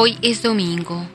Hoy 0.00 0.16
es 0.22 0.42
domingo. 0.44 1.08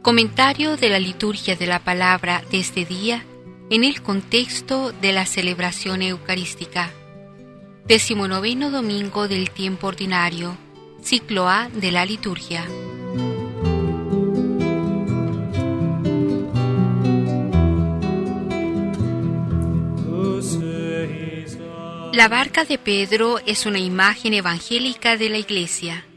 Comentario 0.00 0.76
de 0.76 0.88
la 0.90 1.00
liturgia 1.00 1.56
de 1.56 1.66
la 1.66 1.82
palabra 1.82 2.44
de 2.52 2.60
este 2.60 2.84
día 2.84 3.24
en 3.68 3.82
el 3.82 4.00
contexto 4.00 4.92
de 4.92 5.12
la 5.12 5.26
celebración 5.26 6.02
eucarística. 6.02 6.92
Decimonoveno 7.88 8.70
domingo 8.70 9.26
del 9.26 9.50
tiempo 9.50 9.88
ordinario, 9.88 10.56
ciclo 11.02 11.48
A 11.48 11.68
de 11.68 11.90
la 11.90 12.06
liturgia. 12.06 12.64
La 22.12 22.28
barca 22.28 22.64
de 22.64 22.78
Pedro 22.78 23.40
es 23.46 23.66
una 23.66 23.80
imagen 23.80 24.32
evangélica 24.32 25.16
de 25.16 25.28
la 25.28 25.38
iglesia. 25.38 26.07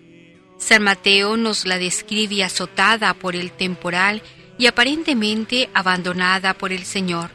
San 0.62 0.84
Mateo 0.84 1.38
nos 1.38 1.66
la 1.66 1.80
describe 1.80 2.44
azotada 2.44 3.16
por 3.16 3.36
el 3.36 3.52
temporal 3.52 4.22
y 4.60 4.68
aparentemente 4.68 5.72
abandonada 5.74 6.54
por 6.54 6.72
el 6.72 6.86
Señor. 6.86 7.32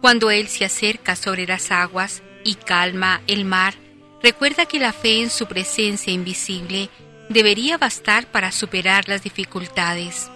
Cuando 0.00 0.30
Él 0.30 0.48
se 0.48 0.64
acerca 0.64 1.16
sobre 1.16 1.46
las 1.46 1.70
aguas 1.70 2.22
y 2.42 2.54
calma 2.54 3.20
el 3.26 3.44
mar, 3.44 3.74
recuerda 4.22 4.64
que 4.64 4.80
la 4.80 4.94
fe 4.94 5.20
en 5.20 5.28
su 5.28 5.46
presencia 5.46 6.14
invisible 6.14 6.88
debería 7.28 7.76
bastar 7.76 8.26
para 8.32 8.52
superar 8.52 9.06
las 9.06 9.22
dificultades. 9.22 10.30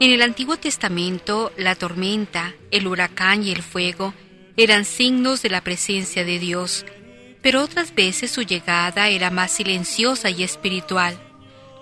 En 0.00 0.12
el 0.12 0.22
Antiguo 0.22 0.56
Testamento, 0.56 1.52
la 1.58 1.74
tormenta, 1.74 2.54
el 2.70 2.86
huracán 2.86 3.42
y 3.42 3.52
el 3.52 3.62
fuego 3.62 4.14
eran 4.56 4.86
signos 4.86 5.42
de 5.42 5.50
la 5.50 5.60
presencia 5.60 6.24
de 6.24 6.38
Dios, 6.38 6.86
pero 7.42 7.62
otras 7.62 7.94
veces 7.94 8.30
su 8.30 8.42
llegada 8.42 9.08
era 9.08 9.30
más 9.30 9.52
silenciosa 9.52 10.30
y 10.30 10.42
espiritual, 10.42 11.18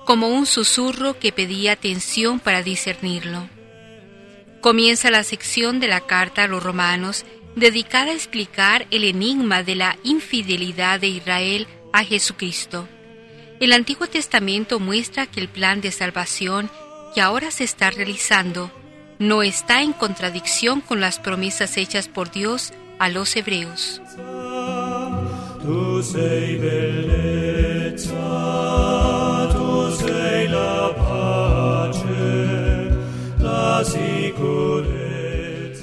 como 0.05 0.28
un 0.28 0.47
susurro 0.47 1.19
que 1.19 1.33
pedía 1.33 1.73
atención 1.73 2.41
para 2.41 2.62
discernirlo. 2.62 3.48
Comienza 4.61 5.11
la 5.11 5.25
sección 5.25 5.81
de 5.81 5.89
la 5.89 6.01
carta 6.01 6.45
a 6.45 6.48
los 6.48 6.62
romanos 6.62 7.25
dedicada 7.56 8.11
a 8.11 8.14
explicar 8.14 8.86
el 8.91 9.05
enigma 9.05 9.62
de 9.62 9.75
la 9.75 9.98
infidelidad 10.05 11.01
de 11.01 11.09
Israel 11.09 11.67
a 11.92 12.05
Jesucristo. 12.05 12.89
El 13.61 13.73
Antiguo 13.73 14.06
Testamento 14.06 14.79
muestra 14.79 15.27
que 15.27 15.41
el 15.41 15.48
plan 15.48 15.81
de 15.81 15.91
salvación 15.91 16.70
que 17.14 17.20
ahora 17.20 17.51
se 17.51 17.64
está 17.64 17.91
realizando 17.91 18.70
no 19.19 19.42
está 19.42 19.83
en 19.83 19.92
contradicción 19.92 20.81
con 20.81 21.01
las 21.01 21.19
promesas 21.19 21.77
hechas 21.77 22.06
por 22.06 22.31
Dios 22.31 22.73
a 22.98 23.09
los 23.09 23.34
hebreos. 23.34 24.01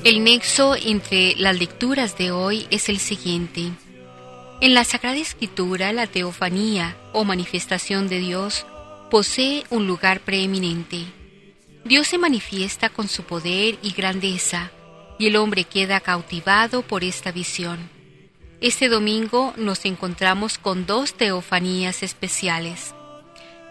El 0.03 0.23
nexo 0.23 0.75
entre 0.75 1.36
las 1.36 1.59
lecturas 1.59 2.17
de 2.17 2.31
hoy 2.31 2.66
es 2.72 2.89
el 2.89 2.97
siguiente. 2.97 3.73
En 4.59 4.73
la 4.73 4.83
Sagrada 4.86 5.17
Escritura, 5.17 5.94
la 5.94 6.08
teofanía 6.08 6.97
o 7.13 7.23
manifestación 7.23 8.08
de 8.08 8.17
Dios 8.17 8.66
posee 9.11 9.66
un 9.69 9.86
lugar 9.86 10.22
preeminente. 10.22 11.06
Dios 11.83 12.08
se 12.08 12.17
manifiesta 12.17 12.89
con 12.89 13.08
su 13.08 13.22
poder 13.22 13.78
y 13.83 13.94
grandeza, 13.94 14.72
y 15.19 15.28
el 15.28 15.36
hombre 15.36 15.63
queda 15.63 16.00
cautivado 16.00 16.81
por 16.81 17.03
esta 17.03 17.31
visión. 17.31 17.94
Este 18.66 18.90
domingo 18.90 19.53
nos 19.58 19.86
encontramos 19.86 20.58
con 20.58 20.88
dos 20.88 21.14
teofanías 21.14 22.02
especiales. 22.02 22.96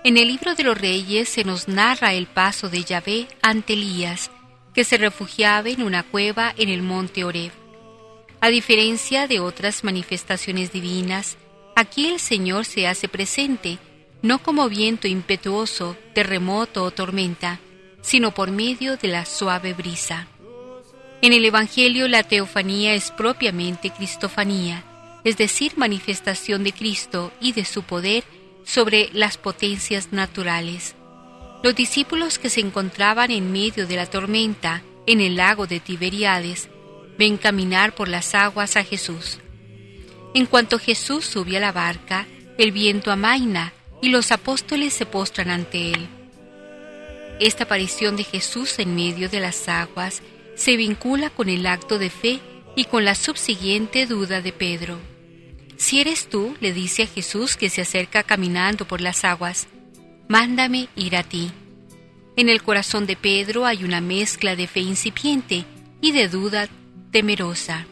En 0.05 0.17
el 0.17 0.29
libro 0.29 0.55
de 0.55 0.63
los 0.63 0.81
reyes 0.81 1.29
se 1.29 1.43
nos 1.43 1.67
narra 1.67 2.15
el 2.15 2.29
paso 2.29 2.69
de 2.69 2.85
Yahvé 2.85 3.27
ante 3.43 3.73
Elías, 3.73 4.31
que 4.73 4.85
se 4.85 4.97
refugiaba 4.97 5.69
en 5.69 5.83
una 5.83 6.05
cueva 6.05 6.55
en 6.57 6.69
el 6.69 6.83
monte 6.83 7.25
Oreb. 7.25 7.51
A 8.41 8.51
diferencia 8.51 9.27
de 9.27 9.41
otras 9.41 9.83
manifestaciones 9.83 10.71
divinas, 10.71 11.39
aquí 11.75 12.07
el 12.07 12.21
Señor 12.21 12.65
se 12.65 12.87
hace 12.87 13.09
presente, 13.09 13.79
no 14.23 14.39
como 14.45 14.69
viento 14.69 15.09
impetuoso, 15.09 15.97
terremoto 16.15 16.85
o 16.85 16.93
tormenta, 16.93 17.59
sino 18.01 18.33
por 18.33 18.53
medio 18.53 18.97
de 18.97 19.09
la 19.09 19.25
suave 19.25 19.75
brisa. 19.75 20.29
En 21.25 21.33
el 21.33 21.43
Evangelio 21.47 22.07
la 22.07 22.23
teofanía 22.23 22.93
es 22.93 23.11
propiamente 23.11 23.89
cristofanía, 23.89 24.85
es 25.25 25.39
decir, 25.39 25.73
manifestación 25.79 26.65
de 26.65 26.73
Cristo 26.73 27.33
y 27.41 27.53
de 27.53 27.65
su 27.65 27.83
poder 27.83 28.25
sobre 28.65 29.09
las 29.15 29.39
potencias 29.39 30.13
naturales. 30.13 30.95
Los 31.63 31.75
discípulos 31.75 32.39
que 32.39 32.51
se 32.51 32.61
encontraban 32.61 33.31
en 33.31 33.53
medio 33.53 33.87
de 33.87 33.97
la 33.97 34.05
tormenta 34.05 34.83
en 35.07 35.23
el 35.23 35.37
lago 35.37 35.67
de 35.67 35.81
Tiberíades 35.81 36.69
ven 37.17 37.39
caminar 37.39 37.95
por 37.95 38.09
las 38.09 38.35
aguas 38.35 38.77
a 38.77 38.85
Jesús. 38.85 39.39
En 40.35 40.45
cuanto 40.45 40.79
Jesús 40.79 41.25
sube 41.25 41.57
a 41.57 41.61
la 41.61 41.73
barca, 41.73 42.27
el 42.59 42.71
viento 42.71 43.11
amaina 43.11 43.73
y 44.03 44.11
los 44.11 44.31
apóstoles 44.31 44.93
se 44.93 45.07
postran 45.07 45.49
ante 45.49 45.93
él. 45.93 46.07
Esta 47.41 47.65
aparición 47.65 48.15
de 48.15 48.25
Jesús 48.25 48.79
en 48.79 48.95
medio 48.95 49.31
de 49.31 49.41
las 49.41 49.71
aguas 49.71 50.21
se 50.57 50.77
vincula 50.77 51.31
con 51.31 51.49
el 51.49 51.67
acto 51.67 51.99
de 51.99 52.11
fe 52.11 52.41
y 52.77 52.85
con 52.85 53.05
la 53.05 53.15
subsiguiente 53.15 54.07
duda 54.07 54.41
de 54.41 54.53
Pedro. 54.53 54.99
Si 55.77 56.01
eres 56.01 56.29
tú, 56.29 56.57
le 56.61 56.73
dice 56.73 57.05
a 57.05 57.07
Jesús 57.07 57.57
que 57.57 57.71
se 57.71 57.83
acerca 57.83 58.23
caminando 58.23 58.87
por 58.87 59.01
las 59.01 59.25
aguas, 59.25 59.67
mándame 60.29 60.89
ir 60.97 61.17
a 61.17 61.23
ti. 61.23 61.51
En 62.37 62.49
el 62.49 62.63
corazón 62.63 63.07
de 63.07 63.17
Pedro 63.17 63.67
hay 63.67 63.85
una 63.85 64.01
mezcla 64.01 64.57
de 64.57 64.67
fe 64.67 64.81
incipiente 64.81 65.65
y 66.01 66.13
de 66.13 66.29
duda 66.29 66.69
temerosa. 67.11 67.87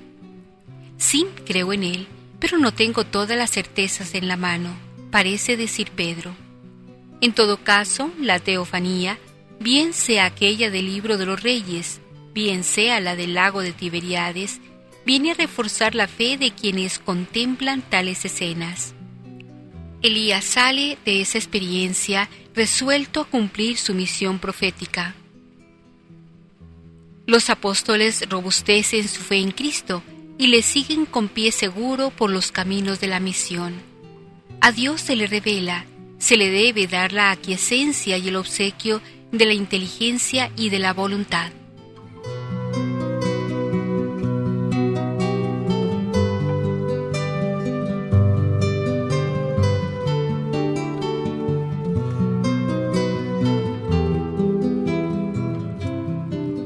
Sí, 0.97 1.27
creo 1.47 1.73
en 1.73 1.85
él, 1.85 2.07
pero 2.39 2.59
no 2.59 2.73
tengo 2.73 3.05
todas 3.05 3.37
las 3.37 3.51
certezas 3.51 4.15
en 4.15 4.29
la 4.29 4.37
mano, 4.37 4.75
parece 5.11 5.57
decir 5.57 5.91
Pedro. 5.91 6.35
En 7.21 7.33
todo 7.33 7.63
caso, 7.63 8.11
la 8.19 8.41
teofanía, 8.41 9.19
bien 9.61 9.93
sea 9.93 10.25
aquella 10.25 10.71
del 10.71 10.87
libro 10.87 11.19
de 11.19 11.27
los 11.27 11.41
reyes, 11.41 12.01
bien 12.35 12.65
sea 12.65 13.01
la 13.01 13.17
del 13.17 13.35
lago 13.35 13.61
de 13.61 13.73
Tiberíades, 13.73 14.61
viene 15.05 15.33
a 15.33 15.35
reforzar 15.35 15.95
la 15.95 16.09
fe 16.09 16.39
de 16.39 16.53
quienes 16.53 16.99
contemplan 16.99 17.83
tales 17.83 18.25
escenas. 18.25 18.95
Elías 20.03 20.45
sale 20.45 20.99
de 21.05 21.21
esa 21.21 21.39
experiencia 21.39 22.29
resuelto 22.55 23.21
a 23.21 23.25
cumplir 23.25 23.77
su 23.77 23.95
misión 23.95 24.39
profética. 24.39 25.15
Los 27.27 27.51
apóstoles 27.51 28.29
robustecen 28.29 29.09
su 29.09 29.21
fe 29.21 29.37
en 29.37 29.53
Cristo 29.53 30.03
y 30.39 30.49
le 30.49 30.63
siguen 30.63 31.07
con 31.07 31.29
pie 31.29 31.53
seguro 31.53 32.11
por 32.11 32.31
los 32.31 32.51
caminos 32.51 33.01
de 33.01 33.07
la 33.07 33.21
misión. 33.21 33.75
A 34.61 34.73
Dios 34.73 35.01
se 35.01 35.15
le 35.15 35.27
revela, 35.27 35.87
se 36.19 36.37
le 36.37 36.51
debe 36.51 36.87
dar 36.87 37.13
la 37.13 37.31
aquiescencia 37.31 38.19
y 38.19 38.29
el 38.29 38.37
obsequio 38.37 39.01
de 39.31 39.47
la 39.47 39.55
inteligencia 39.55 40.51
y 40.57 40.71
de 40.71 40.79
la 40.81 40.93
voluntad. 40.93 41.53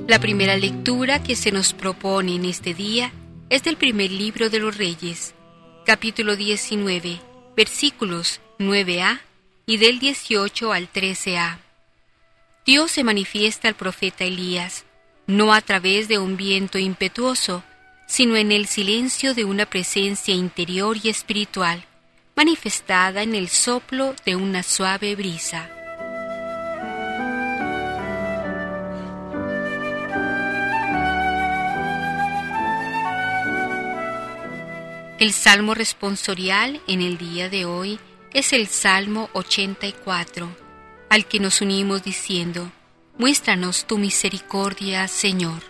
La 0.08 0.20
primera 0.20 0.56
lectura 0.56 1.20
que 1.20 1.34
se 1.34 1.50
nos 1.50 1.72
propone 1.72 2.36
en 2.36 2.44
este 2.44 2.74
día 2.74 3.12
es 3.50 3.64
del 3.64 3.76
primer 3.76 4.12
libro 4.12 4.48
de 4.50 4.60
los 4.60 4.76
Reyes, 4.76 5.34
capítulo 5.84 6.36
19, 6.36 7.20
versículos 7.56 8.40
9a 8.60 9.20
y 9.66 9.78
del 9.78 9.98
18 9.98 10.72
al 10.72 10.92
13a. 10.92 11.58
Dios 12.64 12.92
se 12.92 13.02
manifiesta 13.02 13.66
al 13.66 13.74
profeta 13.74 14.22
Elías, 14.22 14.84
no 15.26 15.52
a 15.52 15.60
través 15.60 16.06
de 16.06 16.18
un 16.18 16.36
viento 16.36 16.78
impetuoso, 16.78 17.64
sino 18.06 18.36
en 18.36 18.52
el 18.52 18.68
silencio 18.68 19.34
de 19.34 19.44
una 19.44 19.66
presencia 19.66 20.32
interior 20.32 20.96
y 21.02 21.08
espiritual, 21.08 21.84
manifestada 22.36 23.24
en 23.24 23.34
el 23.34 23.48
soplo 23.48 24.14
de 24.24 24.36
una 24.36 24.62
suave 24.62 25.16
brisa. 25.16 25.75
El 35.18 35.32
salmo 35.32 35.72
responsorial 35.72 36.82
en 36.86 37.00
el 37.00 37.16
día 37.16 37.48
de 37.48 37.64
hoy 37.64 37.98
es 38.34 38.52
el 38.52 38.66
Salmo 38.66 39.30
84, 39.32 40.54
al 41.08 41.24
que 41.24 41.40
nos 41.40 41.62
unimos 41.62 42.02
diciendo, 42.02 42.70
Muéstranos 43.16 43.86
tu 43.86 43.96
misericordia, 43.96 45.08
Señor. 45.08 45.62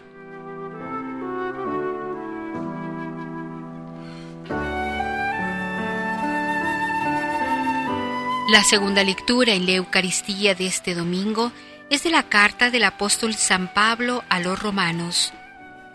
La 8.51 8.65
segunda 8.65 9.05
lectura 9.05 9.53
en 9.53 9.65
la 9.67 9.73
Eucaristía 9.75 10.57
de 10.57 10.67
este 10.67 10.97
domingo 10.97 11.53
es 11.89 12.03
de 12.03 12.11
la 12.11 12.25
carta 12.25 12.73
del 12.73 12.83
apóstol 12.83 13.35
San 13.35 13.73
Pablo 13.73 14.25
a 14.29 14.41
los 14.41 14.61
romanos, 14.61 15.33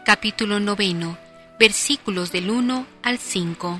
capítulo 0.05 0.61
noveno, 0.61 1.17
versículos 1.61 2.31
del 2.31 2.49
1 2.49 2.87
al 3.03 3.19
5. 3.19 3.79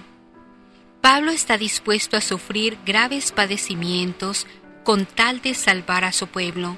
Pablo 1.02 1.32
está 1.32 1.58
dispuesto 1.58 2.16
a 2.16 2.22
sufrir 2.22 2.78
graves 2.86 3.32
padecimientos 3.32 4.46
con 4.84 5.08
tal 5.08 5.42
de 5.42 5.56
salvar 5.56 6.06
a 6.06 6.12
su 6.12 6.28
pueblo. 6.28 6.78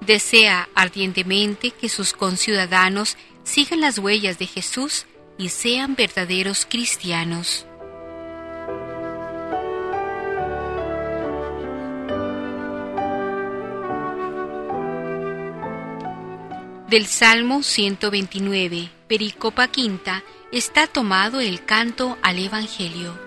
Desea 0.00 0.70
ardientemente 0.74 1.70
que 1.70 1.90
sus 1.90 2.14
conciudadanos 2.14 3.18
sigan 3.44 3.82
las 3.82 3.98
huellas 3.98 4.38
de 4.38 4.46
Jesús 4.46 5.04
y 5.36 5.50
sean 5.50 5.96
verdaderos 5.96 6.64
cristianos. 6.64 7.66
Del 16.92 17.06
Salmo 17.06 17.62
129, 17.62 18.90
Pericopa 19.08 19.68
Quinta, 19.68 20.22
está 20.52 20.86
tomado 20.86 21.40
el 21.40 21.64
canto 21.64 22.18
al 22.20 22.38
Evangelio. 22.38 23.18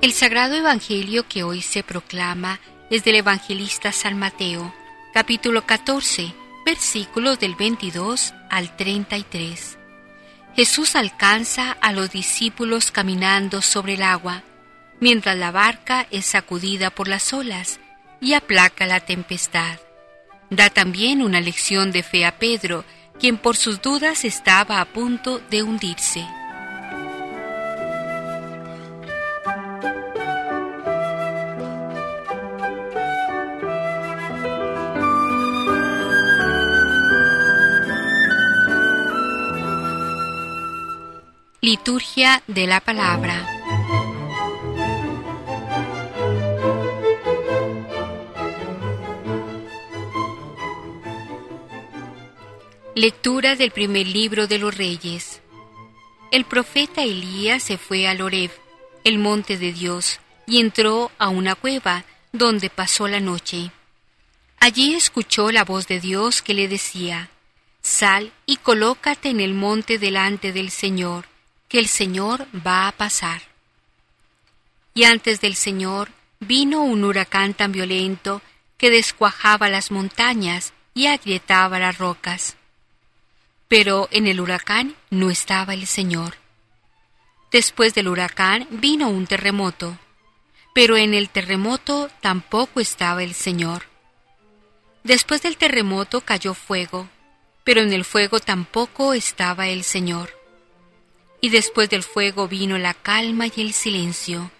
El 0.00 0.12
sagrado 0.12 0.54
Evangelio 0.54 1.26
que 1.26 1.42
hoy 1.42 1.60
se 1.60 1.82
proclama 1.82 2.60
es 2.88 3.02
del 3.02 3.16
evangelista 3.16 3.90
San 3.90 4.16
Mateo, 4.16 4.72
capítulo 5.12 5.66
14, 5.66 6.32
versículos 6.64 7.40
del 7.40 7.56
22 7.56 8.32
al 8.48 8.76
33. 8.76 9.76
Jesús 10.54 10.94
alcanza 10.94 11.72
a 11.72 11.92
los 11.92 12.12
discípulos 12.12 12.92
caminando 12.92 13.60
sobre 13.60 13.94
el 13.94 14.04
agua 14.04 14.44
mientras 15.04 15.36
la 15.36 15.50
barca 15.50 16.06
es 16.10 16.24
sacudida 16.24 16.88
por 16.88 17.08
las 17.08 17.34
olas 17.34 17.78
y 18.22 18.32
aplaca 18.32 18.86
la 18.86 19.00
tempestad. 19.00 19.78
Da 20.48 20.70
también 20.70 21.20
una 21.20 21.42
lección 21.42 21.92
de 21.92 22.02
fe 22.02 22.24
a 22.24 22.38
Pedro, 22.38 22.86
quien 23.20 23.36
por 23.36 23.54
sus 23.54 23.82
dudas 23.82 24.24
estaba 24.24 24.80
a 24.80 24.86
punto 24.86 25.40
de 25.50 25.62
hundirse. 25.62 26.26
Liturgia 41.60 42.42
de 42.46 42.66
la 42.66 42.80
Palabra 42.80 43.63
Lectura 52.96 53.56
del 53.56 53.72
primer 53.72 54.06
libro 54.06 54.46
de 54.46 54.60
los 54.60 54.76
Reyes. 54.76 55.40
El 56.30 56.44
profeta 56.44 57.02
Elías 57.02 57.64
se 57.64 57.76
fue 57.76 58.06
a 58.06 58.14
Loreb, 58.14 58.52
el 59.02 59.18
monte 59.18 59.58
de 59.58 59.72
Dios, 59.72 60.20
y 60.46 60.60
entró 60.60 61.10
a 61.18 61.28
una 61.28 61.56
cueva, 61.56 62.04
donde 62.30 62.70
pasó 62.70 63.08
la 63.08 63.18
noche. 63.18 63.72
Allí 64.60 64.94
escuchó 64.94 65.50
la 65.50 65.64
voz 65.64 65.88
de 65.88 65.98
Dios 65.98 66.40
que 66.40 66.54
le 66.54 66.68
decía, 66.68 67.30
Sal 67.82 68.32
y 68.46 68.58
colócate 68.58 69.28
en 69.30 69.40
el 69.40 69.54
monte 69.54 69.98
delante 69.98 70.52
del 70.52 70.70
Señor, 70.70 71.26
que 71.68 71.80
el 71.80 71.88
Señor 71.88 72.46
va 72.64 72.86
a 72.86 72.92
pasar. 72.92 73.42
Y 74.94 75.02
antes 75.02 75.40
del 75.40 75.56
Señor 75.56 76.10
vino 76.38 76.84
un 76.84 77.02
huracán 77.02 77.54
tan 77.54 77.72
violento 77.72 78.40
que 78.78 78.92
descuajaba 78.92 79.68
las 79.68 79.90
montañas 79.90 80.72
y 80.94 81.06
agrietaba 81.06 81.80
las 81.80 81.98
rocas. 81.98 82.56
Pero 83.76 84.08
en 84.12 84.28
el 84.28 84.40
huracán 84.40 84.94
no 85.10 85.30
estaba 85.30 85.74
el 85.74 85.88
Señor. 85.88 86.36
Después 87.50 87.92
del 87.92 88.06
huracán 88.06 88.68
vino 88.70 89.08
un 89.08 89.26
terremoto, 89.26 89.98
pero 90.72 90.96
en 90.96 91.12
el 91.12 91.28
terremoto 91.28 92.08
tampoco 92.20 92.78
estaba 92.78 93.24
el 93.24 93.34
Señor. 93.34 93.82
Después 95.02 95.42
del 95.42 95.56
terremoto 95.56 96.20
cayó 96.20 96.54
fuego, 96.54 97.08
pero 97.64 97.80
en 97.80 97.92
el 97.92 98.04
fuego 98.04 98.38
tampoco 98.38 99.12
estaba 99.12 99.66
el 99.66 99.82
Señor. 99.82 100.30
Y 101.40 101.48
después 101.48 101.90
del 101.90 102.04
fuego 102.04 102.46
vino 102.46 102.78
la 102.78 102.94
calma 102.94 103.48
y 103.48 103.60
el 103.60 103.72
silencio. 103.72 104.52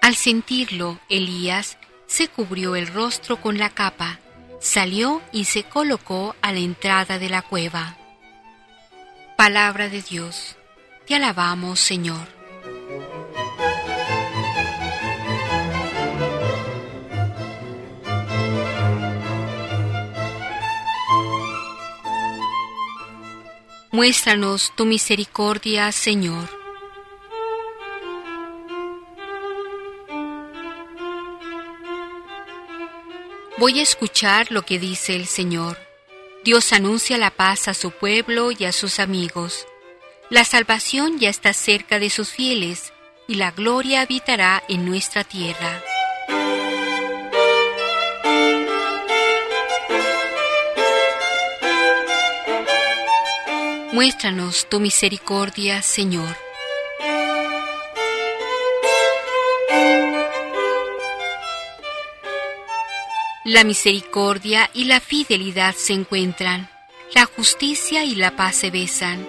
Al 0.00 0.14
sentirlo, 0.14 1.00
Elías 1.08 1.76
se 2.06 2.28
cubrió 2.28 2.76
el 2.76 2.86
rostro 2.86 3.40
con 3.40 3.58
la 3.58 3.70
capa, 3.70 4.20
salió 4.60 5.20
y 5.32 5.46
se 5.46 5.64
colocó 5.64 6.36
a 6.40 6.52
la 6.52 6.60
entrada 6.60 7.18
de 7.18 7.28
la 7.28 7.42
cueva. 7.42 7.96
Palabra 9.42 9.88
de 9.88 10.02
Dios. 10.02 10.54
Te 11.04 11.16
alabamos, 11.16 11.80
Señor. 11.80 12.28
Muéstranos 23.90 24.72
tu 24.76 24.84
misericordia, 24.84 25.90
Señor. 25.90 26.48
Voy 33.58 33.80
a 33.80 33.82
escuchar 33.82 34.52
lo 34.52 34.62
que 34.62 34.78
dice 34.78 35.16
el 35.16 35.26
Señor. 35.26 35.91
Dios 36.44 36.72
anuncia 36.72 37.18
la 37.18 37.30
paz 37.30 37.68
a 37.68 37.74
su 37.74 37.92
pueblo 37.92 38.50
y 38.50 38.64
a 38.64 38.72
sus 38.72 38.98
amigos. 38.98 39.68
La 40.28 40.44
salvación 40.44 41.20
ya 41.20 41.28
está 41.28 41.52
cerca 41.52 42.00
de 42.00 42.10
sus 42.10 42.30
fieles 42.30 42.92
y 43.28 43.36
la 43.36 43.52
gloria 43.52 44.00
habitará 44.00 44.60
en 44.68 44.84
nuestra 44.84 45.22
tierra. 45.22 45.80
Muéstranos 53.92 54.68
tu 54.68 54.80
misericordia, 54.80 55.80
Señor. 55.80 56.36
La 63.44 63.64
misericordia 63.64 64.70
y 64.72 64.84
la 64.84 65.00
fidelidad 65.00 65.74
se 65.74 65.94
encuentran, 65.94 66.70
la 67.12 67.26
justicia 67.26 68.04
y 68.04 68.14
la 68.14 68.36
paz 68.36 68.54
se 68.54 68.70
besan. 68.70 69.26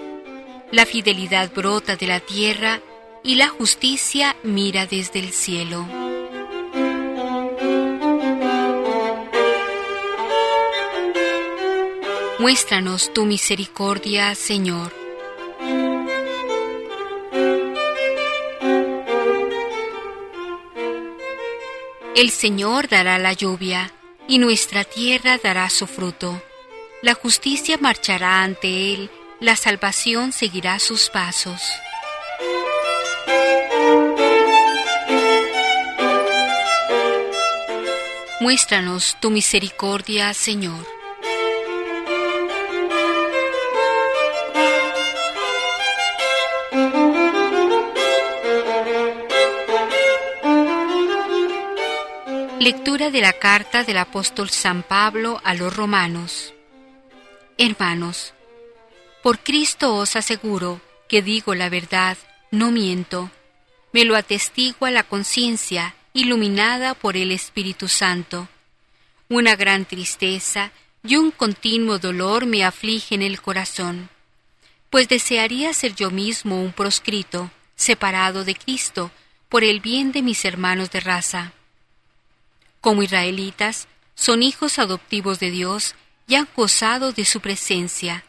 La 0.70 0.86
fidelidad 0.86 1.52
brota 1.52 1.96
de 1.96 2.06
la 2.06 2.20
tierra 2.20 2.80
y 3.24 3.34
la 3.34 3.48
justicia 3.48 4.36
mira 4.44 4.86
desde 4.86 5.18
el 5.18 5.32
cielo. 5.32 5.84
Muéstranos 12.38 13.12
tu 13.12 13.24
misericordia, 13.24 14.36
Señor. 14.36 14.92
El 22.14 22.30
Señor 22.30 22.88
dará 22.88 23.18
la 23.18 23.32
lluvia 23.32 23.92
y 24.28 24.38
nuestra 24.38 24.84
tierra 24.84 25.38
dará 25.42 25.68
su 25.70 25.86
fruto. 25.86 26.42
La 27.02 27.14
justicia 27.14 27.76
marchará 27.78 28.42
ante 28.42 28.94
él, 28.94 29.10
la 29.40 29.56
salvación 29.56 30.32
seguirá 30.32 30.78
sus 30.78 31.10
pasos. 31.10 31.60
Muéstranos 38.40 39.16
tu 39.20 39.30
misericordia, 39.30 40.34
Señor. 40.34 40.86
Lectura 52.60 53.10
de 53.10 53.20
la 53.20 53.32
carta 53.34 53.84
del 53.84 53.98
apóstol 53.98 54.50
San 54.50 54.82
Pablo 54.82 55.40
a 55.44 55.54
los 55.54 55.74
romanos. 55.74 56.54
Hermanos, 57.58 58.34
por 59.22 59.38
Cristo 59.40 59.94
os 59.96 60.16
aseguro 60.16 60.80
que 61.08 61.22
digo 61.22 61.54
la 61.54 61.68
verdad, 61.68 62.16
no 62.50 62.70
miento. 62.70 63.30
Me 63.92 64.04
lo 64.04 64.16
atestigua 64.16 64.90
la 64.90 65.02
conciencia, 65.02 65.94
iluminada 66.12 66.94
por 66.94 67.16
el 67.16 67.30
Espíritu 67.32 67.88
Santo. 67.88 68.48
Una 69.28 69.56
gran 69.56 69.84
tristeza 69.84 70.72
y 71.02 71.16
un 71.16 71.30
continuo 71.30 71.98
dolor 71.98 72.46
me 72.46 72.64
afligen 72.64 73.22
el 73.22 73.40
corazón 73.40 74.08
pues 74.94 75.08
desearía 75.08 75.74
ser 75.74 75.96
yo 75.96 76.12
mismo 76.12 76.62
un 76.62 76.70
proscrito, 76.70 77.50
separado 77.74 78.44
de 78.44 78.54
Cristo, 78.54 79.10
por 79.48 79.64
el 79.64 79.80
bien 79.80 80.12
de 80.12 80.22
mis 80.22 80.44
hermanos 80.44 80.88
de 80.92 81.00
raza. 81.00 81.52
Como 82.84 83.02
israelitas, 83.02 83.88
son 84.14 84.42
hijos 84.42 84.78
adoptivos 84.78 85.40
de 85.40 85.50
Dios 85.50 85.94
y 86.28 86.34
han 86.34 86.46
gozado 86.54 87.12
de 87.12 87.24
su 87.24 87.40
presencia. 87.40 88.24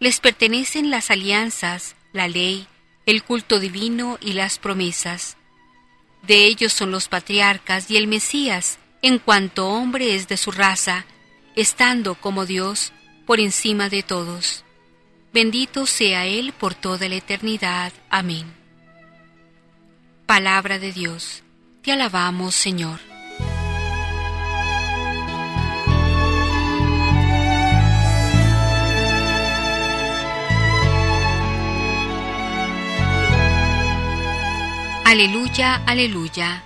Les 0.00 0.18
pertenecen 0.18 0.90
las 0.90 1.12
alianzas, 1.12 1.94
la 2.12 2.26
ley, 2.26 2.66
el 3.06 3.22
culto 3.22 3.60
divino 3.60 4.18
y 4.20 4.32
las 4.32 4.58
promesas. 4.58 5.36
De 6.26 6.44
ellos 6.44 6.72
son 6.72 6.90
los 6.90 7.06
patriarcas 7.06 7.88
y 7.88 7.96
el 7.96 8.08
Mesías, 8.08 8.80
en 9.00 9.20
cuanto 9.20 9.68
hombre 9.68 10.16
es 10.16 10.26
de 10.26 10.38
su 10.38 10.50
raza, 10.50 11.06
estando 11.54 12.16
como 12.16 12.46
Dios 12.46 12.92
por 13.26 13.38
encima 13.38 13.90
de 13.90 14.02
todos. 14.02 14.64
Bendito 15.32 15.86
sea 15.86 16.26
Él 16.26 16.52
por 16.52 16.74
toda 16.74 17.08
la 17.08 17.14
eternidad. 17.14 17.92
Amén. 18.10 18.52
Palabra 20.26 20.80
de 20.80 20.90
Dios. 20.90 21.44
Te 21.82 21.92
alabamos, 21.92 22.56
Señor. 22.56 23.13
Aleluya, 35.14 35.76
aleluya. 35.86 36.64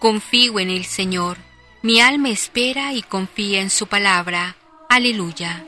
Confío 0.00 0.60
en 0.60 0.68
el 0.68 0.84
Señor. 0.84 1.38
Mi 1.80 2.02
alma 2.02 2.28
espera 2.28 2.92
y 2.92 3.00
confía 3.00 3.62
en 3.62 3.70
su 3.70 3.86
palabra. 3.86 4.54
Aleluya. 4.90 5.64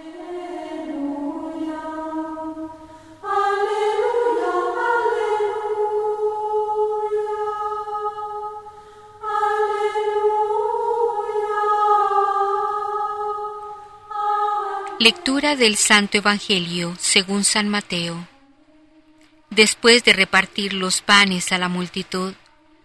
Lectura 14.99 15.57
del 15.57 15.77
Santo 15.77 16.19
Evangelio 16.19 16.95
según 16.99 17.45
San 17.45 17.71
Mateo. 17.71 18.29
Después 19.59 20.05
de 20.05 20.13
repartir 20.13 20.73
los 20.73 21.01
panes 21.01 21.51
a 21.51 21.59
la 21.59 21.69
multitud, 21.69 22.33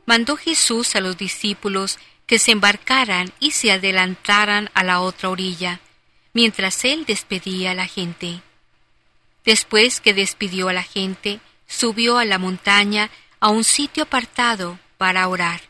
mandó 0.07 0.35
Jesús 0.35 0.95
a 0.95 1.01
los 1.01 1.15
discípulos 1.15 1.99
que 2.25 2.39
se 2.39 2.49
embarcaran 2.49 3.31
y 3.39 3.51
se 3.51 3.71
adelantaran 3.71 4.71
a 4.73 4.83
la 4.83 4.99
otra 4.99 5.29
orilla, 5.29 5.81
mientras 6.33 6.83
él 6.83 7.05
despedía 7.05 7.69
a 7.69 7.73
la 7.75 7.85
gente. 7.85 8.41
Después 9.45 10.01
que 10.01 10.15
despidió 10.15 10.67
a 10.67 10.73
la 10.73 10.81
gente, 10.81 11.41
subió 11.67 12.17
a 12.17 12.25
la 12.25 12.39
montaña 12.39 13.11
a 13.39 13.49
un 13.49 13.63
sitio 13.63 14.05
apartado 14.05 14.79
para 14.97 15.27
orar. 15.27 15.61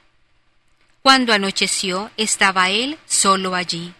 Cuando 1.01 1.33
anocheció, 1.33 2.11
estaba 2.15 2.69
él 2.69 2.97
solo 3.05 3.55
allí. 3.55 3.93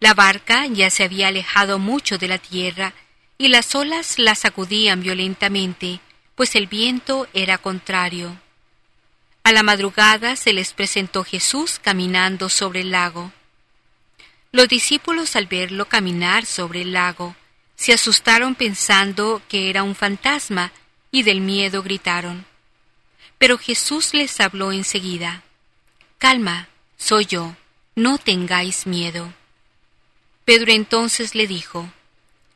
La 0.00 0.12
barca 0.12 0.66
ya 0.66 0.90
se 0.90 1.02
había 1.02 1.28
alejado 1.28 1.78
mucho 1.78 2.18
de 2.18 2.28
la 2.28 2.36
tierra 2.36 2.92
y 3.38 3.48
las 3.48 3.74
olas 3.74 4.18
la 4.18 4.34
sacudían 4.34 5.00
violentamente, 5.00 5.98
pues 6.40 6.54
el 6.56 6.68
viento 6.68 7.28
era 7.34 7.58
contrario. 7.58 8.34
A 9.42 9.52
la 9.52 9.62
madrugada 9.62 10.36
se 10.36 10.54
les 10.54 10.72
presentó 10.72 11.22
Jesús 11.22 11.78
caminando 11.78 12.48
sobre 12.48 12.80
el 12.80 12.92
lago. 12.92 13.30
Los 14.50 14.66
discípulos 14.66 15.36
al 15.36 15.48
verlo 15.48 15.84
caminar 15.84 16.46
sobre 16.46 16.80
el 16.80 16.94
lago 16.94 17.36
se 17.76 17.92
asustaron 17.92 18.54
pensando 18.54 19.42
que 19.50 19.68
era 19.68 19.82
un 19.82 19.94
fantasma 19.94 20.72
y 21.10 21.24
del 21.24 21.42
miedo 21.42 21.82
gritaron. 21.82 22.46
Pero 23.36 23.58
Jesús 23.58 24.14
les 24.14 24.40
habló 24.40 24.72
enseguida. 24.72 25.42
Calma, 26.16 26.70
soy 26.96 27.26
yo, 27.26 27.54
no 27.94 28.16
tengáis 28.16 28.86
miedo. 28.86 29.30
Pedro 30.46 30.72
entonces 30.72 31.34
le 31.34 31.46
dijo, 31.46 31.86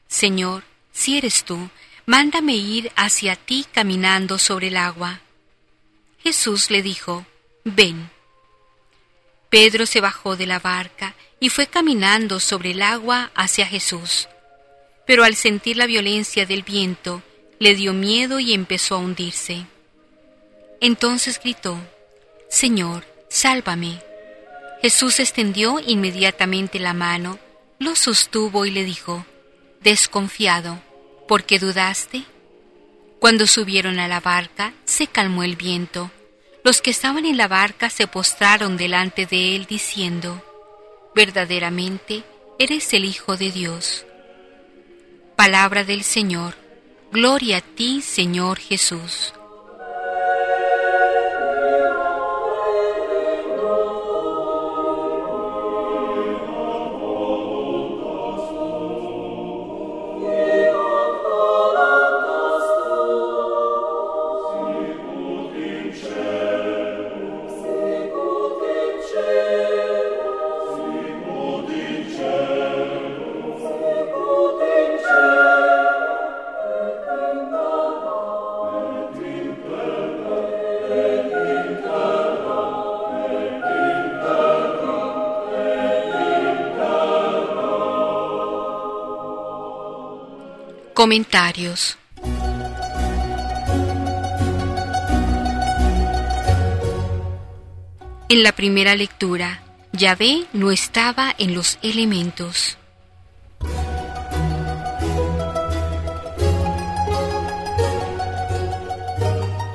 Señor, 0.08 0.64
si 0.90 1.18
eres 1.18 1.44
tú, 1.44 1.68
mándame 2.06 2.54
ir 2.54 2.92
hacia 2.96 3.36
ti 3.36 3.66
caminando 3.70 4.38
sobre 4.38 4.68
el 4.68 4.76
agua. 4.76 5.20
Jesús 6.18 6.70
le 6.70 6.82
dijo, 6.82 7.26
ven. 7.64 8.10
Pedro 9.50 9.86
se 9.86 10.00
bajó 10.00 10.36
de 10.36 10.46
la 10.46 10.58
barca 10.58 11.14
y 11.38 11.48
fue 11.48 11.66
caminando 11.66 12.40
sobre 12.40 12.72
el 12.72 12.82
agua 12.82 13.30
hacia 13.34 13.66
Jesús. 13.66 14.28
Pero 15.06 15.24
al 15.24 15.36
sentir 15.36 15.76
la 15.76 15.86
violencia 15.86 16.46
del 16.46 16.62
viento, 16.62 17.22
le 17.58 17.74
dio 17.74 17.92
miedo 17.92 18.40
y 18.40 18.52
empezó 18.52 18.96
a 18.96 18.98
hundirse. 18.98 19.66
Entonces 20.80 21.40
gritó, 21.42 21.78
Señor, 22.48 23.06
sálvame. 23.28 24.02
Jesús 24.82 25.20
extendió 25.20 25.80
inmediatamente 25.80 26.78
la 26.78 26.94
mano, 26.94 27.38
lo 27.78 27.96
sostuvo 27.96 28.66
y 28.66 28.70
le 28.70 28.84
dijo, 28.84 29.24
Desconfiado, 29.80 30.80
¿por 31.26 31.44
qué 31.44 31.58
dudaste? 31.58 32.24
Cuando 33.18 33.46
subieron 33.46 33.98
a 33.98 34.08
la 34.08 34.20
barca, 34.20 34.74
se 34.84 35.06
calmó 35.06 35.42
el 35.42 35.56
viento. 35.56 36.10
Los 36.62 36.80
que 36.80 36.90
estaban 36.90 37.26
en 37.26 37.36
la 37.36 37.48
barca 37.48 37.90
se 37.90 38.06
postraron 38.06 38.76
delante 38.76 39.26
de 39.26 39.56
él 39.56 39.66
diciendo, 39.66 40.42
Verdaderamente 41.14 42.24
eres 42.58 42.92
el 42.92 43.04
Hijo 43.04 43.36
de 43.36 43.52
Dios. 43.52 44.04
Palabra 45.36 45.84
del 45.84 46.02
Señor. 46.02 46.54
Gloria 47.12 47.58
a 47.58 47.60
ti, 47.60 48.02
Señor 48.02 48.58
Jesús. 48.58 49.32
Comentarios 91.04 91.98
En 98.30 98.42
la 98.42 98.52
primera 98.52 98.94
lectura, 98.94 99.62
Yahvé 99.92 100.46
no 100.54 100.70
estaba 100.70 101.34
en 101.36 101.54
los 101.54 101.78
elementos. 101.82 102.78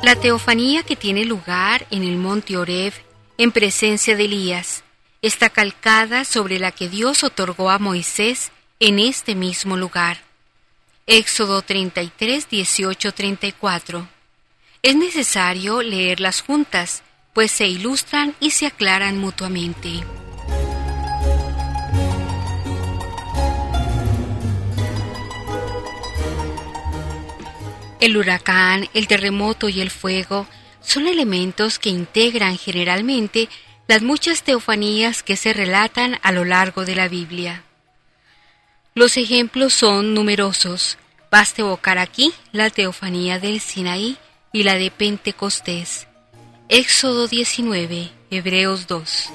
La 0.01 0.15
teofanía 0.19 0.81
que 0.81 0.95
tiene 0.95 1.25
lugar 1.25 1.85
en 1.91 2.01
el 2.01 2.17
monte 2.17 2.57
Oreb, 2.57 2.93
en 3.37 3.51
presencia 3.51 4.15
de 4.15 4.25
Elías, 4.25 4.83
está 5.21 5.51
calcada 5.51 6.25
sobre 6.25 6.57
la 6.57 6.71
que 6.71 6.89
Dios 6.89 7.23
otorgó 7.23 7.69
a 7.69 7.77
Moisés 7.77 8.51
en 8.79 8.97
este 8.97 9.35
mismo 9.35 9.77
lugar. 9.77 10.28
Éxodo 11.11 11.63
33, 11.63 12.47
18, 12.51 13.11
34. 13.13 14.07
Es 14.83 14.95
necesario 14.95 15.81
leerlas 15.81 16.41
juntas, 16.41 17.01
pues 17.33 17.49
se 17.49 17.67
ilustran 17.67 18.35
y 18.39 18.51
se 18.51 18.67
aclaran 18.67 19.17
mutuamente. 19.17 19.89
El 27.99 28.15
huracán, 28.15 28.87
el 28.93 29.07
terremoto 29.07 29.67
y 29.67 29.81
el 29.81 29.89
fuego 29.89 30.45
son 30.79 31.07
elementos 31.07 31.79
que 31.79 31.89
integran 31.89 32.55
generalmente 32.59 33.49
las 33.87 34.03
muchas 34.03 34.43
teofanías 34.43 35.23
que 35.23 35.37
se 35.37 35.53
relatan 35.53 36.19
a 36.21 36.31
lo 36.31 36.45
largo 36.45 36.85
de 36.85 36.95
la 36.95 37.07
Biblia. 37.07 37.63
Los 38.99 39.15
ejemplos 39.15 39.73
son 39.73 40.13
numerosos. 40.13 40.97
Baste 41.31 41.61
evocar 41.61 41.97
aquí 41.97 42.33
la 42.51 42.69
teofanía 42.69 43.39
del 43.39 43.61
Sinaí 43.61 44.17
y 44.51 44.63
la 44.63 44.75
de 44.75 44.91
Pentecostés. 44.91 46.05
Éxodo 46.67 47.29
19, 47.29 48.11
Hebreos 48.29 48.87
2. 48.87 49.29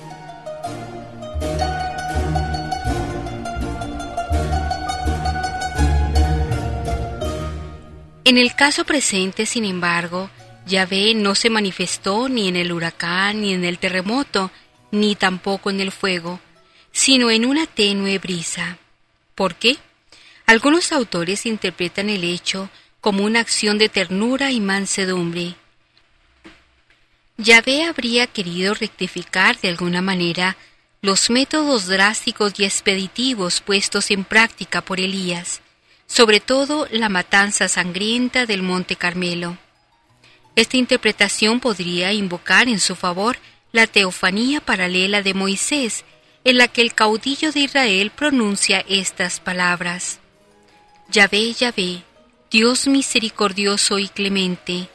En 8.27 8.37
el 8.37 8.55
caso 8.55 8.85
presente, 8.85 9.47
sin 9.47 9.65
embargo, 9.65 10.29
Yahvé 10.67 11.15
no 11.15 11.35
se 11.35 11.49
manifestó 11.49 12.29
ni 12.29 12.49
en 12.49 12.57
el 12.57 12.71
huracán, 12.71 13.41
ni 13.41 13.55
en 13.55 13.65
el 13.65 13.79
terremoto, 13.79 14.51
ni 14.91 15.15
tampoco 15.15 15.71
en 15.71 15.81
el 15.81 15.91
fuego, 15.91 16.39
sino 16.93 17.31
en 17.31 17.47
una 17.47 17.65
tenue 17.67 18.19
brisa. 18.19 18.77
¿Por 19.35 19.55
qué? 19.55 19.79
Algunos 20.47 20.93
autores 20.93 21.47
interpretan 21.47 22.11
el 22.11 22.25
hecho 22.25 22.71
como 23.01 23.25
una 23.25 23.41
acción 23.41 23.79
de 23.79 23.89
ternura 23.89 24.51
y 24.51 24.61
mansedumbre. 24.61 25.57
Yahvé 27.37 27.85
habría 27.85 28.27
querido 28.27 28.75
rectificar 28.75 29.61
de 29.61 29.69
alguna 29.69 30.01
manera 30.03 30.57
los 31.03 31.31
métodos 31.31 31.87
drásticos 31.87 32.55
y 32.59 32.65
expeditivos 32.65 33.61
puestos 33.61 34.11
en 34.11 34.25
práctica 34.25 34.83
por 34.83 35.01
Elías, 35.01 35.61
sobre 36.07 36.41
todo 36.41 36.87
la 36.91 37.09
matanza 37.09 37.69
sangrienta 37.69 38.47
del 38.47 38.63
Monte 38.63 38.97
Carmelo. 38.97 39.59
Esta 40.57 40.77
interpretación 40.77 41.59
podría 41.59 42.13
invocar 42.13 42.69
en 42.69 42.79
su 42.79 42.95
favor 42.95 43.37
la 43.73 43.89
teofanía 43.89 44.61
paralela 44.61 45.21
de 45.21 45.35
Moisés, 45.35 46.05
en 46.45 46.59
la 46.59 46.69
que 46.69 46.83
el 46.83 46.95
caudillo 46.95 47.51
de 47.53 47.61
Israel 47.61 48.11
pronuncia 48.11 48.85
estas 48.87 49.41
palabras. 49.41 50.21
Yahvé, 51.11 51.53
Yahvé, 51.55 52.03
Dios 52.51 52.87
misericordioso 52.87 53.99
y 53.99 54.09
clemente, 54.09 54.89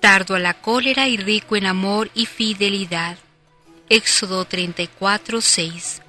tardo 0.00 0.36
a 0.36 0.38
la 0.38 0.54
cólera 0.54 1.08
y 1.08 1.16
rico 1.16 1.56
en 1.56 1.66
amor 1.66 2.10
y 2.14 2.26
fidelidad. 2.26 3.18
Éxodo 3.88 4.44
34, 4.44 5.40
6. 5.40 6.02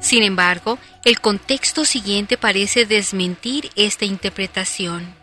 Sin 0.00 0.22
embargo, 0.22 0.78
el 1.04 1.20
contexto 1.20 1.84
siguiente 1.84 2.36
parece 2.36 2.86
desmentir 2.86 3.70
esta 3.74 4.04
interpretación. 4.04 5.15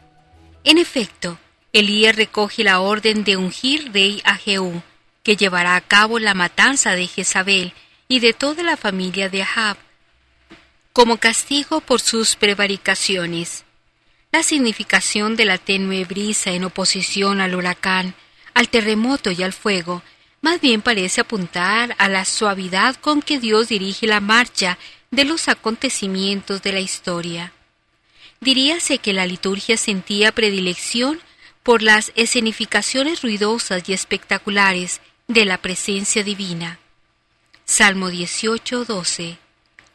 En 0.63 0.77
efecto, 0.77 1.37
Elías 1.73 2.15
recoge 2.15 2.63
la 2.63 2.79
orden 2.79 3.23
de 3.23 3.37
ungir 3.37 3.91
rey 3.91 4.21
a 4.23 4.35
Jehú, 4.35 4.81
que 5.23 5.35
llevará 5.35 5.75
a 5.75 5.81
cabo 5.81 6.19
la 6.19 6.33
matanza 6.33 6.91
de 6.91 7.07
Jezabel 7.07 7.73
y 8.07 8.19
de 8.19 8.33
toda 8.33 8.63
la 8.63 8.77
familia 8.77 9.29
de 9.29 9.43
Ahab, 9.43 9.77
como 10.93 11.17
castigo 11.17 11.81
por 11.81 11.99
sus 11.99 12.35
prevaricaciones. 12.35 13.65
La 14.31 14.43
significación 14.43 15.35
de 15.35 15.45
la 15.45 15.57
tenue 15.57 16.05
brisa 16.05 16.51
en 16.51 16.63
oposición 16.63 17.41
al 17.41 17.55
huracán, 17.55 18.15
al 18.53 18.69
terremoto 18.69 19.31
y 19.31 19.43
al 19.43 19.53
fuego 19.53 20.03
más 20.43 20.59
bien 20.59 20.81
parece 20.81 21.21
apuntar 21.21 21.95
a 21.97 22.09
la 22.09 22.25
suavidad 22.25 22.97
con 22.97 23.21
que 23.21 23.39
Dios 23.39 23.69
dirige 23.69 24.07
la 24.07 24.19
marcha 24.19 24.77
de 25.09 25.23
los 25.23 25.47
acontecimientos 25.47 26.61
de 26.61 26.73
la 26.73 26.81
historia. 26.81 27.53
Diríase 28.43 28.97
que 28.97 29.13
la 29.13 29.25
liturgia 29.25 29.77
sentía 29.77 30.33
predilección 30.33 31.21
por 31.63 31.81
las 31.81 32.11
escenificaciones 32.15 33.21
ruidosas 33.21 33.87
y 33.87 33.93
espectaculares 33.93 34.99
de 35.29 35.45
la 35.45 35.59
presencia 35.59 36.25
divina. 36.25 36.77
Salmo 37.63 38.09
18, 38.09 38.83
12, 38.83 39.37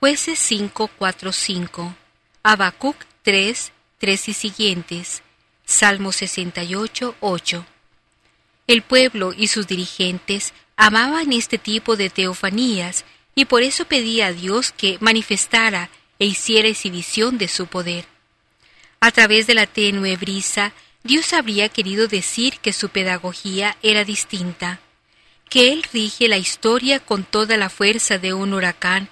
Jueces 0.01 0.39
5, 0.39 0.91
4, 0.97 1.33
5, 1.33 1.95
Habacuc 2.43 2.97
3, 3.21 3.73
3 3.99 4.29
y 4.29 4.33
siguientes, 4.33 5.23
Salmo 5.67 6.11
68, 6.11 7.17
8. 7.21 7.67
El 8.67 8.81
pueblo 8.81 9.35
y 9.37 9.49
sus 9.49 9.67
dirigentes 9.67 10.55
amaban 10.79 11.35
este 11.35 11.59
tipo 11.59 11.97
de 11.97 12.09
teofanías 12.09 13.05
y 13.35 13.45
por 13.45 13.63
eso 13.63 13.85
pedía 13.85 14.29
a 14.29 14.33
Dios 14.33 14.73
que 14.73 14.97
manifestara 15.01 15.91
e 16.19 16.25
hiciera 16.25 16.69
exhibición 16.69 17.37
de 17.37 17.49
su 17.49 17.67
poder. 17.67 18.07
A 19.01 19.11
través 19.13 19.47
de 19.47 19.55
la 19.55 19.67
tenue 19.67 20.17
brisa, 20.17 20.73
Dios 21.05 21.33
habría 21.33 21.69
querido 21.69 22.09
decir 22.09 22.59
que 22.61 22.73
su 22.73 22.89
pedagogía 22.89 23.77
era 23.83 24.05
distinta, 24.05 24.81
que 25.49 25.73
Él 25.73 25.85
rige 25.93 26.29
la 26.29 26.37
historia 26.37 27.01
con 27.01 27.25
toda 27.25 27.57
la 27.57 27.71
fuerza 27.71 28.19
de 28.19 28.35
un 28.35 28.53
huracán, 28.53 29.09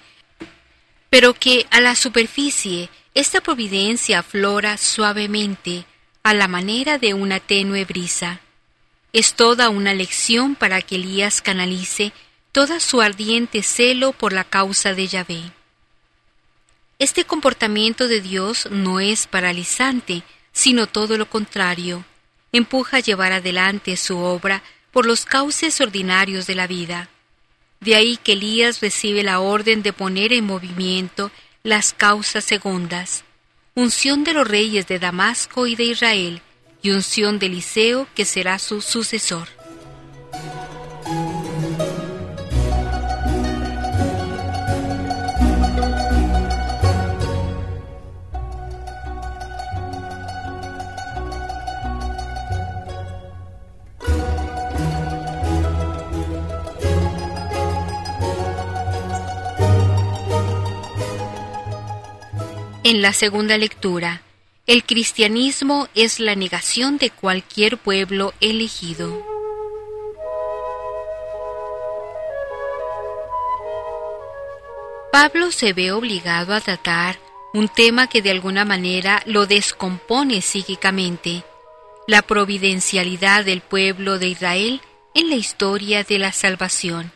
pero 1.09 1.33
que 1.33 1.65
a 1.71 1.81
la 1.81 1.95
superficie 1.95 2.89
esta 3.13 3.41
providencia 3.41 4.19
aflora 4.19 4.77
suavemente 4.77 5.85
a 6.21 6.33
la 6.33 6.47
manera 6.47 6.97
de 6.97 7.13
una 7.13 7.39
tenue 7.39 7.85
brisa. 7.85 8.41
Es 9.13 9.33
toda 9.33 9.69
una 9.69 9.93
lección 9.93 10.55
para 10.55 10.81
que 10.81 10.95
Elías 10.95 11.41
canalice 11.41 12.11
toda 12.51 12.79
su 12.79 13.01
ardiente 13.01 13.63
celo 13.63 14.11
por 14.11 14.33
la 14.33 14.43
causa 14.43 14.93
de 14.93 15.07
Yahvé. 15.07 15.56
Este 16.99 17.25
comportamiento 17.25 18.07
de 18.07 18.21
Dios 18.21 18.67
no 18.71 18.99
es 18.99 19.27
paralizante, 19.27 20.23
sino 20.51 20.87
todo 20.87 21.19
lo 21.19 21.29
contrario. 21.29 22.03
Empuja 22.51 22.97
a 22.97 23.01
llevar 23.01 23.33
adelante 23.33 23.95
su 23.97 24.17
obra 24.17 24.63
por 24.91 25.05
los 25.05 25.25
cauces 25.25 25.79
ordinarios 25.79 26.47
de 26.47 26.55
la 26.55 26.65
vida. 26.65 27.07
De 27.81 27.93
ahí 27.93 28.17
que 28.17 28.31
Elías 28.31 28.81
recibe 28.81 29.21
la 29.21 29.39
orden 29.39 29.83
de 29.83 29.93
poner 29.93 30.33
en 30.33 30.45
movimiento 30.45 31.29
las 31.61 31.93
causas 31.93 32.43
segundas, 32.43 33.23
unción 33.75 34.23
de 34.23 34.33
los 34.33 34.47
reyes 34.47 34.87
de 34.87 34.97
Damasco 34.97 35.67
y 35.67 35.75
de 35.75 35.83
Israel, 35.83 36.41
y 36.81 36.89
unción 36.89 37.37
de 37.37 37.45
Eliseo 37.45 38.07
que 38.15 38.25
será 38.25 38.57
su 38.57 38.81
sucesor. 38.81 39.47
En 62.89 63.01
la 63.01 63.11
segunda 63.11 63.57
lectura, 63.57 64.21
el 64.65 64.85
cristianismo 64.85 65.89
es 65.93 66.21
la 66.21 66.35
negación 66.35 66.97
de 66.97 67.09
cualquier 67.09 67.77
pueblo 67.77 68.33
elegido. 68.39 69.25
Pablo 75.11 75.51
se 75.51 75.73
ve 75.73 75.91
obligado 75.91 76.53
a 76.53 76.61
tratar 76.61 77.19
un 77.53 77.67
tema 77.67 78.07
que 78.07 78.21
de 78.21 78.31
alguna 78.31 78.63
manera 78.63 79.21
lo 79.25 79.47
descompone 79.47 80.41
psíquicamente, 80.41 81.43
la 82.07 82.21
providencialidad 82.21 83.43
del 83.43 83.59
pueblo 83.59 84.17
de 84.17 84.29
Israel 84.29 84.79
en 85.13 85.29
la 85.29 85.35
historia 85.35 86.05
de 86.05 86.19
la 86.19 86.31
salvación. 86.31 87.11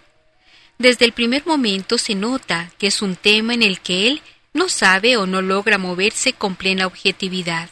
Desde 0.78 1.06
el 1.06 1.14
primer 1.14 1.46
momento 1.46 1.98
se 1.98 2.14
nota 2.14 2.74
que 2.78 2.88
es 2.88 3.02
un 3.02 3.16
tema 3.16 3.54
en 3.54 3.64
el 3.64 3.80
que 3.80 4.10
él 4.10 4.22
no 4.54 4.70
sabe 4.70 5.18
o 5.18 5.26
no 5.26 5.42
logra 5.42 5.78
moverse 5.78 6.34
con 6.34 6.56
plena 6.56 6.88
objetividad. 6.88 7.70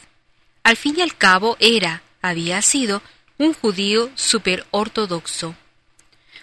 Al 0.62 0.76
fin 0.76 0.94
y 0.98 1.02
al 1.02 1.16
cabo 1.16 1.56
era, 1.60 2.02
había 2.22 2.62
sido, 2.62 3.02
un 3.38 3.54
judío 3.54 4.10
ortodoxo. 4.70 5.54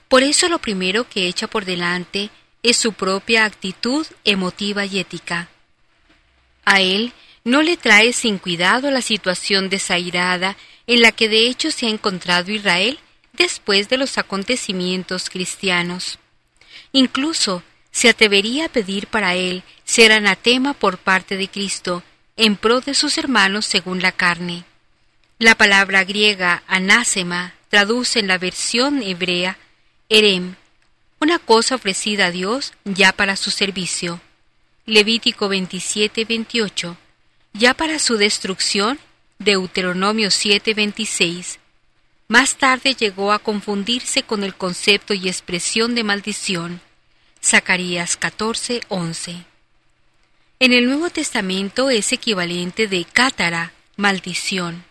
Por 0.08 0.24
eso 0.24 0.48
lo 0.50 0.60
primero 0.60 1.08
que 1.08 1.28
echa 1.28 1.48
por 1.48 1.66
delante 1.66 2.30
es 2.64 2.78
su 2.78 2.94
propia 2.94 3.46
actitud 3.46 4.06
emotiva 4.24 4.86
y 4.86 5.00
ética. 5.00 5.50
A 6.66 6.82
él 6.82 7.14
no 7.44 7.62
le 7.62 7.78
trae 7.78 8.14
sin 8.14 8.40
cuidado 8.40 8.92
la 8.92 9.02
situación 9.02 9.70
desairada 9.70 10.58
en 10.86 11.02
la 11.02 11.12
que 11.12 11.30
de 11.30 11.48
hecho 11.48 11.72
se 11.72 11.86
ha 11.86 11.90
encontrado 11.90 12.52
Israel 12.52 13.00
después 13.34 13.90
de 13.90 13.98
los 13.98 14.18
acontecimientos 14.18 15.30
cristianos. 15.30 16.20
Incluso 16.92 17.64
se 17.98 18.10
atrevería 18.10 18.66
a 18.66 18.70
pedir 18.70 19.08
para 19.08 19.34
él 19.34 19.64
ser 19.84 20.12
anatema 20.12 20.76
por 20.76 21.00
parte 21.00 21.36
de 21.36 21.48
Cristo 21.48 22.04
en 22.36 22.56
pro 22.56 22.80
de 22.80 22.94
sus 22.94 23.18
hermanos 23.18 23.66
según 23.66 24.04
la 24.04 24.12
carne. 24.12 24.66
La 25.40 25.56
palabra 25.56 26.04
griega 26.04 26.62
anásema 26.68 27.56
traduce 27.70 28.20
en 28.20 28.28
la 28.28 28.38
versión 28.38 29.02
hebrea 29.02 29.58
erem, 30.10 30.54
una 31.20 31.40
cosa 31.40 31.74
ofrecida 31.74 32.28
a 32.28 32.32
Dios 32.32 32.74
ya 32.86 33.14
para 33.14 33.36
su 33.36 33.50
servicio. 33.50 34.22
Levítico 34.86 35.50
27-28, 35.50 36.98
ya 37.54 37.74
para 37.74 37.98
su 37.98 38.18
destrucción, 38.18 39.00
Deuteronomio 39.40 40.30
7-26. 40.30 41.58
Más 42.28 42.58
tarde 42.58 42.94
llegó 42.94 43.32
a 43.32 43.40
confundirse 43.40 44.22
con 44.22 44.44
el 44.44 44.54
concepto 44.54 45.16
y 45.16 45.28
expresión 45.30 45.96
de 45.96 46.04
maldición. 46.04 46.87
Zacarías 47.44 48.18
14, 48.18 48.82
11. 48.90 49.46
En 50.60 50.74
el 50.74 50.88
Nuevo 50.88 51.10
Testamento 51.10 51.90
es 51.90 52.12
equivalente 52.12 52.88
de 52.88 53.06
cátara, 53.06 53.74
maldición. 53.96 54.84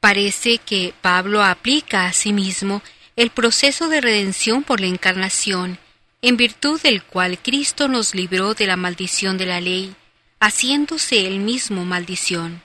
Parece 0.00 0.58
que 0.58 0.94
Pablo 1.02 1.42
aplica 1.42 2.06
a 2.06 2.12
sí 2.12 2.32
mismo 2.32 2.82
el 3.16 3.30
proceso 3.30 3.88
de 3.88 4.00
redención 4.00 4.62
por 4.62 4.80
la 4.80 4.86
encarnación, 4.86 5.78
en 6.22 6.36
virtud 6.36 6.80
del 6.80 7.02
cual 7.02 7.38
Cristo 7.38 7.88
nos 7.88 8.14
libró 8.14 8.54
de 8.54 8.66
la 8.66 8.76
maldición 8.76 9.38
de 9.38 9.46
la 9.46 9.60
ley, 9.60 9.94
haciéndose 10.40 11.26
él 11.26 11.40
mismo 11.40 11.84
maldición. 11.84 12.62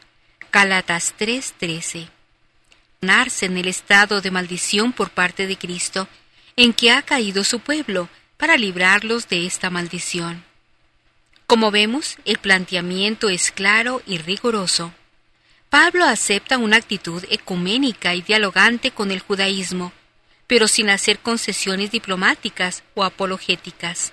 Galatas 0.52 1.16
3:13. 1.18 2.08
Narse 3.02 3.48
en 3.48 3.58
el 3.58 3.68
estado 3.68 4.22
de 4.22 4.30
maldición 4.30 4.94
por 4.94 5.10
parte 5.10 5.48
de 5.48 5.58
Cristo, 5.58 6.08
en 6.56 6.72
que 6.72 6.92
ha 6.92 7.02
caído 7.02 7.44
su 7.44 7.60
pueblo, 7.60 8.10
para 8.44 8.58
librarlos 8.58 9.30
de 9.30 9.46
esta 9.46 9.70
maldición. 9.70 10.44
Como 11.48 11.72
vemos, 11.72 12.18
el 12.26 12.40
planteamiento 12.40 13.30
es 13.30 13.52
claro 13.54 14.02
y 14.06 14.18
riguroso. 14.18 14.94
Pablo 15.70 16.04
acepta 16.04 16.58
una 16.58 16.76
actitud 16.76 17.24
ecuménica 17.30 18.16
y 18.16 18.22
dialogante 18.22 18.92
con 18.92 19.12
el 19.12 19.22
judaísmo, 19.22 19.94
pero 20.46 20.68
sin 20.68 20.90
hacer 20.90 21.20
concesiones 21.20 21.92
diplomáticas 21.92 22.84
o 22.96 23.06
apologéticas. 23.06 24.12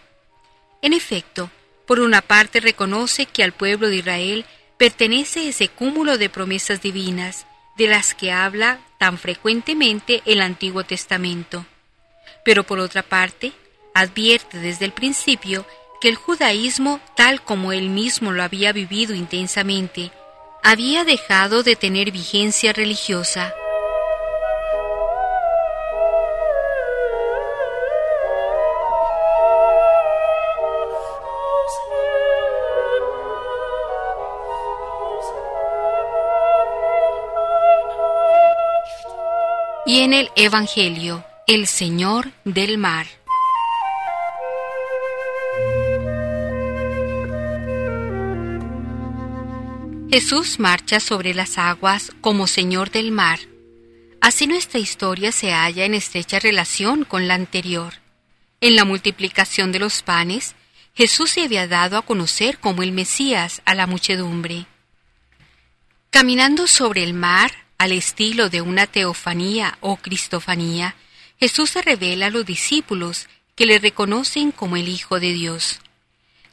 En 0.80 0.92
efecto, 0.92 1.50
por 1.84 1.98
una 1.98 2.22
parte 2.22 2.60
reconoce 2.60 3.26
que 3.26 3.42
al 3.42 3.50
pueblo 3.50 3.88
de 3.88 3.96
Israel 3.96 4.44
pertenece 4.78 5.48
ese 5.48 5.66
cúmulo 5.66 6.18
de 6.18 6.30
promesas 6.30 6.80
divinas 6.80 7.46
de 7.76 7.88
las 7.88 8.14
que 8.14 8.30
habla 8.30 8.78
tan 8.96 9.18
frecuentemente 9.18 10.22
el 10.24 10.40
Antiguo 10.40 10.84
Testamento. 10.84 11.66
Pero 12.44 12.62
por 12.62 12.78
otra 12.78 13.02
parte, 13.02 13.52
advierte 14.00 14.58
desde 14.58 14.84
el 14.84 14.92
principio 14.92 15.66
que 16.00 16.08
el 16.08 16.16
judaísmo, 16.16 17.00
tal 17.14 17.42
como 17.42 17.72
él 17.72 17.90
mismo 17.90 18.32
lo 18.32 18.42
había 18.42 18.72
vivido 18.72 19.14
intensamente, 19.14 20.10
había 20.62 21.04
dejado 21.04 21.62
de 21.62 21.76
tener 21.76 22.10
vigencia 22.10 22.72
religiosa. 22.72 23.54
Y 39.86 40.02
en 40.02 40.12
el 40.12 40.30
Evangelio, 40.36 41.24
el 41.46 41.66
Señor 41.66 42.30
del 42.44 42.78
Mar. 42.78 43.19
Jesús 50.12 50.58
marcha 50.58 50.98
sobre 50.98 51.34
las 51.34 51.56
aguas 51.56 52.10
como 52.20 52.48
Señor 52.48 52.90
del 52.90 53.12
mar. 53.12 53.38
Así 54.20 54.48
nuestra 54.48 54.80
historia 54.80 55.30
se 55.30 55.52
halla 55.52 55.84
en 55.84 55.94
estrecha 55.94 56.40
relación 56.40 57.04
con 57.04 57.28
la 57.28 57.34
anterior. 57.34 57.94
En 58.60 58.74
la 58.74 58.84
multiplicación 58.84 59.70
de 59.70 59.78
los 59.78 60.02
panes, 60.02 60.56
Jesús 60.94 61.30
se 61.30 61.44
había 61.44 61.68
dado 61.68 61.96
a 61.96 62.02
conocer 62.02 62.58
como 62.58 62.82
el 62.82 62.90
Mesías 62.90 63.62
a 63.64 63.76
la 63.76 63.86
muchedumbre. 63.86 64.66
Caminando 66.10 66.66
sobre 66.66 67.04
el 67.04 67.14
mar, 67.14 67.52
al 67.78 67.92
estilo 67.92 68.50
de 68.50 68.62
una 68.62 68.88
teofanía 68.88 69.78
o 69.80 69.96
cristofanía, 69.96 70.96
Jesús 71.38 71.70
se 71.70 71.82
revela 71.82 72.26
a 72.26 72.30
los 72.30 72.44
discípulos 72.44 73.28
que 73.54 73.64
le 73.64 73.78
reconocen 73.78 74.50
como 74.50 74.76
el 74.76 74.88
Hijo 74.88 75.20
de 75.20 75.32
Dios 75.32 75.78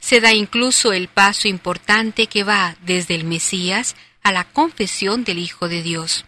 se 0.00 0.20
da 0.20 0.32
incluso 0.32 0.92
el 0.92 1.08
paso 1.08 1.48
importante 1.48 2.26
que 2.26 2.44
va 2.44 2.76
desde 2.82 3.14
el 3.14 3.24
Mesías 3.24 3.96
a 4.22 4.32
la 4.32 4.44
confesión 4.44 5.24
del 5.24 5.38
Hijo 5.38 5.68
de 5.68 5.82
Dios. 5.82 6.24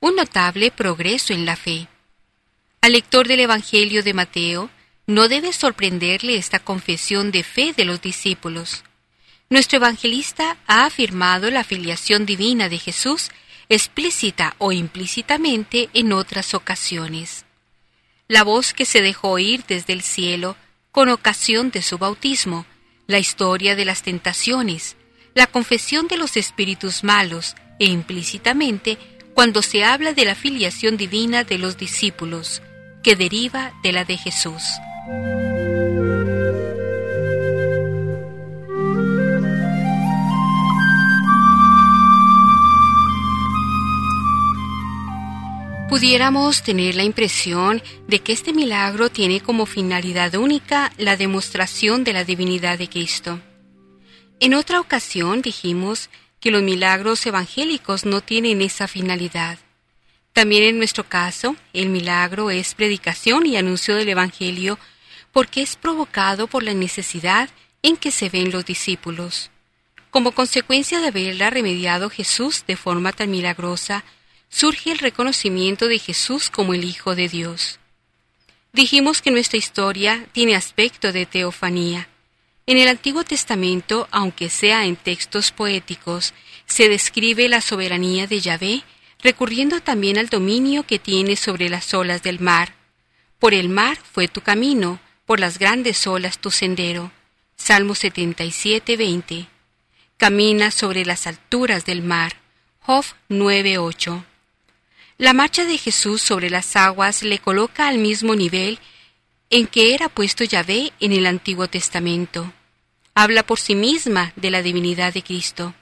Un 0.00 0.16
notable 0.16 0.70
progreso 0.70 1.32
en 1.32 1.46
la 1.46 1.56
fe. 1.56 1.88
Al 2.80 2.92
lector 2.92 3.28
del 3.28 3.40
Evangelio 3.40 4.02
de 4.02 4.14
Mateo 4.14 4.70
no 5.06 5.28
debe 5.28 5.52
sorprenderle 5.52 6.36
esta 6.36 6.58
confesión 6.58 7.30
de 7.30 7.44
fe 7.44 7.72
de 7.76 7.84
los 7.84 8.00
discípulos. 8.00 8.84
Nuestro 9.50 9.76
evangelista 9.76 10.56
ha 10.66 10.86
afirmado 10.86 11.50
la 11.50 11.62
filiación 11.62 12.24
divina 12.24 12.68
de 12.68 12.78
Jesús 12.78 13.30
explícita 13.68 14.54
o 14.58 14.72
implícitamente 14.72 15.88
en 15.92 16.12
otras 16.12 16.54
ocasiones. 16.54 17.44
La 18.28 18.44
voz 18.44 18.72
que 18.72 18.84
se 18.84 19.02
dejó 19.02 19.30
oír 19.30 19.64
desde 19.66 19.92
el 19.92 20.02
cielo 20.02 20.56
con 20.90 21.08
ocasión 21.08 21.70
de 21.70 21.82
su 21.82 21.98
bautismo 21.98 22.66
la 23.12 23.18
historia 23.18 23.76
de 23.76 23.84
las 23.84 24.02
tentaciones, 24.02 24.96
la 25.34 25.46
confesión 25.46 26.08
de 26.08 26.16
los 26.16 26.36
espíritus 26.36 27.04
malos 27.04 27.54
e 27.78 27.84
implícitamente 27.84 28.98
cuando 29.34 29.62
se 29.62 29.84
habla 29.84 30.12
de 30.14 30.24
la 30.24 30.34
filiación 30.34 30.96
divina 30.96 31.44
de 31.44 31.58
los 31.58 31.76
discípulos, 31.76 32.62
que 33.02 33.14
deriva 33.14 33.72
de 33.82 33.92
la 33.92 34.04
de 34.04 34.16
Jesús. 34.16 34.62
Pudiéramos 45.92 46.62
tener 46.62 46.94
la 46.94 47.02
impresión 47.02 47.82
de 48.08 48.20
que 48.20 48.32
este 48.32 48.54
milagro 48.54 49.10
tiene 49.10 49.42
como 49.42 49.66
finalidad 49.66 50.34
única 50.36 50.90
la 50.96 51.18
demostración 51.18 52.02
de 52.02 52.14
la 52.14 52.24
divinidad 52.24 52.78
de 52.78 52.88
Cristo. 52.88 53.42
En 54.40 54.54
otra 54.54 54.80
ocasión 54.80 55.42
dijimos 55.42 56.08
que 56.40 56.50
los 56.50 56.62
milagros 56.62 57.26
evangélicos 57.26 58.06
no 58.06 58.22
tienen 58.22 58.62
esa 58.62 58.88
finalidad. 58.88 59.58
También 60.32 60.62
en 60.62 60.78
nuestro 60.78 61.04
caso, 61.04 61.56
el 61.74 61.90
milagro 61.90 62.50
es 62.50 62.74
predicación 62.74 63.44
y 63.44 63.58
anuncio 63.58 63.94
del 63.94 64.08
Evangelio 64.08 64.78
porque 65.30 65.60
es 65.60 65.76
provocado 65.76 66.46
por 66.46 66.62
la 66.62 66.72
necesidad 66.72 67.50
en 67.82 67.98
que 67.98 68.12
se 68.12 68.30
ven 68.30 68.50
los 68.50 68.64
discípulos. 68.64 69.50
Como 70.10 70.32
consecuencia 70.32 71.00
de 71.00 71.08
haberla 71.08 71.50
remediado 71.50 72.08
Jesús 72.08 72.64
de 72.66 72.78
forma 72.78 73.12
tan 73.12 73.30
milagrosa, 73.30 74.04
surge 74.52 74.92
el 74.92 74.98
reconocimiento 74.98 75.88
de 75.88 75.98
Jesús 75.98 76.50
como 76.50 76.74
el 76.74 76.84
Hijo 76.84 77.16
de 77.16 77.28
Dios. 77.28 77.80
Dijimos 78.72 79.22
que 79.22 79.30
nuestra 79.30 79.56
historia 79.56 80.26
tiene 80.32 80.54
aspecto 80.54 81.10
de 81.10 81.24
teofanía. 81.24 82.08
En 82.66 82.76
el 82.76 82.88
Antiguo 82.88 83.24
Testamento, 83.24 84.08
aunque 84.10 84.50
sea 84.50 84.84
en 84.84 84.96
textos 84.96 85.50
poéticos, 85.52 86.34
se 86.66 86.88
describe 86.88 87.48
la 87.48 87.60
soberanía 87.62 88.26
de 88.26 88.40
Yahvé, 88.40 88.82
recurriendo 89.22 89.80
también 89.80 90.18
al 90.18 90.28
dominio 90.28 90.84
que 90.84 90.98
tiene 90.98 91.36
sobre 91.36 91.70
las 91.70 91.92
olas 91.94 92.22
del 92.22 92.38
mar. 92.38 92.74
Por 93.38 93.54
el 93.54 93.70
mar 93.70 93.98
fue 94.12 94.28
tu 94.28 94.42
camino, 94.42 95.00
por 95.24 95.40
las 95.40 95.58
grandes 95.58 96.06
olas 96.06 96.38
tu 96.38 96.50
sendero. 96.50 97.10
Salmo 97.56 97.94
77, 97.94 98.96
20. 98.96 99.46
Camina 100.18 100.70
sobre 100.70 101.04
las 101.06 101.26
alturas 101.26 101.86
del 101.86 102.02
mar. 102.02 102.36
Job 102.80 103.04
9:8. 103.28 104.24
La 105.22 105.34
marcha 105.34 105.64
de 105.64 105.78
Jesús 105.78 106.20
sobre 106.20 106.50
las 106.50 106.74
aguas 106.74 107.22
le 107.22 107.38
coloca 107.38 107.86
al 107.86 107.98
mismo 107.98 108.34
nivel 108.34 108.80
en 109.50 109.68
que 109.68 109.94
era 109.94 110.08
puesto 110.08 110.42
Yahvé 110.42 110.92
en 110.98 111.12
el 111.12 111.26
Antiguo 111.26 111.68
Testamento. 111.68 112.52
Habla 113.14 113.44
por 113.44 113.60
sí 113.60 113.76
misma 113.76 114.32
de 114.34 114.50
la 114.50 114.62
divinidad 114.62 115.14
de 115.14 115.22
Cristo. 115.22 115.76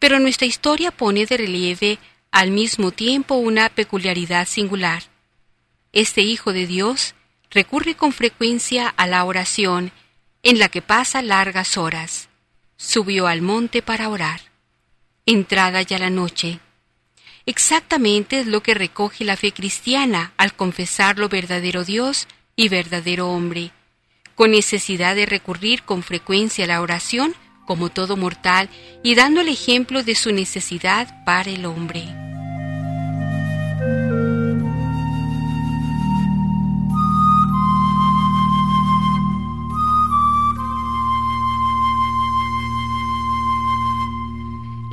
Pero 0.00 0.18
nuestra 0.18 0.48
historia 0.48 0.90
pone 0.90 1.24
de 1.24 1.36
relieve 1.36 2.00
al 2.32 2.50
mismo 2.50 2.90
tiempo 2.90 3.36
una 3.36 3.68
peculiaridad 3.68 4.44
singular. 4.44 5.04
Este 5.92 6.22
Hijo 6.22 6.52
de 6.52 6.66
Dios 6.66 7.14
recurre 7.50 7.94
con 7.94 8.10
frecuencia 8.10 8.88
a 8.88 9.06
la 9.06 9.22
oración, 9.22 9.92
en 10.42 10.58
la 10.58 10.68
que 10.68 10.82
pasa 10.82 11.22
largas 11.22 11.78
horas. 11.78 12.28
Subió 12.76 13.28
al 13.28 13.40
monte 13.40 13.82
para 13.82 14.08
orar. 14.08 14.40
Entrada 15.26 15.80
ya 15.82 16.00
la 16.00 16.10
noche, 16.10 16.58
Exactamente 17.46 18.40
es 18.40 18.46
lo 18.46 18.62
que 18.62 18.74
recoge 18.74 19.24
la 19.24 19.36
fe 19.36 19.52
cristiana 19.52 20.32
al 20.36 20.54
confesar 20.54 21.18
lo 21.18 21.28
verdadero 21.28 21.84
Dios 21.84 22.26
y 22.56 22.68
verdadero 22.68 23.28
hombre, 23.28 23.70
con 24.34 24.52
necesidad 24.52 25.14
de 25.14 25.26
recurrir 25.26 25.82
con 25.82 26.02
frecuencia 26.02 26.64
a 26.64 26.68
la 26.68 26.80
oración 26.80 27.34
como 27.66 27.90
todo 27.90 28.16
mortal 28.16 28.68
y 29.02 29.14
dando 29.14 29.40
el 29.40 29.48
ejemplo 29.48 30.02
de 30.02 30.14
su 30.14 30.32
necesidad 30.32 31.24
para 31.24 31.50
el 31.50 31.66
hombre. 31.66 32.23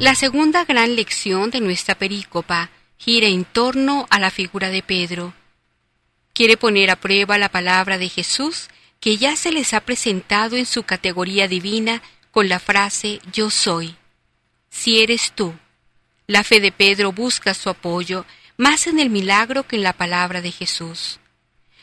La 0.01 0.15
segunda 0.15 0.65
gran 0.65 0.95
lección 0.95 1.51
de 1.51 1.61
nuestra 1.61 1.93
perícopa 1.93 2.71
gira 2.97 3.27
en 3.27 3.45
torno 3.45 4.07
a 4.09 4.17
la 4.17 4.31
figura 4.31 4.71
de 4.71 4.81
Pedro. 4.81 5.35
Quiere 6.33 6.57
poner 6.57 6.89
a 6.89 6.95
prueba 6.95 7.37
la 7.37 7.49
palabra 7.49 7.99
de 7.99 8.09
Jesús 8.09 8.69
que 8.99 9.17
ya 9.17 9.35
se 9.35 9.51
les 9.51 9.75
ha 9.75 9.81
presentado 9.81 10.57
en 10.57 10.65
su 10.65 10.81
categoría 10.81 11.47
divina 11.47 12.01
con 12.31 12.49
la 12.49 12.57
frase 12.57 13.19
Yo 13.31 13.51
soy. 13.51 13.95
Si 14.71 15.03
eres 15.03 15.33
tú. 15.35 15.53
La 16.25 16.43
fe 16.43 16.59
de 16.59 16.71
Pedro 16.71 17.11
busca 17.11 17.53
su 17.53 17.69
apoyo 17.69 18.25
más 18.57 18.87
en 18.87 18.97
el 18.97 19.11
milagro 19.11 19.67
que 19.67 19.75
en 19.75 19.83
la 19.83 19.93
palabra 19.93 20.41
de 20.41 20.51
Jesús. 20.51 21.19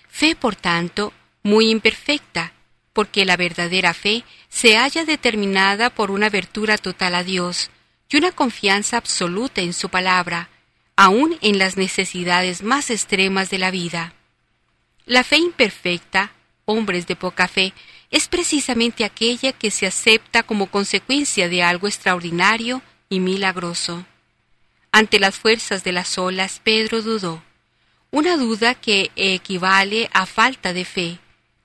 Fe, 0.08 0.34
por 0.34 0.56
tanto, 0.56 1.12
muy 1.44 1.70
imperfecta, 1.70 2.52
porque 2.92 3.24
la 3.24 3.36
verdadera 3.36 3.94
fe 3.94 4.24
se 4.48 4.76
halla 4.76 5.04
determinada 5.04 5.88
por 5.88 6.10
una 6.10 6.26
abertura 6.26 6.78
total 6.78 7.14
a 7.14 7.22
Dios 7.22 7.70
y 8.10 8.16
una 8.16 8.32
confianza 8.32 8.96
absoluta 8.96 9.60
en 9.60 9.72
su 9.72 9.88
palabra, 9.88 10.48
aun 10.96 11.36
en 11.42 11.58
las 11.58 11.76
necesidades 11.76 12.62
más 12.62 12.90
extremas 12.90 13.50
de 13.50 13.58
la 13.58 13.70
vida. 13.70 14.14
La 15.04 15.24
fe 15.24 15.36
imperfecta, 15.36 16.32
hombres 16.64 17.06
de 17.06 17.16
poca 17.16 17.48
fe, 17.48 17.72
es 18.10 18.28
precisamente 18.28 19.04
aquella 19.04 19.52
que 19.52 19.70
se 19.70 19.86
acepta 19.86 20.42
como 20.42 20.66
consecuencia 20.66 21.48
de 21.48 21.62
algo 21.62 21.86
extraordinario 21.86 22.82
y 23.08 23.20
milagroso. 23.20 24.04
Ante 24.90 25.18
las 25.18 25.36
fuerzas 25.36 25.84
de 25.84 25.92
las 25.92 26.16
olas, 26.16 26.60
Pedro 26.64 27.02
dudó, 27.02 27.42
una 28.10 28.36
duda 28.38 28.74
que 28.74 29.10
equivale 29.16 30.08
a 30.12 30.24
falta 30.24 30.72
de 30.72 30.86
fe, 30.86 31.18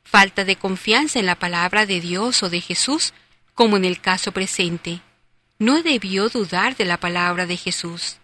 falta 0.03 0.43
de 0.43 0.58
confianza 0.58 1.19
en 1.19 1.25
la 1.25 1.36
palabra 1.36 1.86
de 1.86 2.01
Dios 2.01 2.43
o 2.43 2.49
de 2.49 2.60
Jesús, 2.60 3.13
como 3.56 3.77
en 3.77 3.86
el 3.86 4.01
caso 4.01 4.34
presente. 4.34 5.01
No 5.63 5.82
debió 5.82 6.28
dudar 6.28 6.76
de 6.76 6.84
la 6.84 6.97
palabra 6.97 7.45
de 7.45 7.56
Jesús. 7.56 8.17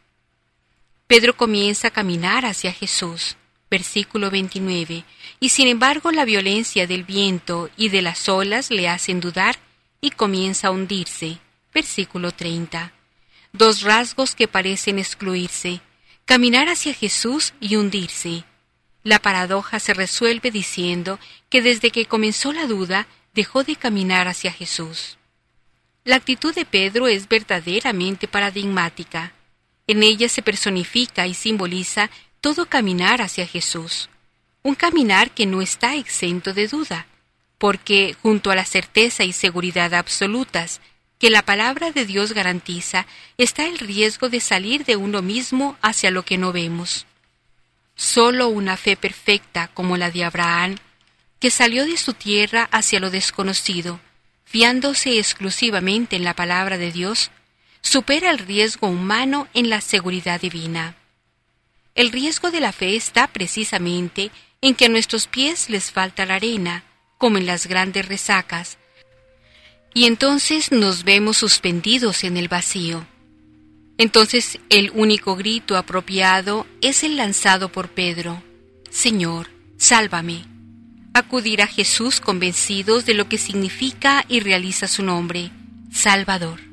Pedro 1.07 1.37
comienza 1.37 1.87
a 1.87 1.91
caminar 1.91 2.45
hacia 2.45 2.73
Jesús, 2.73 3.37
versículo 3.71 4.29
29, 4.29 5.05
y 5.39 5.47
sin 5.47 5.69
embargo 5.69 6.11
la 6.11 6.25
violencia 6.25 6.85
del 6.85 7.05
viento 7.05 7.69
y 7.77 7.87
de 7.87 8.01
las 8.01 8.27
olas 8.27 8.71
le 8.71 8.89
hacen 8.89 9.21
dudar 9.21 9.57
y 10.01 10.09
comienza 10.09 10.67
a 10.67 10.71
hundirse, 10.71 11.37
versículo 11.73 12.33
30. 12.33 12.91
Dos 13.53 13.83
rasgos 13.83 14.35
que 14.35 14.49
parecen 14.49 14.99
excluirse, 14.99 15.79
caminar 16.25 16.67
hacia 16.67 16.93
Jesús 16.93 17.53
y 17.61 17.77
hundirse. 17.77 18.43
La 19.01 19.19
paradoja 19.19 19.79
se 19.79 19.93
resuelve 19.93 20.51
diciendo 20.51 21.19
que 21.47 21.61
desde 21.61 21.91
que 21.91 22.05
comenzó 22.05 22.51
la 22.51 22.67
duda 22.67 23.07
dejó 23.33 23.63
de 23.63 23.77
caminar 23.77 24.27
hacia 24.27 24.51
Jesús. 24.51 25.18
La 26.05 26.15
actitud 26.15 26.53
de 26.55 26.65
Pedro 26.65 27.07
es 27.07 27.27
verdaderamente 27.27 28.27
paradigmática. 28.27 29.33
En 29.87 30.03
ella 30.03 30.29
se 30.29 30.41
personifica 30.41 31.27
y 31.27 31.33
simboliza 31.33 32.09
todo 32.41 32.65
caminar 32.67 33.21
hacia 33.21 33.45
Jesús, 33.45 34.09
un 34.63 34.75
caminar 34.75 35.31
que 35.31 35.45
no 35.45 35.61
está 35.61 35.95
exento 35.95 36.53
de 36.53 36.67
duda, 36.67 37.07
porque 37.57 38.15
junto 38.21 38.51
a 38.51 38.55
la 38.55 38.65
certeza 38.65 39.23
y 39.23 39.33
seguridad 39.33 39.93
absolutas 39.93 40.79
que 41.19 41.29
la 41.29 41.41
palabra 41.41 41.91
de 41.91 42.05
Dios 42.05 42.31
garantiza 42.31 43.05
está 43.37 43.65
el 43.65 43.77
riesgo 43.77 44.29
de 44.29 44.39
salir 44.39 44.85
de 44.85 44.95
uno 44.95 45.21
mismo 45.21 45.77
hacia 45.81 46.11
lo 46.11 46.23
que 46.23 46.37
no 46.37 46.53
vemos. 46.53 47.05
Solo 47.95 48.47
una 48.47 48.77
fe 48.77 48.95
perfecta 48.95 49.67
como 49.73 49.97
la 49.97 50.09
de 50.11 50.23
Abraham, 50.23 50.77
que 51.39 51.51
salió 51.51 51.85
de 51.85 51.97
su 51.97 52.13
tierra 52.13 52.69
hacia 52.71 53.01
lo 53.01 53.09
desconocido, 53.09 53.99
fiándose 54.49 55.19
exclusivamente 55.19 56.15
en 56.15 56.23
la 56.23 56.33
palabra 56.33 56.79
de 56.79 56.91
Dios, 56.91 57.29
supera 57.81 58.31
el 58.31 58.39
riesgo 58.39 58.87
humano 58.87 59.47
en 59.53 59.69
la 59.69 59.79
seguridad 59.79 60.41
divina. 60.41 60.95
El 61.93 62.11
riesgo 62.11 62.49
de 62.49 62.59
la 62.59 62.71
fe 62.71 62.95
está 62.95 63.27
precisamente 63.27 64.31
en 64.61 64.73
que 64.73 64.85
a 64.85 64.89
nuestros 64.89 65.27
pies 65.27 65.69
les 65.69 65.91
falta 65.91 66.25
la 66.25 66.35
arena, 66.35 66.83
como 67.19 67.37
en 67.37 67.45
las 67.45 67.67
grandes 67.67 68.07
resacas, 68.07 68.79
y 69.93 70.05
entonces 70.05 70.71
nos 70.71 71.03
vemos 71.03 71.37
suspendidos 71.37 72.23
en 72.23 72.35
el 72.35 72.47
vacío. 72.47 73.05
Entonces 73.99 74.57
el 74.69 74.91
único 74.95 75.35
grito 75.35 75.77
apropiado 75.77 76.65
es 76.81 77.03
el 77.03 77.17
lanzado 77.17 77.71
por 77.71 77.89
Pedro, 77.89 78.41
Señor, 78.89 79.49
sálvame. 79.77 80.58
Acudir 81.13 81.61
a 81.61 81.67
Jesús 81.67 82.21
convencidos 82.21 83.05
de 83.05 83.13
lo 83.13 83.27
que 83.27 83.37
significa 83.37 84.23
y 84.27 84.39
realiza 84.39 84.87
su 84.87 85.03
nombre, 85.03 85.51
Salvador. 85.91 86.68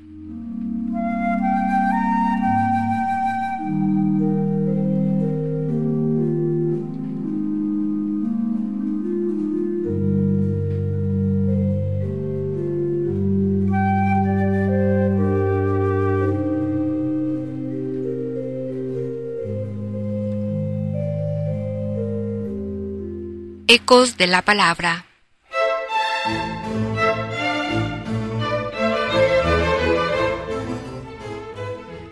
De 23.77 24.27
la 24.27 24.41
Palabra. 24.41 25.05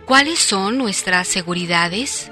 ¿Cuáles 0.04 0.40
son 0.40 0.76
nuestras 0.76 1.26
seguridades? 1.26 2.30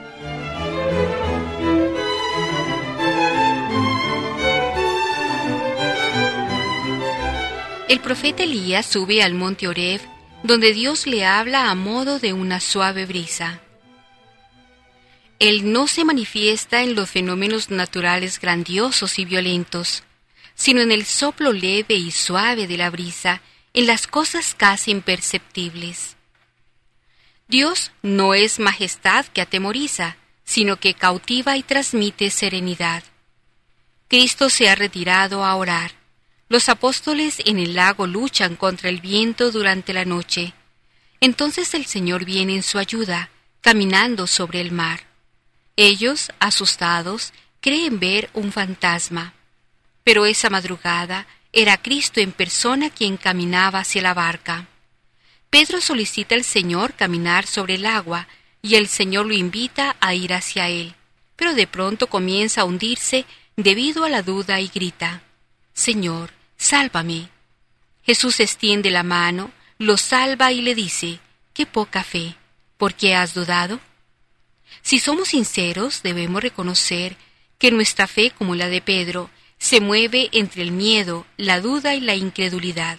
El 7.88 8.00
profeta 8.00 8.42
Elías 8.42 8.84
sube 8.84 9.22
al 9.22 9.32
monte 9.32 9.66
Oreb, 9.66 10.02
donde 10.42 10.74
Dios 10.74 11.06
le 11.06 11.24
habla 11.24 11.70
a 11.70 11.74
modo 11.74 12.18
de 12.18 12.34
una 12.34 12.60
suave 12.60 13.06
brisa. 13.06 13.62
Él 15.42 15.72
no 15.72 15.88
se 15.88 16.04
manifiesta 16.04 16.82
en 16.82 16.94
los 16.94 17.10
fenómenos 17.10 17.68
naturales 17.68 18.38
grandiosos 18.38 19.18
y 19.18 19.24
violentos, 19.24 20.04
sino 20.54 20.82
en 20.82 20.92
el 20.92 21.04
soplo 21.04 21.52
leve 21.52 21.94
y 21.94 22.12
suave 22.12 22.68
de 22.68 22.76
la 22.76 22.90
brisa, 22.90 23.42
en 23.74 23.88
las 23.88 24.06
cosas 24.06 24.54
casi 24.56 24.92
imperceptibles. 24.92 26.16
Dios 27.48 27.90
no 28.02 28.34
es 28.34 28.60
majestad 28.60 29.26
que 29.26 29.40
atemoriza, 29.40 30.16
sino 30.44 30.76
que 30.76 30.94
cautiva 30.94 31.56
y 31.56 31.64
transmite 31.64 32.30
serenidad. 32.30 33.02
Cristo 34.06 34.48
se 34.48 34.70
ha 34.70 34.76
retirado 34.76 35.44
a 35.44 35.56
orar. 35.56 35.90
Los 36.48 36.68
apóstoles 36.68 37.42
en 37.46 37.58
el 37.58 37.74
lago 37.74 38.06
luchan 38.06 38.54
contra 38.54 38.90
el 38.90 39.00
viento 39.00 39.50
durante 39.50 39.92
la 39.92 40.04
noche. 40.04 40.54
Entonces 41.20 41.74
el 41.74 41.86
Señor 41.86 42.24
viene 42.24 42.54
en 42.54 42.62
su 42.62 42.78
ayuda, 42.78 43.30
caminando 43.60 44.28
sobre 44.28 44.60
el 44.60 44.70
mar. 44.70 45.10
Ellos, 45.76 46.30
asustados, 46.38 47.32
creen 47.60 47.98
ver 47.98 48.30
un 48.34 48.52
fantasma. 48.52 49.34
Pero 50.04 50.26
esa 50.26 50.50
madrugada 50.50 51.26
era 51.52 51.76
Cristo 51.76 52.20
en 52.20 52.32
persona 52.32 52.90
quien 52.90 53.16
caminaba 53.16 53.80
hacia 53.80 54.02
la 54.02 54.14
barca. 54.14 54.66
Pedro 55.50 55.80
solicita 55.80 56.34
al 56.34 56.44
Señor 56.44 56.94
caminar 56.94 57.46
sobre 57.46 57.74
el 57.74 57.86
agua 57.86 58.26
y 58.62 58.76
el 58.76 58.88
Señor 58.88 59.26
lo 59.26 59.34
invita 59.34 59.96
a 60.00 60.14
ir 60.14 60.32
hacia 60.32 60.68
él, 60.68 60.94
pero 61.36 61.54
de 61.54 61.66
pronto 61.66 62.06
comienza 62.06 62.62
a 62.62 62.64
hundirse 62.64 63.26
debido 63.56 64.04
a 64.04 64.08
la 64.08 64.22
duda 64.22 64.60
y 64.60 64.68
grita, 64.68 65.22
Señor, 65.74 66.30
sálvame. 66.56 67.28
Jesús 68.04 68.40
extiende 68.40 68.90
la 68.90 69.02
mano, 69.02 69.50
lo 69.78 69.96
salva 69.96 70.52
y 70.52 70.62
le 70.62 70.74
dice, 70.74 71.20
qué 71.52 71.66
poca 71.66 72.02
fe, 72.02 72.34
¿por 72.76 72.94
qué 72.94 73.14
has 73.14 73.34
dudado? 73.34 73.80
Si 74.82 74.98
somos 74.98 75.28
sinceros, 75.28 76.02
debemos 76.02 76.42
reconocer 76.42 77.16
que 77.58 77.70
nuestra 77.70 78.06
fe, 78.06 78.32
como 78.36 78.54
la 78.54 78.68
de 78.68 78.82
Pedro, 78.82 79.30
se 79.58 79.80
mueve 79.80 80.28
entre 80.32 80.62
el 80.62 80.72
miedo, 80.72 81.24
la 81.36 81.60
duda 81.60 81.94
y 81.94 82.00
la 82.00 82.16
incredulidad. 82.16 82.98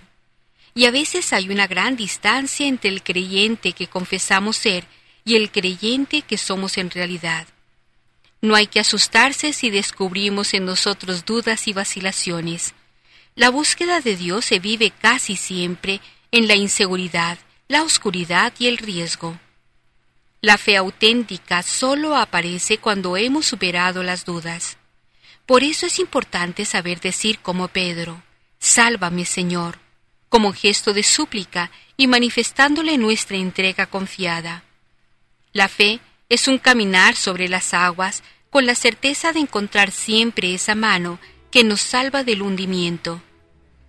Y 0.74 0.86
a 0.86 0.92
veces 0.92 1.34
hay 1.34 1.50
una 1.50 1.68
gran 1.68 1.98
distancia 1.98 2.68
entre 2.68 2.90
el 2.90 3.04
creyente 3.04 3.74
que 3.74 3.88
confesamos 3.88 4.58
ser 4.58 4.86
y 5.26 5.36
el 5.36 5.52
creyente 5.52 6.22
que 6.22 6.38
somos 6.38 6.78
en 6.78 6.90
realidad. 6.90 7.48
No 8.42 8.56
hay 8.56 8.68
que 8.68 8.80
asustarse 8.80 9.54
si 9.54 9.70
descubrimos 9.70 10.54
en 10.54 10.66
nosotros 10.66 11.26
dudas 11.26 11.68
y 11.68 11.74
vacilaciones. 11.74 12.74
La 13.36 13.50
búsqueda 13.50 14.00
de 14.00 14.16
Dios 14.16 14.46
se 14.46 14.60
vive 14.60 14.92
casi 14.92 15.36
siempre 15.36 16.02
en 16.32 16.48
la 16.48 16.56
inseguridad, 16.56 17.38
la 17.68 17.84
oscuridad 17.84 18.54
y 18.60 18.68
el 18.68 18.78
riesgo. 18.78 19.40
La 20.44 20.58
fe 20.58 20.76
auténtica 20.76 21.64
solo 21.64 22.18
aparece 22.18 22.78
cuando 22.78 23.16
hemos 23.16 23.46
superado 23.46 24.04
las 24.04 24.26
dudas. 24.26 24.76
Por 25.46 25.64
eso 25.64 25.86
es 25.86 26.00
importante 26.00 26.66
saber 26.66 27.00
decir 27.00 27.40
como 27.40 27.70
Pedro, 27.70 28.22
Sálvame 28.60 29.24
Señor, 29.24 29.80
como 30.28 30.52
gesto 30.52 30.94
de 30.94 31.04
súplica 31.04 31.72
y 31.96 32.08
manifestándole 32.08 32.98
nuestra 32.98 33.38
entrega 33.38 33.86
confiada. 33.86 34.66
La 35.54 35.70
fe 35.70 36.02
es 36.28 36.50
un 36.50 36.58
caminar 36.58 37.16
sobre 37.16 37.48
las 37.48 37.74
aguas 37.74 38.22
con 38.50 38.66
la 38.66 38.76
certeza 38.76 39.32
de 39.32 39.40
encontrar 39.40 39.92
siempre 39.92 40.54
esa 40.54 40.76
mano 40.76 41.20
que 41.52 41.64
nos 41.64 41.80
salva 41.80 42.26
del 42.26 42.42
hundimiento. 42.42 43.22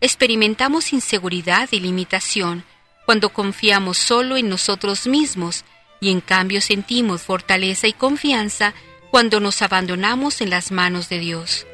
Experimentamos 0.00 0.92
inseguridad 0.92 1.68
y 1.72 1.80
limitación 1.80 2.62
cuando 3.06 3.30
confiamos 3.30 3.98
solo 3.98 4.36
en 4.36 4.48
nosotros 4.48 5.08
mismos 5.08 5.64
y 6.04 6.10
en 6.10 6.20
cambio 6.20 6.60
sentimos 6.60 7.22
fortaleza 7.22 7.86
y 7.86 7.94
confianza 7.94 8.74
cuando 9.10 9.40
nos 9.40 9.62
abandonamos 9.62 10.42
en 10.42 10.50
las 10.50 10.70
manos 10.70 11.08
de 11.08 11.18
Dios. 11.18 11.66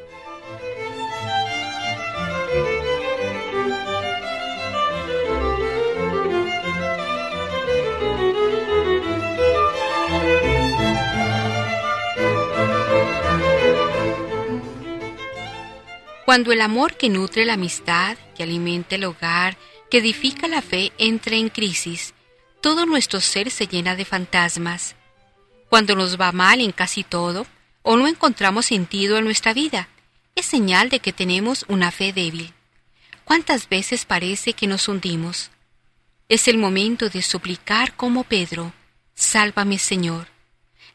Cuando 16.23 16.53
el 16.53 16.61
amor 16.61 16.95
que 16.95 17.09
nutre 17.09 17.43
la 17.43 17.55
amistad, 17.55 18.15
que 18.37 18.43
alimenta 18.43 18.95
el 18.95 19.03
hogar, 19.03 19.57
que 19.89 19.97
edifica 19.97 20.47
la 20.47 20.61
fe, 20.61 20.93
entre 20.97 21.35
en 21.37 21.49
crisis, 21.49 22.13
todo 22.61 22.85
nuestro 22.85 23.19
ser 23.19 23.49
se 23.51 23.67
llena 23.67 23.95
de 23.95 24.05
fantasmas. 24.05 24.95
Cuando 25.69 25.95
nos 25.95 26.19
va 26.19 26.31
mal 26.31 26.61
en 26.61 26.71
casi 26.71 27.03
todo, 27.03 27.47
o 27.81 27.97
no 27.97 28.07
encontramos 28.07 28.67
sentido 28.67 29.17
en 29.17 29.25
nuestra 29.25 29.53
vida, 29.53 29.89
es 30.35 30.45
señal 30.45 30.89
de 30.89 30.99
que 30.99 31.11
tenemos 31.11 31.65
una 31.67 31.91
fe 31.91 32.13
débil. 32.13 32.53
¿Cuántas 33.25 33.67
veces 33.67 34.05
parece 34.05 34.53
que 34.53 34.67
nos 34.67 34.87
hundimos? 34.87 35.49
Es 36.29 36.47
el 36.47 36.57
momento 36.57 37.09
de 37.09 37.21
suplicar 37.21 37.95
como 37.95 38.23
Pedro, 38.23 38.73
Sálvame 39.15 39.79
Señor. 39.79 40.27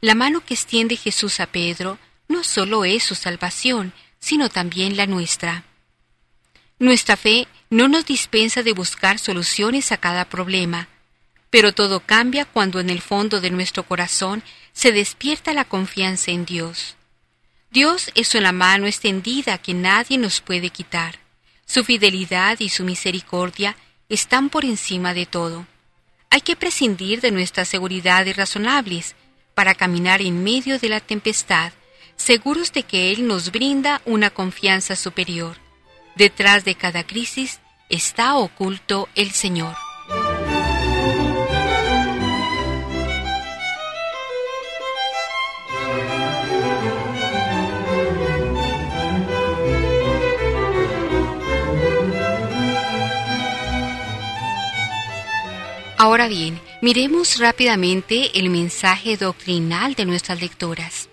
La 0.01 0.15
mano 0.15 0.45
que 0.45 0.55
extiende 0.55 0.97
Jesús 0.97 1.41
a 1.41 1.47
Pedro 1.47 1.99
no 2.29 2.45
solo 2.45 2.85
es 2.85 3.03
su 3.03 3.15
salvación, 3.15 3.93
sino 4.19 4.49
también 4.49 4.97
la 4.97 5.07
nuestra. 5.07 5.65
Nuestra 6.79 7.17
fe 7.17 7.49
no 7.71 7.89
nos 7.89 8.07
dispensa 8.07 8.63
de 8.63 8.73
buscar 8.73 9.19
soluciones 9.19 9.93
a 9.93 9.97
cada 9.97 10.27
problema, 10.27 10.89
pero 11.57 11.73
todo 11.73 12.01
cambia 12.01 12.45
cuando 12.45 12.81
en 12.81 12.91
el 12.91 13.01
fondo 13.01 13.41
de 13.41 13.49
nuestro 13.49 13.83
corazón 13.83 14.43
se 14.75 14.93
despierta 14.93 15.55
la 15.55 15.65
confianza 15.65 16.31
en 16.31 16.45
Dios. 16.45 16.97
Dios 17.71 18.11
es 18.15 18.35
una 18.35 18.53
mano 18.53 18.87
extendida 18.87 19.57
que 19.57 19.73
nadie 19.73 20.19
nos 20.19 20.43
puede 20.43 20.69
quitar. 20.69 21.19
Su 21.65 21.83
fidelidad 21.83 22.61
y 22.61 22.69
su 22.69 22.85
misericordia 22.85 23.75
están 24.11 24.51
por 24.51 24.67
encima 24.67 25.15
de 25.15 25.25
todo. 25.25 25.67
Hay 26.29 26.43
que 26.43 26.57
prescindir 26.57 27.23
de 27.23 27.31
nuestras 27.31 27.69
seguridades 27.69 28.37
razonables 28.37 29.15
para 29.55 29.75
caminar 29.75 30.21
en 30.21 30.45
medio 30.45 30.79
de 30.79 30.91
la 30.91 31.01
tempestad, 31.01 31.73
seguros 32.17 32.71
de 32.75 32.83
que 32.83 33.13
Él 33.13 33.27
nos 33.27 33.51
brinda 33.51 34.03
una 34.05 34.29
confianza 34.29 34.95
superior. 34.95 35.57
Detrás 36.17 36.67
de 36.67 36.75
cada 36.75 37.03
crisis 37.03 37.61
está 37.89 38.37
oculto 38.37 39.09
el 39.15 39.31
Señor. 39.31 39.86
Ahora 55.99 56.29
bien, 56.29 56.61
miremos 56.83 57.39
rápidamente 57.39 58.39
el 58.39 58.51
mensaje 58.51 59.17
doctrinal 59.17 59.95
de 59.95 60.05
nuestras 60.05 60.43
lecturas. 60.43 61.09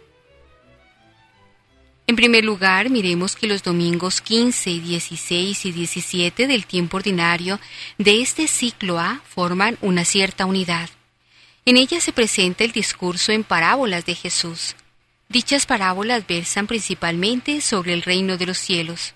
En 2.05 2.17
primer 2.17 2.43
lugar, 2.43 2.89
miremos 2.89 3.37
que 3.37 3.47
los 3.47 3.63
domingos 3.63 4.19
15, 4.19 4.81
16 4.81 5.65
y 5.65 5.71
17 5.71 6.47
del 6.47 6.65
tiempo 6.65 6.97
ordinario 6.97 7.61
de 7.97 8.21
este 8.21 8.49
ciclo 8.49 8.99
A 8.99 9.21
forman 9.25 9.77
una 9.79 10.03
cierta 10.03 10.45
unidad. 10.45 10.89
En 11.65 11.77
ella 11.77 12.01
se 12.01 12.11
presenta 12.11 12.65
el 12.65 12.73
discurso 12.73 13.31
en 13.31 13.45
parábolas 13.45 14.05
de 14.05 14.15
Jesús. 14.15 14.75
Dichas 15.29 15.65
parábolas 15.65 16.27
versan 16.27 16.67
principalmente 16.67 17.61
sobre 17.61 17.93
el 17.93 18.01
reino 18.01 18.35
de 18.35 18.47
los 18.47 18.57
cielos. 18.57 19.13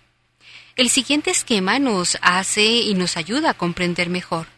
El 0.77 0.89
siguiente 0.89 1.29
esquema 1.29 1.77
nos 1.77 2.17
hace 2.21 2.63
y 2.63 2.93
nos 2.93 3.17
ayuda 3.17 3.49
a 3.49 3.53
comprender 3.53 4.09
mejor. 4.09 4.56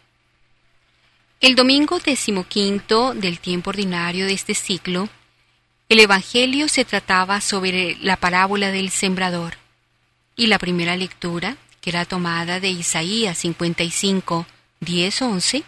El 1.41 1.55
domingo 1.55 1.99
decimoquinto 1.99 3.13
del 3.13 3.39
tiempo 3.39 3.69
ordinario 3.69 4.25
de 4.25 4.33
este 4.33 4.53
ciclo, 4.53 5.07
el 5.87 6.01
Evangelio 6.01 6.67
se 6.67 6.83
trataba 6.83 7.39
sobre 7.39 7.95
la 8.01 8.17
parábola 8.17 8.71
del 8.71 8.89
sembrador, 8.89 9.55
y 10.35 10.47
la 10.47 10.59
primera 10.59 10.97
lectura, 10.97 11.55
que 11.79 11.91
era 11.91 12.03
tomada 12.03 12.59
de 12.59 12.67
Isaías 12.67 13.37
55, 13.37 14.47
10, 14.81 15.21
11, 15.21 15.63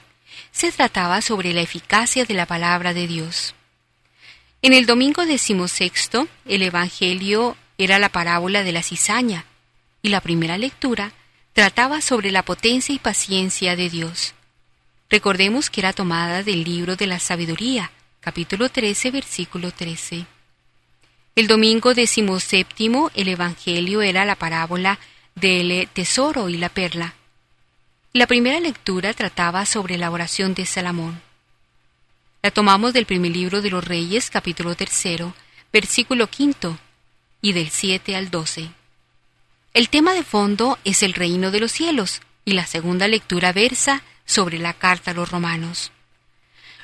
se 0.51 0.71
trataba 0.73 1.21
sobre 1.21 1.53
la 1.53 1.61
eficacia 1.61 2.25
de 2.25 2.33
la 2.33 2.45
palabra 2.45 2.93
de 2.93 3.07
Dios. 3.07 3.55
En 4.61 4.73
el 4.73 4.85
domingo 4.85 5.25
decimosexto, 5.25 6.27
el 6.45 6.63
Evangelio 6.63 7.55
era 7.77 7.97
la 7.97 8.09
parábola 8.09 8.63
de 8.63 8.73
la 8.73 8.83
cizaña, 8.83 9.45
y 10.01 10.09
la 10.09 10.19
primera 10.19 10.57
lectura 10.57 11.13
trataba 11.53 12.01
sobre 12.01 12.29
la 12.29 12.43
potencia 12.43 12.93
y 12.93 12.99
paciencia 12.99 13.77
de 13.77 13.89
Dios. 13.89 14.33
Recordemos 15.11 15.69
que 15.69 15.81
era 15.81 15.91
tomada 15.91 16.41
del 16.41 16.63
libro 16.63 16.95
de 16.95 17.05
la 17.05 17.19
sabiduría, 17.19 17.91
capítulo 18.21 18.69
13, 18.69 19.11
versículo 19.11 19.71
13. 19.71 20.25
El 21.35 21.47
domingo 21.47 21.93
decimoséptimo, 21.93 23.11
el 23.13 23.27
Evangelio 23.27 24.01
era 24.01 24.23
la 24.23 24.35
parábola 24.35 24.99
del 25.35 25.89
tesoro 25.91 26.47
y 26.47 26.57
la 26.57 26.69
perla. 26.69 27.13
La 28.13 28.25
primera 28.25 28.61
lectura 28.61 29.13
trataba 29.13 29.65
sobre 29.65 29.97
la 29.97 30.11
oración 30.11 30.53
de 30.53 30.65
Salomón. 30.65 31.21
La 32.41 32.51
tomamos 32.51 32.93
del 32.93 33.05
primer 33.05 33.33
libro 33.33 33.61
de 33.61 33.69
los 33.69 33.83
Reyes, 33.83 34.29
capítulo 34.29 34.75
3, 34.75 35.23
versículo 35.73 36.29
5, 36.33 36.77
y 37.41 37.51
del 37.51 37.69
7 37.69 38.15
al 38.15 38.31
12. 38.31 38.69
El 39.73 39.89
tema 39.89 40.13
de 40.13 40.23
fondo 40.23 40.79
es 40.85 41.03
el 41.03 41.13
reino 41.13 41.51
de 41.51 41.59
los 41.59 41.73
cielos, 41.73 42.21
y 42.45 42.53
la 42.53 42.65
segunda 42.65 43.09
lectura 43.09 43.51
versa 43.51 44.03
sobre 44.31 44.57
la 44.57 44.73
carta 44.73 45.11
a 45.11 45.13
los 45.13 45.29
romanos. 45.29 45.91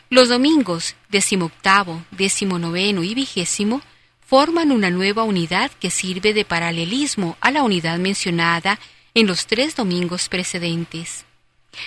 Los 0.09 0.29
domingos 0.29 0.95
decimoctavo, 1.09 2.03
decimonoveno 2.11 3.03
y 3.03 3.13
vigésimo 3.13 3.81
forman 4.25 4.71
una 4.71 4.89
nueva 4.89 5.23
unidad 5.23 5.71
que 5.71 5.89
sirve 5.89 6.33
de 6.33 6.45
paralelismo 6.45 7.37
a 7.39 7.51
la 7.51 7.63
unidad 7.63 7.97
mencionada 7.97 8.79
en 9.13 9.27
los 9.27 9.47
tres 9.47 9.75
domingos 9.75 10.29
precedentes. 10.29 11.25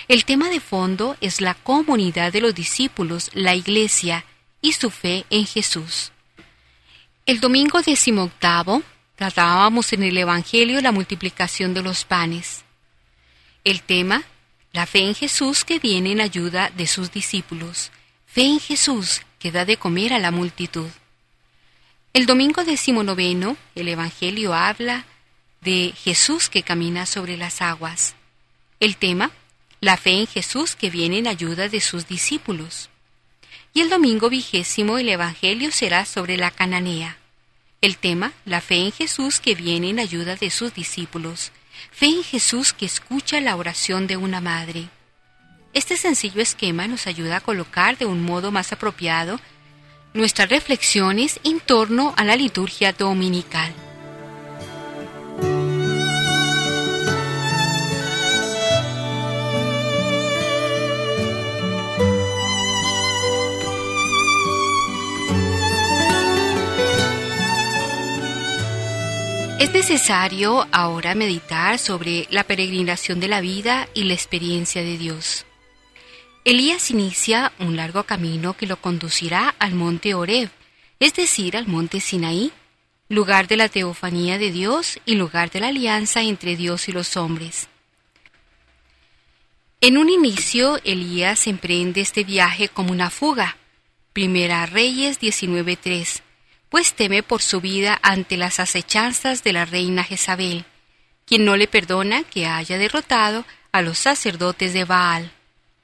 El 0.07 0.25
tema 0.25 0.49
de 0.49 0.59
fondo 0.59 1.17
es 1.21 1.41
la 1.41 1.53
comunidad 1.53 2.31
de 2.31 2.41
los 2.41 2.55
discípulos, 2.55 3.29
la 3.33 3.55
Iglesia 3.55 4.25
y 4.61 4.73
su 4.73 4.89
fe 4.89 5.25
en 5.29 5.45
Jesús. 5.45 6.11
El 7.25 7.39
domingo 7.39 7.81
decimoctavo 7.81 8.83
tratábamos 9.15 9.93
en 9.93 10.03
el 10.03 10.17
Evangelio 10.17 10.81
la 10.81 10.91
multiplicación 10.91 11.73
de 11.73 11.83
los 11.83 12.05
panes. 12.05 12.63
El 13.63 13.81
tema 13.81 14.23
la 14.73 14.85
fe 14.85 14.99
en 14.99 15.15
Jesús 15.15 15.65
que 15.65 15.79
viene 15.79 16.11
en 16.11 16.21
ayuda 16.21 16.69
de 16.69 16.87
sus 16.87 17.11
discípulos. 17.11 17.91
Fe 18.25 18.43
en 18.43 18.59
Jesús 18.59 19.21
que 19.39 19.51
da 19.51 19.65
de 19.65 19.77
comer 19.77 20.13
a 20.13 20.19
la 20.19 20.31
multitud. 20.31 20.87
El 22.13 22.25
domingo 22.25 22.63
decimonoveno, 22.63 23.57
el 23.75 23.87
Evangelio 23.87 24.53
habla 24.53 25.05
de 25.61 25.93
Jesús 26.03 26.49
que 26.49 26.63
camina 26.63 27.05
sobre 27.05 27.37
las 27.37 27.61
aguas. 27.61 28.15
El 28.79 28.97
tema, 28.97 29.31
la 29.79 29.97
fe 29.97 30.11
en 30.11 30.27
Jesús 30.27 30.75
que 30.75 30.89
viene 30.89 31.17
en 31.17 31.27
ayuda 31.27 31.67
de 31.67 31.81
sus 31.81 32.07
discípulos. 32.07 32.89
Y 33.73 33.81
el 33.81 33.89
domingo 33.89 34.29
vigésimo, 34.29 34.97
el 34.97 35.09
Evangelio 35.09 35.71
será 35.71 36.05
sobre 36.05 36.37
la 36.37 36.51
cananea. 36.51 37.17
El 37.81 37.97
tema, 37.97 38.33
la 38.45 38.61
fe 38.61 38.75
en 38.75 38.91
Jesús 38.91 39.39
que 39.39 39.55
viene 39.55 39.89
en 39.89 39.99
ayuda 39.99 40.35
de 40.35 40.49
sus 40.49 40.73
discípulos. 40.73 41.51
Fe 41.89 42.07
en 42.07 42.23
Jesús 42.23 42.73
que 42.73 42.85
escucha 42.85 43.41
la 43.41 43.55
oración 43.55 44.07
de 44.07 44.17
una 44.17 44.41
madre. 44.41 44.89
Este 45.73 45.97
sencillo 45.97 46.41
esquema 46.41 46.87
nos 46.87 47.07
ayuda 47.07 47.37
a 47.37 47.41
colocar 47.41 47.97
de 47.97 48.05
un 48.05 48.23
modo 48.23 48.51
más 48.51 48.71
apropiado 48.73 49.39
nuestras 50.13 50.49
reflexiones 50.49 51.39
en 51.43 51.59
torno 51.59 52.13
a 52.17 52.25
la 52.25 52.35
liturgia 52.35 52.91
dominical. 52.91 53.73
Es 69.61 69.71
necesario 69.73 70.67
ahora 70.71 71.13
meditar 71.13 71.77
sobre 71.77 72.25
la 72.31 72.43
peregrinación 72.43 73.19
de 73.19 73.27
la 73.27 73.41
vida 73.41 73.87
y 73.93 74.05
la 74.05 74.15
experiencia 74.15 74.81
de 74.81 74.97
Dios. 74.97 75.45
Elías 76.45 76.89
inicia 76.89 77.51
un 77.59 77.75
largo 77.75 78.01
camino 78.01 78.57
que 78.57 78.65
lo 78.65 78.81
conducirá 78.81 79.53
al 79.59 79.75
monte 79.75 80.15
Oreb, 80.15 80.49
es 80.99 81.13
decir, 81.13 81.55
al 81.55 81.67
monte 81.67 81.99
Sinaí, 81.99 82.51
lugar 83.07 83.47
de 83.47 83.57
la 83.57 83.69
teofanía 83.69 84.39
de 84.39 84.51
Dios 84.51 84.99
y 85.05 85.13
lugar 85.13 85.51
de 85.51 85.59
la 85.59 85.67
alianza 85.67 86.23
entre 86.23 86.55
Dios 86.55 86.89
y 86.89 86.91
los 86.91 87.15
hombres. 87.15 87.67
En 89.79 89.99
un 89.99 90.09
inicio, 90.09 90.79
Elías 90.83 91.45
emprende 91.45 92.01
este 92.01 92.23
viaje 92.23 92.67
como 92.67 92.91
una 92.91 93.11
fuga. 93.11 93.57
Primera 94.11 94.65
Reyes 94.65 95.21
19.3 95.21 96.23
pues 96.71 96.93
teme 96.93 97.21
por 97.21 97.41
su 97.41 97.59
vida 97.59 97.99
ante 98.01 98.37
las 98.37 98.61
acechanzas 98.61 99.43
de 99.43 99.51
la 99.51 99.65
reina 99.65 100.05
Jezabel, 100.05 100.63
quien 101.25 101.43
no 101.43 101.57
le 101.57 101.67
perdona 101.67 102.23
que 102.23 102.47
haya 102.47 102.77
derrotado 102.77 103.43
a 103.73 103.81
los 103.81 103.99
sacerdotes 103.99 104.71
de 104.71 104.85
Baal. 104.85 105.33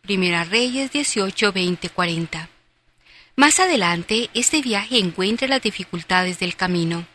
Primera 0.01 0.45
Reyes 0.45 0.93
18, 0.93 1.51
20, 1.51 1.89
40. 1.89 2.49
Más 3.35 3.59
adelante, 3.59 4.29
este 4.33 4.61
viaje 4.61 4.97
encuentra 4.97 5.49
las 5.49 5.61
dificultades 5.61 6.39
del 6.39 6.55
camino. 6.55 7.05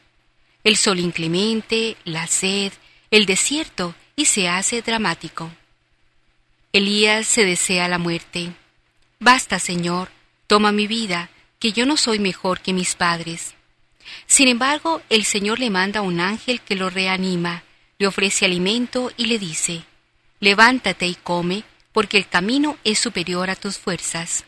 El 0.64 0.76
sol 0.76 0.98
inclemente, 0.98 1.96
la 2.04 2.26
sed, 2.26 2.74
el 3.10 3.24
desierto 3.24 3.94
y 4.14 4.26
se 4.26 4.50
hace 4.50 4.82
dramático. 4.82 5.50
Elías 6.74 7.26
se 7.26 7.46
desea 7.46 7.88
la 7.88 7.96
muerte. 7.96 8.52
Basta, 9.18 9.58
Señor, 9.58 10.10
toma 10.46 10.72
mi 10.72 10.86
vida, 10.86 11.30
que 11.58 11.72
yo 11.72 11.86
no 11.86 11.96
soy 11.96 12.18
mejor 12.18 12.60
que 12.60 12.74
mis 12.74 12.94
padres. 12.94 13.54
Sin 14.26 14.48
embargo, 14.48 15.02
el 15.08 15.24
Señor 15.24 15.58
le 15.58 15.70
manda 15.70 16.02
un 16.02 16.20
ángel 16.20 16.60
que 16.60 16.76
lo 16.76 16.90
reanima, 16.90 17.62
le 17.98 18.06
ofrece 18.06 18.44
alimento 18.44 19.10
y 19.16 19.26
le 19.26 19.38
dice, 19.38 19.84
Levántate 20.40 21.06
y 21.06 21.14
come, 21.14 21.64
porque 21.92 22.16
el 22.16 22.26
camino 22.26 22.76
es 22.84 22.98
superior 22.98 23.50
a 23.50 23.56
tus 23.56 23.78
fuerzas. 23.78 24.44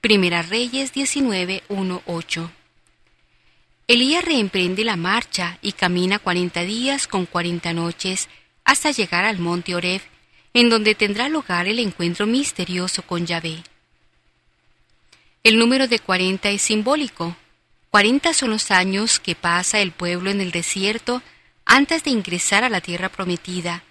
Primera 0.00 0.42
Reyes 0.42 0.92
19, 0.92 1.62
8. 1.68 2.50
Elías 3.86 4.24
reemprende 4.24 4.84
la 4.84 4.96
marcha 4.96 5.58
y 5.62 5.72
camina 5.72 6.18
cuarenta 6.18 6.62
días 6.62 7.06
con 7.06 7.26
cuarenta 7.26 7.72
noches 7.72 8.28
hasta 8.64 8.90
llegar 8.90 9.24
al 9.24 9.38
monte 9.38 9.74
Oreb, 9.74 10.00
en 10.54 10.70
donde 10.70 10.94
tendrá 10.94 11.28
lugar 11.28 11.68
el 11.68 11.78
encuentro 11.78 12.26
misterioso 12.26 13.02
con 13.02 13.26
Yahvé. 13.26 13.62
El 15.44 15.58
número 15.58 15.88
de 15.88 15.98
cuarenta 15.98 16.50
es 16.50 16.62
simbólico. 16.62 17.36
Cuarenta 17.92 18.32
son 18.32 18.48
los 18.48 18.70
años 18.70 19.20
que 19.20 19.34
pasa 19.34 19.78
el 19.80 19.92
pueblo 19.92 20.30
en 20.30 20.40
el 20.40 20.50
desierto 20.50 21.22
antes 21.66 22.02
de 22.02 22.10
ingresar 22.10 22.64
a 22.64 22.70
la 22.70 22.80
tierra 22.80 23.10
prometida. 23.10 23.84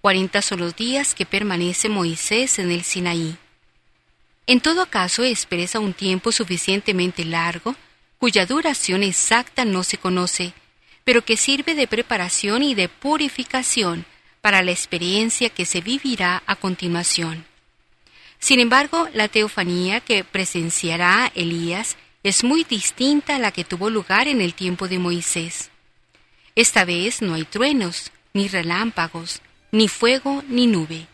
Cuarenta 0.00 0.40
son 0.40 0.60
los 0.60 0.76
días 0.76 1.16
que 1.16 1.26
permanece 1.26 1.88
Moisés 1.88 2.60
en 2.60 2.70
el 2.70 2.84
Sinaí. 2.84 3.36
En 4.46 4.60
todo 4.60 4.86
caso 4.86 5.24
expresa 5.24 5.80
un 5.80 5.94
tiempo 5.94 6.30
suficientemente 6.30 7.24
largo, 7.24 7.74
cuya 8.18 8.46
duración 8.46 9.02
exacta 9.02 9.64
no 9.64 9.82
se 9.82 9.98
conoce, 9.98 10.52
pero 11.02 11.24
que 11.24 11.36
sirve 11.36 11.74
de 11.74 11.88
preparación 11.88 12.62
y 12.62 12.76
de 12.76 12.88
purificación 12.88 14.06
para 14.42 14.62
la 14.62 14.70
experiencia 14.70 15.50
que 15.50 15.66
se 15.66 15.80
vivirá 15.80 16.44
a 16.46 16.54
continuación. 16.54 17.44
Sin 18.38 18.60
embargo, 18.60 19.08
la 19.12 19.26
teofanía 19.26 19.98
que 19.98 20.22
presenciará 20.22 21.32
Elías 21.34 21.96
es 22.22 22.44
muy 22.44 22.64
distinta 22.64 23.36
a 23.36 23.38
la 23.38 23.50
que 23.50 23.64
tuvo 23.64 23.88
lugar 23.88 24.28
en 24.28 24.40
el 24.40 24.54
tiempo 24.54 24.88
de 24.88 24.98
Moisés. 24.98 25.70
Esta 26.54 26.84
vez 26.84 27.22
no 27.22 27.34
hay 27.34 27.44
truenos, 27.44 28.12
ni 28.34 28.48
relámpagos, 28.48 29.40
ni 29.72 29.88
fuego, 29.88 30.42
ni 30.48 30.66
nube. 30.66 31.06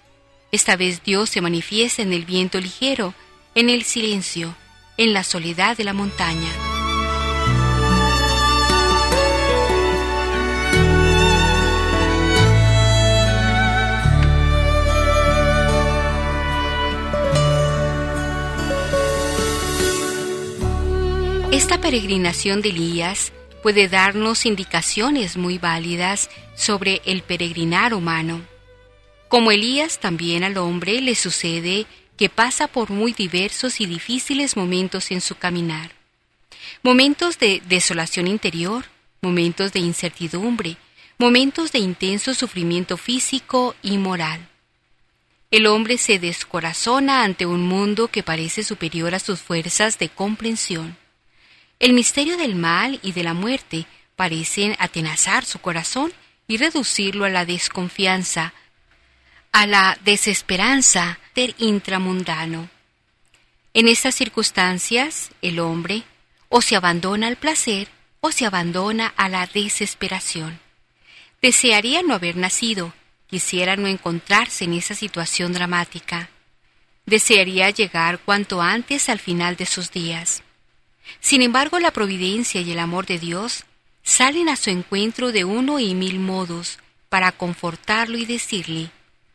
Esta 0.51 0.77
vez 0.77 1.03
Dios 1.05 1.31
se 1.31 1.41
manifiesta 1.41 2.03
en 2.03 2.13
el 2.13 2.25
viento 2.25 2.61
ligero, 2.61 3.15
en 3.55 3.71
el 3.71 3.85
silencio, 3.85 4.55
en 4.97 5.13
la 5.13 5.23
soledad 5.23 5.77
de 5.77 5.85
la 5.85 5.93
montaña. 5.93 6.76
Esta 21.57 21.81
peregrinación 21.81 22.61
de 22.61 22.69
Elías 22.69 23.33
puede 23.63 23.89
darnos 23.89 24.45
indicaciones 24.45 25.39
muy 25.39 25.57
válidas 25.57 26.29
sobre 26.55 27.01
el 27.07 27.23
peregrinar 27.23 27.95
humano. 27.95 28.43
Como 29.29 29.51
Elías, 29.51 29.99
también 29.99 30.45
al 30.45 30.59
hombre 30.59 31.01
le 31.01 31.15
sucede 31.15 31.87
que 32.19 32.29
pasa 32.29 32.69
por 32.69 32.91
muy 32.91 33.15
diversos 33.15 33.81
y 33.81 33.87
difíciles 33.87 34.55
momentos 34.55 35.11
en 35.11 35.23
su 35.23 35.37
caminar. 35.37 35.93
Momentos 36.83 37.39
de 37.39 37.63
desolación 37.67 38.27
interior, 38.27 38.85
momentos 39.23 39.73
de 39.73 39.81
incertidumbre, 39.81 40.77
momentos 41.17 41.73
de 41.73 41.79
intenso 41.79 42.35
sufrimiento 42.35 42.99
físico 42.99 43.75
y 43.81 43.97
moral. 43.97 44.47
El 45.51 45.69
hombre 45.69 45.97
se 45.97 46.19
descorazona 46.19 47.25
ante 47.25 47.47
un 47.47 47.67
mundo 47.67 48.09
que 48.09 48.23
parece 48.23 48.63
superior 48.63 49.15
a 49.15 49.21
sus 49.21 49.41
fuerzas 49.41 49.99
de 49.99 50.11
comprensión. 50.11 50.99
El 51.79 51.93
misterio 51.93 52.39
del 52.39 52.55
mal 52.55 52.99
y 53.03 53.13
de 53.13 53.23
la 53.23 53.35
muerte 53.35 53.87
parecen 54.17 54.75
atenazar 54.79 55.45
su 55.45 55.59
corazón 55.59 56.13
y 56.49 56.57
reducirlo 56.57 57.27
a 57.27 57.29
la 57.29 57.45
desconfianza, 57.45 58.55
a 59.53 59.67
la 59.67 59.99
desesperanza 60.05 61.19
del 61.35 61.55
intramundano. 61.59 62.71
En 63.75 63.89
estas 63.89 64.15
circunstancias, 64.15 65.31
el 65.43 65.59
hombre 65.59 66.05
o 66.49 66.63
se 66.63 66.77
abandona 66.77 67.27
al 67.27 67.37
placer 67.37 67.89
o 68.21 68.33
se 68.33 68.47
abandona 68.47 69.13
a 69.17 69.29
la 69.29 69.47
desesperación. 69.47 70.59
Desearía 71.43 72.03
no 72.03 72.15
haber 72.15 72.37
nacido, 72.37 72.95
quisiera 73.27 73.77
no 73.77 73.87
encontrarse 73.87 74.65
en 74.65 74.73
esa 74.73 74.95
situación 74.95 75.53
dramática. 75.53 76.31
Desearía 77.05 77.69
llegar 77.69 78.19
cuanto 78.21 78.63
antes 78.63 79.11
al 79.11 79.19
final 79.19 79.57
de 79.57 79.67
sus 79.67 79.91
días. 79.91 80.43
Sin 81.21 81.43
embargo, 81.43 81.79
la 81.79 81.91
providencia 81.91 82.61
y 82.61 82.73
el 82.73 82.79
amor 82.79 83.07
de 83.07 83.19
Dios 83.19 83.65
salen 84.03 84.49
a 84.49 84.57
su 84.57 84.71
encuentro 84.71 85.33
de 85.33 85.45
uno 85.45 85.79
y 85.81 85.95
mil 85.95 86.21
modos 86.21 86.79
para 87.09 87.33
confortarlo 87.33 88.19
y 88.19 88.25
decirle, 88.25 88.91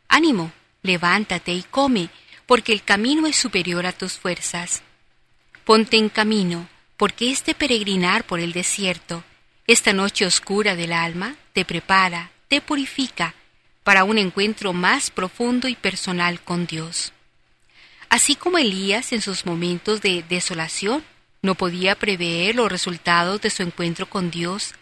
ánimo, 0.08 0.52
levántate 0.82 1.52
y 1.52 1.62
come, 1.62 2.08
porque 2.46 2.72
el 2.72 2.82
camino 2.82 3.26
es 3.26 3.36
superior 3.36 3.86
a 3.86 3.92
tus 3.92 4.14
fuerzas. 4.14 4.82
Ponte 5.64 5.96
en 5.96 6.08
camino, 6.08 6.68
porque 6.96 7.30
este 7.30 7.54
peregrinar 7.54 8.24
por 8.24 8.40
el 8.40 8.52
desierto, 8.52 9.24
esta 9.66 9.92
noche 9.92 10.26
oscura 10.26 10.76
del 10.76 10.92
alma, 10.92 11.36
te 11.52 11.64
prepara, 11.64 12.30
te 12.48 12.60
purifica, 12.60 13.34
para 13.84 14.04
un 14.04 14.18
encuentro 14.18 14.72
más 14.72 15.10
profundo 15.10 15.68
y 15.68 15.74
personal 15.74 16.40
con 16.40 16.66
Dios. 16.66 17.12
Así 18.08 18.36
como 18.36 18.58
Elías 18.58 19.12
en 19.12 19.22
sus 19.22 19.46
momentos 19.46 20.02
de 20.02 20.24
desolación 20.28 21.02
no 21.42 21.56
podía 21.56 21.96
prever 21.96 22.54
los 22.54 22.70
resultados 22.70 23.40
de 23.40 23.50
su 23.50 23.62
encuentro 23.62 24.08
con 24.08 24.30
Dios. 24.30 24.74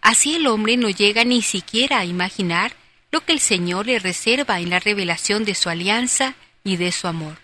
Así 0.00 0.36
el 0.36 0.46
hombre 0.46 0.76
no 0.76 0.88
llega 0.88 1.24
ni 1.24 1.42
siquiera 1.42 1.98
a 1.98 2.04
imaginar 2.04 2.72
lo 3.10 3.24
que 3.24 3.32
el 3.32 3.40
Señor 3.40 3.86
le 3.86 3.98
reserva 3.98 4.60
en 4.60 4.70
la 4.70 4.78
revelación 4.78 5.44
de 5.44 5.56
su 5.56 5.68
alianza 5.68 6.34
y 6.62 6.76
de 6.76 6.92
su 6.92 7.08
amor. 7.08 7.38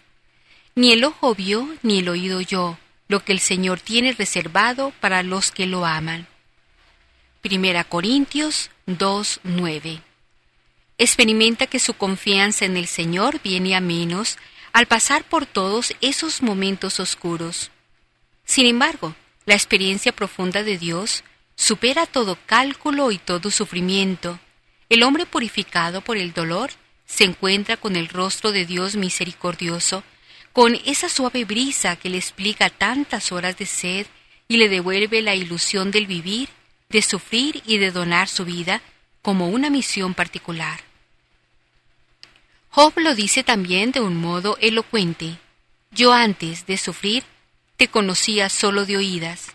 Ni 0.76 0.92
el 0.92 1.04
ojo 1.04 1.34
vio 1.34 1.68
ni 1.82 1.98
el 1.98 2.08
oído 2.08 2.38
oyó 2.38 2.78
lo 3.08 3.24
que 3.24 3.32
el 3.32 3.40
Señor 3.40 3.80
tiene 3.80 4.12
reservado 4.12 4.92
para 5.00 5.24
los 5.24 5.50
que 5.50 5.66
lo 5.66 5.84
aman. 5.84 6.28
Primera 7.42 7.82
Corintios 7.82 8.70
2:9 8.86 10.00
Experimenta 10.96 11.66
que 11.66 11.80
su 11.80 11.94
confianza 11.94 12.66
en 12.66 12.76
el 12.76 12.86
Señor 12.86 13.40
viene 13.42 13.74
a 13.74 13.80
menos 13.80 14.38
al 14.72 14.86
pasar 14.86 15.24
por 15.24 15.44
todos 15.44 15.94
esos 16.00 16.40
momentos 16.40 17.00
oscuros. 17.00 17.72
Sin 18.50 18.66
embargo, 18.66 19.14
la 19.46 19.54
experiencia 19.54 20.10
profunda 20.10 20.64
de 20.64 20.76
Dios 20.76 21.22
supera 21.54 22.04
todo 22.04 22.36
cálculo 22.46 23.12
y 23.12 23.18
todo 23.18 23.48
sufrimiento. 23.48 24.40
El 24.88 25.04
hombre 25.04 25.24
purificado 25.24 26.00
por 26.00 26.16
el 26.16 26.32
dolor 26.32 26.70
se 27.06 27.22
encuentra 27.22 27.76
con 27.76 27.94
el 27.94 28.08
rostro 28.08 28.50
de 28.50 28.66
Dios 28.66 28.96
misericordioso, 28.96 30.02
con 30.52 30.74
esa 30.84 31.08
suave 31.08 31.44
brisa 31.44 31.94
que 31.94 32.10
le 32.10 32.16
explica 32.16 32.70
tantas 32.70 33.30
horas 33.30 33.56
de 33.56 33.66
sed 33.66 34.08
y 34.48 34.56
le 34.56 34.68
devuelve 34.68 35.22
la 35.22 35.36
ilusión 35.36 35.92
del 35.92 36.08
vivir, 36.08 36.48
de 36.88 37.02
sufrir 37.02 37.62
y 37.66 37.78
de 37.78 37.92
donar 37.92 38.26
su 38.26 38.44
vida 38.44 38.82
como 39.22 39.48
una 39.48 39.70
misión 39.70 40.12
particular. 40.12 40.80
Job 42.70 42.94
lo 42.96 43.14
dice 43.14 43.44
también 43.44 43.92
de 43.92 44.00
un 44.00 44.16
modo 44.16 44.58
elocuente. 44.60 45.38
Yo 45.92 46.12
antes 46.12 46.66
de 46.66 46.78
sufrir 46.78 47.22
te 47.80 47.88
conocía 47.88 48.50
solo 48.50 48.84
de 48.84 48.98
oídas, 48.98 49.54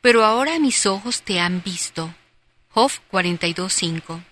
pero 0.00 0.24
ahora 0.24 0.60
mis 0.60 0.86
ojos 0.86 1.22
te 1.22 1.40
han 1.40 1.60
visto. 1.60 2.14
Job 2.68 2.92
42.5. 3.10 4.22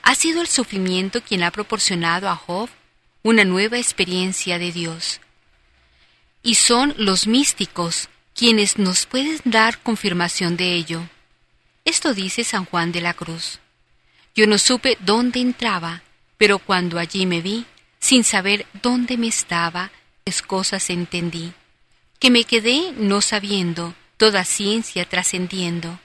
Ha 0.00 0.14
sido 0.14 0.40
el 0.40 0.46
sufrimiento 0.46 1.20
quien 1.20 1.42
ha 1.42 1.50
proporcionado 1.50 2.30
a 2.30 2.34
Job 2.34 2.70
una 3.22 3.44
nueva 3.44 3.76
experiencia 3.76 4.58
de 4.58 4.72
Dios. 4.72 5.20
Y 6.42 6.54
son 6.54 6.94
los 6.96 7.26
místicos 7.26 8.08
quienes 8.34 8.78
nos 8.78 9.04
pueden 9.04 9.38
dar 9.44 9.78
confirmación 9.82 10.56
de 10.56 10.72
ello. 10.72 11.02
Esto 11.84 12.14
dice 12.14 12.42
San 12.42 12.64
Juan 12.64 12.90
de 12.90 13.02
la 13.02 13.12
Cruz. 13.12 13.58
Yo 14.34 14.46
no 14.46 14.56
supe 14.56 14.96
dónde 15.00 15.40
entraba, 15.40 16.02
pero 16.38 16.58
cuando 16.58 16.98
allí 16.98 17.26
me 17.26 17.42
vi, 17.42 17.66
sin 17.98 18.24
saber 18.24 18.64
dónde 18.80 19.18
me 19.18 19.28
estaba, 19.28 19.90
es 20.24 20.40
cosas 20.40 20.88
entendí 20.88 21.52
que 22.22 22.30
me 22.30 22.44
quedé 22.44 22.92
no 22.96 23.20
sabiendo, 23.20 23.96
toda 24.16 24.44
ciencia 24.44 25.04
trascendiendo. 25.04 25.98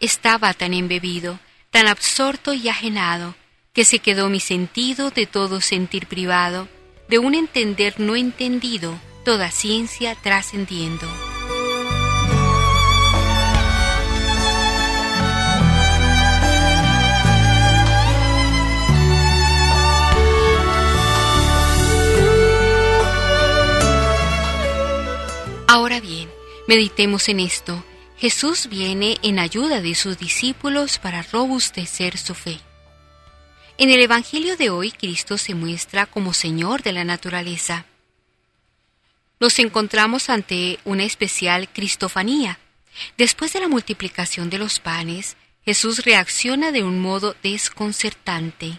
Estaba 0.00 0.52
tan 0.52 0.74
embebido, 0.74 1.40
tan 1.70 1.86
absorto 1.86 2.52
y 2.52 2.68
ajenado, 2.68 3.34
que 3.72 3.86
se 3.86 4.00
quedó 4.00 4.28
mi 4.28 4.38
sentido 4.38 5.10
de 5.10 5.24
todo 5.24 5.62
sentir 5.62 6.06
privado, 6.08 6.68
de 7.08 7.18
un 7.18 7.34
entender 7.34 8.00
no 8.00 8.16
entendido, 8.16 9.00
toda 9.24 9.50
ciencia 9.50 10.14
trascendiendo. 10.14 11.08
Meditemos 26.68 27.30
en 27.30 27.40
esto. 27.40 27.82
Jesús 28.18 28.66
viene 28.68 29.16
en 29.22 29.38
ayuda 29.38 29.80
de 29.80 29.94
sus 29.94 30.18
discípulos 30.18 30.98
para 30.98 31.22
robustecer 31.22 32.18
su 32.18 32.34
fe. 32.34 32.60
En 33.78 33.88
el 33.88 34.02
Evangelio 34.02 34.58
de 34.58 34.68
hoy, 34.68 34.90
Cristo 34.90 35.38
se 35.38 35.54
muestra 35.54 36.04
como 36.04 36.34
Señor 36.34 36.82
de 36.82 36.92
la 36.92 37.04
naturaleza. 37.04 37.86
Nos 39.40 39.58
encontramos 39.60 40.28
ante 40.28 40.78
una 40.84 41.04
especial 41.04 41.70
cristofanía. 41.70 42.58
Después 43.16 43.54
de 43.54 43.60
la 43.60 43.68
multiplicación 43.68 44.50
de 44.50 44.58
los 44.58 44.78
panes, 44.78 45.38
Jesús 45.64 46.04
reacciona 46.04 46.70
de 46.70 46.82
un 46.82 47.00
modo 47.00 47.34
desconcertante. 47.42 48.78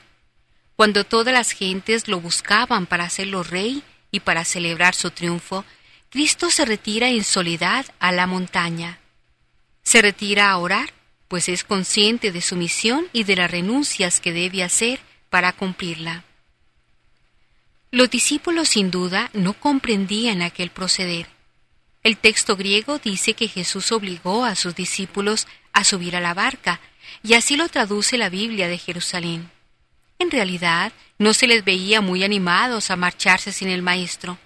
Cuando 0.76 1.06
todas 1.06 1.34
las 1.34 1.54
gentes 1.54 2.08
lo 2.08 2.22
buscaban 2.22 2.86
para 2.86 3.06
hacerlo 3.06 3.42
rey 3.42 3.82
y 4.12 4.20
para 4.20 4.46
celebrar 4.46 4.94
su 4.94 5.10
triunfo, 5.10 5.66
Cristo 6.14 6.52
se 6.52 6.64
retira 6.64 7.10
en 7.10 7.24
soledad 7.24 7.88
a 8.00 8.12
la 8.12 8.28
montaña. 8.28 9.00
Se 9.82 10.00
retira 10.00 10.52
a 10.52 10.58
orar, 10.60 10.94
pues 11.28 11.50
es 11.50 11.64
consciente 11.64 12.32
de 12.32 12.40
su 12.42 12.56
misión 12.56 13.08
y 13.14 13.24
de 13.24 13.36
las 13.36 13.50
renuncias 13.50 14.20
que 14.20 14.32
debe 14.32 14.64
hacer 14.64 15.00
para 15.32 15.54
cumplirla. 15.54 16.24
Los 17.90 18.12
discípulos 18.12 18.70
sin 18.70 18.92
duda 18.92 19.32
no 19.34 19.54
comprendían 19.54 20.44
aquel 20.44 20.70
proceder. 20.70 21.26
El 22.04 22.18
texto 22.18 22.56
griego 22.56 23.00
dice 23.00 23.34
que 23.34 23.48
Jesús 23.48 23.92
obligó 23.92 24.46
a 24.46 24.54
sus 24.54 24.76
discípulos 24.76 25.48
a 25.72 25.84
subir 25.84 26.16
a 26.16 26.22
la 26.22 26.36
barca, 26.36 26.80
y 27.24 27.34
así 27.34 27.58
lo 27.58 27.70
traduce 27.70 28.20
la 28.20 28.30
Biblia 28.30 28.68
de 28.68 28.78
Jerusalén. 28.78 29.50
En 30.20 30.30
realidad, 30.30 30.94
no 31.18 31.34
se 31.34 31.48
les 31.48 31.66
veía 31.66 32.02
muy 32.02 32.24
animados 32.24 32.92
a 32.92 32.98
marcharse 32.98 33.52
sin 33.52 33.70
el 33.70 33.82
Maestro. 33.82 34.38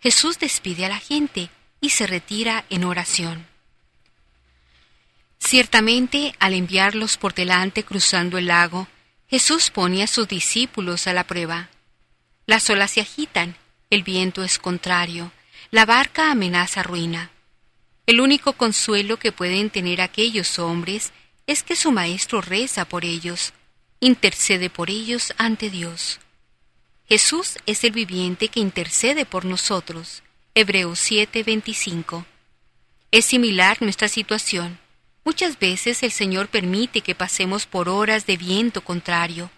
Jesús 0.00 0.38
despide 0.38 0.86
a 0.86 0.88
la 0.88 0.98
gente 0.98 1.50
y 1.80 1.90
se 1.90 2.06
retira 2.06 2.64
en 2.70 2.84
oración. 2.84 3.46
Ciertamente, 5.38 6.34
al 6.38 6.54
enviarlos 6.54 7.16
por 7.16 7.34
delante 7.34 7.84
cruzando 7.84 8.38
el 8.38 8.46
lago, 8.46 8.88
Jesús 9.28 9.70
pone 9.70 10.02
a 10.02 10.06
sus 10.06 10.28
discípulos 10.28 11.06
a 11.06 11.12
la 11.12 11.24
prueba. 11.24 11.70
Las 12.46 12.68
olas 12.68 12.92
se 12.92 13.00
agitan, 13.00 13.56
el 13.88 14.02
viento 14.02 14.44
es 14.44 14.58
contrario, 14.58 15.32
la 15.70 15.86
barca 15.86 16.30
amenaza 16.30 16.82
ruina. 16.82 17.30
El 18.06 18.20
único 18.20 18.54
consuelo 18.54 19.18
que 19.18 19.32
pueden 19.32 19.70
tener 19.70 20.00
aquellos 20.00 20.58
hombres 20.58 21.12
es 21.46 21.62
que 21.62 21.76
su 21.76 21.90
Maestro 21.90 22.40
reza 22.40 22.84
por 22.84 23.04
ellos, 23.04 23.52
intercede 24.00 24.68
por 24.68 24.90
ellos 24.90 25.32
ante 25.38 25.70
Dios. 25.70 26.20
Jesús 27.10 27.58
es 27.66 27.82
el 27.82 27.90
viviente 27.90 28.46
que 28.46 28.60
intercede 28.60 29.26
por 29.26 29.44
nosotros. 29.44 30.22
Hebreos 30.54 31.00
7:25. 31.00 32.24
Es 33.10 33.24
similar 33.24 33.82
nuestra 33.82 34.06
situación. 34.06 34.78
Muchas 35.24 35.58
veces 35.58 36.04
el 36.04 36.12
Señor 36.12 36.46
permite 36.46 37.00
que 37.00 37.16
pasemos 37.16 37.66
por 37.66 37.88
horas 37.88 38.26
de 38.26 38.36
viento 38.36 38.84
contrario. 38.84 39.50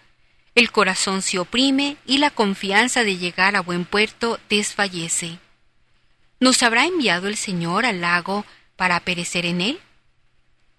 El 0.55 0.71
corazón 0.71 1.21
se 1.21 1.37
oprime 1.37 1.97
y 2.07 2.17
la 2.17 2.31
confianza 2.31 3.03
de 3.03 3.17
llegar 3.17 3.55
a 3.55 3.61
buen 3.61 3.85
puerto 3.85 4.39
desfallece. 4.49 5.37
¿Nos 6.39 6.63
habrá 6.63 6.87
enviado 6.87 7.27
el 7.27 7.37
Señor 7.37 7.85
al 7.85 8.01
lago 8.01 8.47
para 8.75 8.99
perecer 9.01 9.45
en 9.45 9.61
él? 9.61 9.79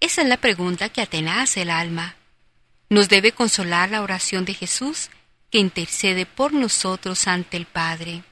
Esa 0.01 0.23
es 0.23 0.27
la 0.27 0.35
pregunta 0.35 0.89
que 0.89 1.01
atenaza 1.01 1.61
el 1.61 1.69
alma. 1.69 2.15
Nos 2.89 3.07
debe 3.07 3.31
consolar 3.31 3.91
la 3.91 4.01
oración 4.01 4.43
de 4.43 4.55
Jesús 4.55 5.09
que 5.55 5.59
intercede 5.59 6.25
por 6.25 6.51
nosotros 6.51 7.29
ante 7.29 7.55
el 7.55 7.65
Padre. 7.65 8.23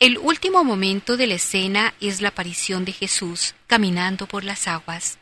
El 0.00 0.18
último 0.18 0.64
momento 0.64 1.16
de 1.16 1.28
la 1.28 1.34
escena 1.34 1.94
es 2.00 2.20
la 2.20 2.30
aparición 2.30 2.84
de 2.84 2.90
Jesús 2.90 3.54
caminando 3.68 4.26
por 4.26 4.42
las 4.42 4.66
aguas. 4.66 5.18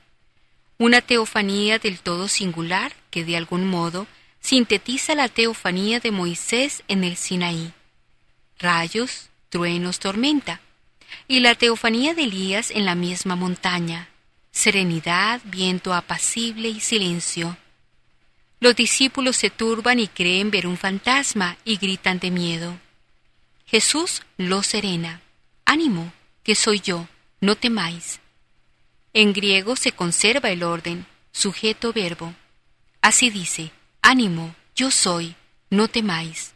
Una 0.79 1.03
teofanía 1.03 1.79
del 1.79 2.01
todo 2.01 2.29
singular 2.29 2.95
que 3.11 3.27
de 3.27 3.37
algún 3.37 3.69
modo 3.69 4.07
sintetiza 4.41 5.15
la 5.15 5.29
teofanía 5.29 6.01
de 6.01 6.13
Moisés 6.13 6.83
en 6.89 7.05
el 7.05 7.19
Sinaí. 7.19 7.75
Rayos, 8.59 9.29
truenos, 9.51 9.99
tormenta. 9.99 10.63
Y 11.29 11.41
la 11.41 11.57
teofanía 11.57 12.15
de 12.15 12.23
Elías 12.23 12.71
en 12.71 12.87
la 12.87 12.95
misma 12.95 13.37
montaña. 13.37 14.09
Serenidad, 14.51 15.43
viento 15.45 15.93
apacible 15.93 16.71
y 16.71 16.81
silencio. 16.81 17.59
Los 18.61 18.77
discípulos 18.77 19.37
se 19.37 19.49
turban 19.49 19.99
y 19.99 20.07
creen 20.07 20.51
ver 20.51 20.67
un 20.67 20.77
fantasma 20.77 21.57
y 21.65 21.79
gritan 21.79 22.19
de 22.19 22.31
miedo. 22.31 22.79
Jesús 23.65 24.23
los 24.37 24.67
serena. 24.67 25.23
Ánimo, 25.65 26.13
que 26.43 26.55
soy 26.55 26.81
yo, 26.81 27.09
no 27.41 27.57
temáis. 27.57 28.21
En 29.15 29.33
griego 29.33 29.77
se 29.77 29.93
conserva 29.93 30.51
el 30.51 30.63
orden, 30.63 31.07
sujeto-verbo. 31.33 32.35
Así 33.01 33.31
dice, 33.31 33.73
ánimo, 34.03 34.55
yo 34.77 34.91
soy, 34.91 35.37
no 35.71 35.89
temáis. 35.89 36.53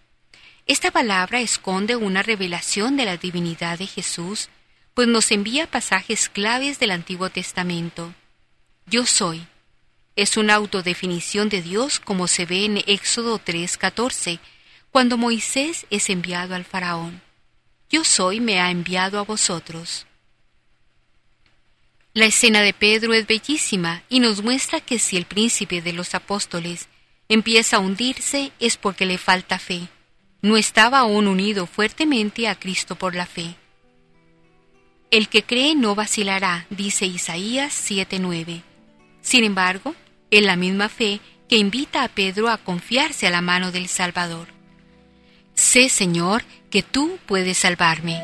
Esta 0.66 0.90
palabra 0.90 1.40
esconde 1.40 1.96
una 1.96 2.22
revelación 2.22 2.96
de 2.96 3.06
la 3.06 3.16
divinidad 3.16 3.78
de 3.78 3.86
Jesús, 3.86 4.50
pues 4.92 5.08
nos 5.08 5.30
envía 5.30 5.70
pasajes 5.70 6.28
claves 6.28 6.78
del 6.78 6.90
Antiguo 6.90 7.30
Testamento. 7.30 8.14
Yo 8.86 9.06
soy, 9.06 9.46
es 10.16 10.36
una 10.36 10.54
autodefinición 10.54 11.48
de 11.48 11.62
Dios 11.62 11.98
como 12.00 12.28
se 12.28 12.46
ve 12.46 12.64
en 12.64 12.78
Éxodo 12.86 13.38
3:14, 13.38 14.38
cuando 14.90 15.18
Moisés 15.18 15.86
es 15.90 16.08
enviado 16.08 16.54
al 16.54 16.64
faraón. 16.64 17.20
Yo 17.90 18.04
soy 18.04 18.40
me 18.40 18.60
ha 18.60 18.70
enviado 18.70 19.18
a 19.18 19.24
vosotros. 19.24 20.06
La 22.12 22.26
escena 22.26 22.60
de 22.60 22.72
Pedro 22.72 23.12
es 23.12 23.26
bellísima 23.26 24.04
y 24.08 24.20
nos 24.20 24.42
muestra 24.42 24.80
que 24.80 25.00
si 25.00 25.16
el 25.16 25.24
príncipe 25.24 25.82
de 25.82 25.92
los 25.92 26.14
apóstoles 26.14 26.88
empieza 27.28 27.76
a 27.76 27.80
hundirse 27.80 28.52
es 28.60 28.76
porque 28.76 29.04
le 29.04 29.18
falta 29.18 29.58
fe. 29.58 29.88
No 30.40 30.56
estaba 30.56 31.00
aún 31.00 31.26
unido 31.26 31.66
fuertemente 31.66 32.46
a 32.46 32.54
Cristo 32.54 32.94
por 32.94 33.16
la 33.16 33.26
fe. 33.26 33.56
El 35.10 35.28
que 35.28 35.42
cree 35.42 35.74
no 35.74 35.94
vacilará, 35.94 36.66
dice 36.70 37.06
Isaías 37.06 37.72
7:9. 37.72 38.62
Sin 39.20 39.42
embargo, 39.42 39.94
es 40.38 40.42
la 40.44 40.56
misma 40.56 40.88
fe 40.88 41.20
que 41.48 41.56
invita 41.56 42.02
a 42.02 42.08
Pedro 42.08 42.48
a 42.48 42.58
confiarse 42.58 43.28
a 43.28 43.30
la 43.30 43.40
mano 43.40 43.70
del 43.70 43.86
Salvador. 43.86 44.48
Sé, 45.54 45.88
Señor, 45.88 46.42
que 46.70 46.82
tú 46.82 47.18
puedes 47.26 47.58
salvarme. 47.58 48.20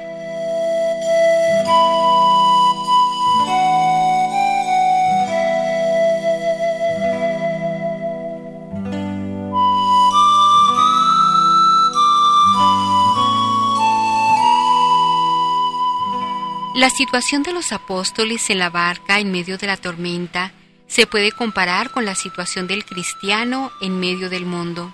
La 16.74 16.90
situación 16.90 17.44
de 17.44 17.52
los 17.52 17.70
apóstoles 17.70 18.50
en 18.50 18.58
la 18.58 18.70
barca 18.70 19.20
en 19.20 19.30
medio 19.30 19.58
de 19.58 19.66
la 19.68 19.76
tormenta 19.76 20.52
se 20.90 21.06
puede 21.06 21.30
comparar 21.30 21.92
con 21.92 22.04
la 22.04 22.16
situación 22.16 22.66
del 22.66 22.84
cristiano 22.84 23.70
en 23.80 24.00
medio 24.00 24.28
del 24.28 24.44
mundo. 24.44 24.92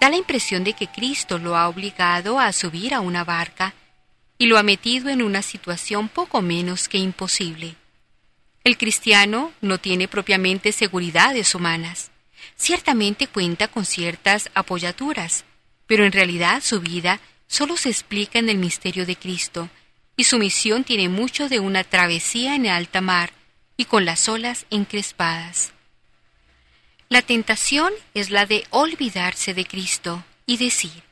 Da 0.00 0.08
la 0.08 0.16
impresión 0.16 0.64
de 0.64 0.72
que 0.72 0.88
Cristo 0.88 1.36
lo 1.38 1.54
ha 1.54 1.68
obligado 1.68 2.40
a 2.40 2.50
subir 2.54 2.94
a 2.94 3.00
una 3.00 3.22
barca 3.22 3.74
y 4.38 4.46
lo 4.46 4.56
ha 4.56 4.62
metido 4.62 5.10
en 5.10 5.20
una 5.20 5.42
situación 5.42 6.08
poco 6.08 6.40
menos 6.40 6.88
que 6.88 6.96
imposible. 6.96 7.76
El 8.64 8.78
cristiano 8.78 9.52
no 9.60 9.76
tiene 9.78 10.08
propiamente 10.08 10.72
seguridades 10.72 11.54
humanas. 11.54 12.10
Ciertamente 12.56 13.26
cuenta 13.26 13.68
con 13.68 13.84
ciertas 13.84 14.50
apoyaturas, 14.54 15.44
pero 15.86 16.06
en 16.06 16.12
realidad 16.12 16.62
su 16.62 16.80
vida 16.80 17.20
solo 17.46 17.76
se 17.76 17.90
explica 17.90 18.38
en 18.38 18.48
el 18.48 18.56
misterio 18.56 19.04
de 19.04 19.16
Cristo, 19.16 19.68
y 20.16 20.24
su 20.24 20.38
misión 20.38 20.84
tiene 20.84 21.10
mucho 21.10 21.50
de 21.50 21.60
una 21.60 21.84
travesía 21.84 22.54
en 22.54 22.66
alta 22.66 23.02
mar, 23.02 23.32
y 23.76 23.84
con 23.84 24.04
las 24.04 24.28
olas 24.28 24.66
encrespadas. 24.70 25.72
La 27.08 27.22
tentación 27.22 27.92
es 28.14 28.30
la 28.30 28.46
de 28.46 28.66
olvidarse 28.70 29.54
de 29.54 29.64
Cristo 29.64 30.24
y 30.44 30.56
decir, 30.56 31.02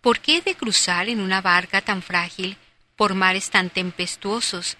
¿por 0.00 0.20
qué 0.20 0.38
he 0.38 0.40
de 0.42 0.54
cruzar 0.54 1.08
en 1.08 1.20
una 1.20 1.40
barca 1.40 1.80
tan 1.80 2.02
frágil 2.02 2.56
por 2.96 3.14
mares 3.14 3.50
tan 3.50 3.70
tempestuosos 3.70 4.76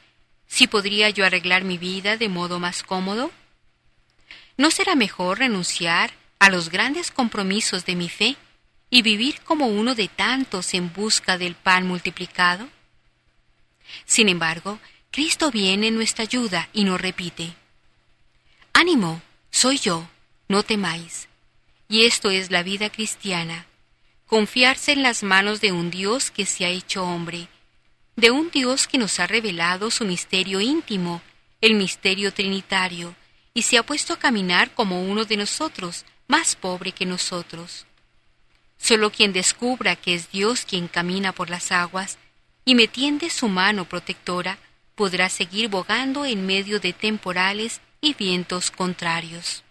si 0.47 0.67
podría 0.67 1.11
yo 1.11 1.25
arreglar 1.25 1.65
mi 1.65 1.79
vida 1.79 2.17
de 2.17 2.29
modo 2.29 2.59
más 2.59 2.83
cómodo? 2.83 3.31
¿No 4.57 4.71
será 4.71 4.95
mejor 4.95 5.39
renunciar 5.39 6.13
a 6.39 6.51
los 6.51 6.69
grandes 6.69 7.11
compromisos 7.11 7.87
de 7.87 7.97
mi 7.97 8.09
fe 8.09 8.37
y 8.91 9.03
vivir 9.03 9.41
como 9.43 9.69
uno 9.69 9.95
de 9.95 10.09
tantos 10.09 10.75
en 10.75 10.93
busca 10.93 11.39
del 11.39 11.55
pan 11.55 11.87
multiplicado? 11.87 12.69
Sin 14.05 14.29
embargo, 14.29 14.79
Cristo 15.11 15.51
viene 15.51 15.89
en 15.89 15.97
nuestra 15.97 16.25
ayuda 16.25 16.69
y 16.73 16.85
nos 16.85 17.01
repite, 17.01 17.55
Ánimo, 18.73 19.21
soy 19.51 19.79
yo, 19.79 20.09
no 20.49 20.63
temáis. 20.63 21.29
Y 21.89 22.05
esto 22.05 22.31
es 22.31 22.51
la 22.51 22.63
vida 22.63 22.91
cristiana, 22.91 23.67
confiarse 24.27 24.93
en 24.93 25.03
las 25.03 25.23
manos 25.23 25.61
de 25.61 25.73
un 25.73 25.91
Dios 25.91 26.31
que 26.31 26.45
se 26.45 26.67
ha 26.67 26.69
hecho 26.69 27.03
hombre, 27.03 27.49
de 28.15 28.31
un 28.31 28.51
Dios 28.51 28.87
que 28.87 28.99
nos 28.99 29.19
ha 29.21 29.27
revelado 29.27 29.91
su 29.91 30.05
misterio 30.05 30.61
íntimo, 30.61 31.23
el 31.61 31.75
misterio 31.75 32.33
trinitario, 32.33 33.15
y 33.55 33.63
se 33.63 33.79
ha 33.79 33.83
puesto 33.83 34.13
a 34.13 34.19
caminar 34.19 34.75
como 34.75 35.03
uno 35.03 35.25
de 35.25 35.39
nosotros, 35.39 36.05
más 36.29 36.55
pobre 36.55 36.93
que 36.93 37.07
nosotros. 37.07 37.87
Solo 38.77 39.11
quien 39.11 39.33
descubra 39.33 39.97
que 39.97 40.15
es 40.15 40.31
Dios 40.31 40.65
quien 40.67 40.89
camina 40.89 41.33
por 41.33 41.49
las 41.49 41.73
aguas 41.73 42.19
y 42.65 42.75
me 42.75 42.87
tiende 42.87 43.31
su 43.31 43.49
mano 43.49 43.87
protectora, 43.87 44.59
podrá 44.99 45.29
seguir 45.29 45.69
bogando 45.69 46.25
en 46.25 46.45
medio 46.45 46.81
de 46.81 46.93
temporales 46.93 47.81
y 48.01 48.15
vientos 48.15 48.73
contrarios. 48.73 49.63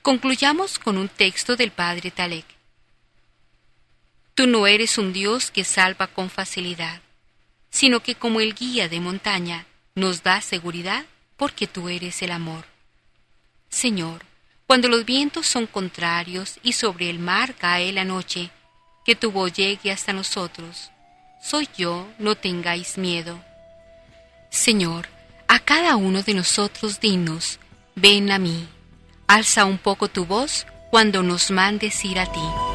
Concluyamos 0.00 0.78
con 0.78 0.96
un 0.96 1.08
texto 1.08 1.54
del 1.54 1.70
padre 1.70 2.10
Talek. 2.10 2.46
Tú 4.34 4.46
no 4.46 4.66
eres 4.66 4.96
un 4.96 5.12
Dios 5.12 5.50
que 5.50 5.64
salva 5.64 6.06
con 6.06 6.30
facilidad, 6.30 7.02
sino 7.68 8.00
que 8.00 8.14
como 8.14 8.40
el 8.40 8.54
guía 8.54 8.88
de 8.88 9.00
montaña 9.00 9.66
nos 9.94 10.22
da 10.22 10.40
seguridad 10.40 11.04
porque 11.36 11.66
tú 11.66 11.90
eres 11.90 12.22
el 12.22 12.30
amor. 12.30 12.64
Señor, 13.68 14.24
cuando 14.66 14.88
los 14.88 15.04
vientos 15.04 15.46
son 15.46 15.66
contrarios 15.66 16.58
y 16.62 16.72
sobre 16.72 17.10
el 17.10 17.18
mar 17.18 17.54
cae 17.54 17.92
la 17.92 18.06
noche, 18.06 18.50
que 19.04 19.14
tu 19.14 19.30
voz 19.30 19.52
llegue 19.52 19.92
hasta 19.92 20.14
nosotros. 20.14 20.91
Soy 21.42 21.68
yo, 21.76 22.06
no 22.20 22.36
tengáis 22.36 22.96
miedo. 22.98 23.36
Señor, 24.48 25.08
a 25.48 25.58
cada 25.58 25.96
uno 25.96 26.22
de 26.22 26.34
nosotros 26.34 27.00
dinos, 27.00 27.58
ven 27.96 28.30
a 28.30 28.38
mí. 28.38 28.68
Alza 29.26 29.64
un 29.64 29.78
poco 29.78 30.06
tu 30.06 30.24
voz 30.24 30.66
cuando 30.92 31.24
nos 31.24 31.50
mandes 31.50 32.04
ir 32.04 32.20
a 32.20 32.30
ti. 32.30 32.71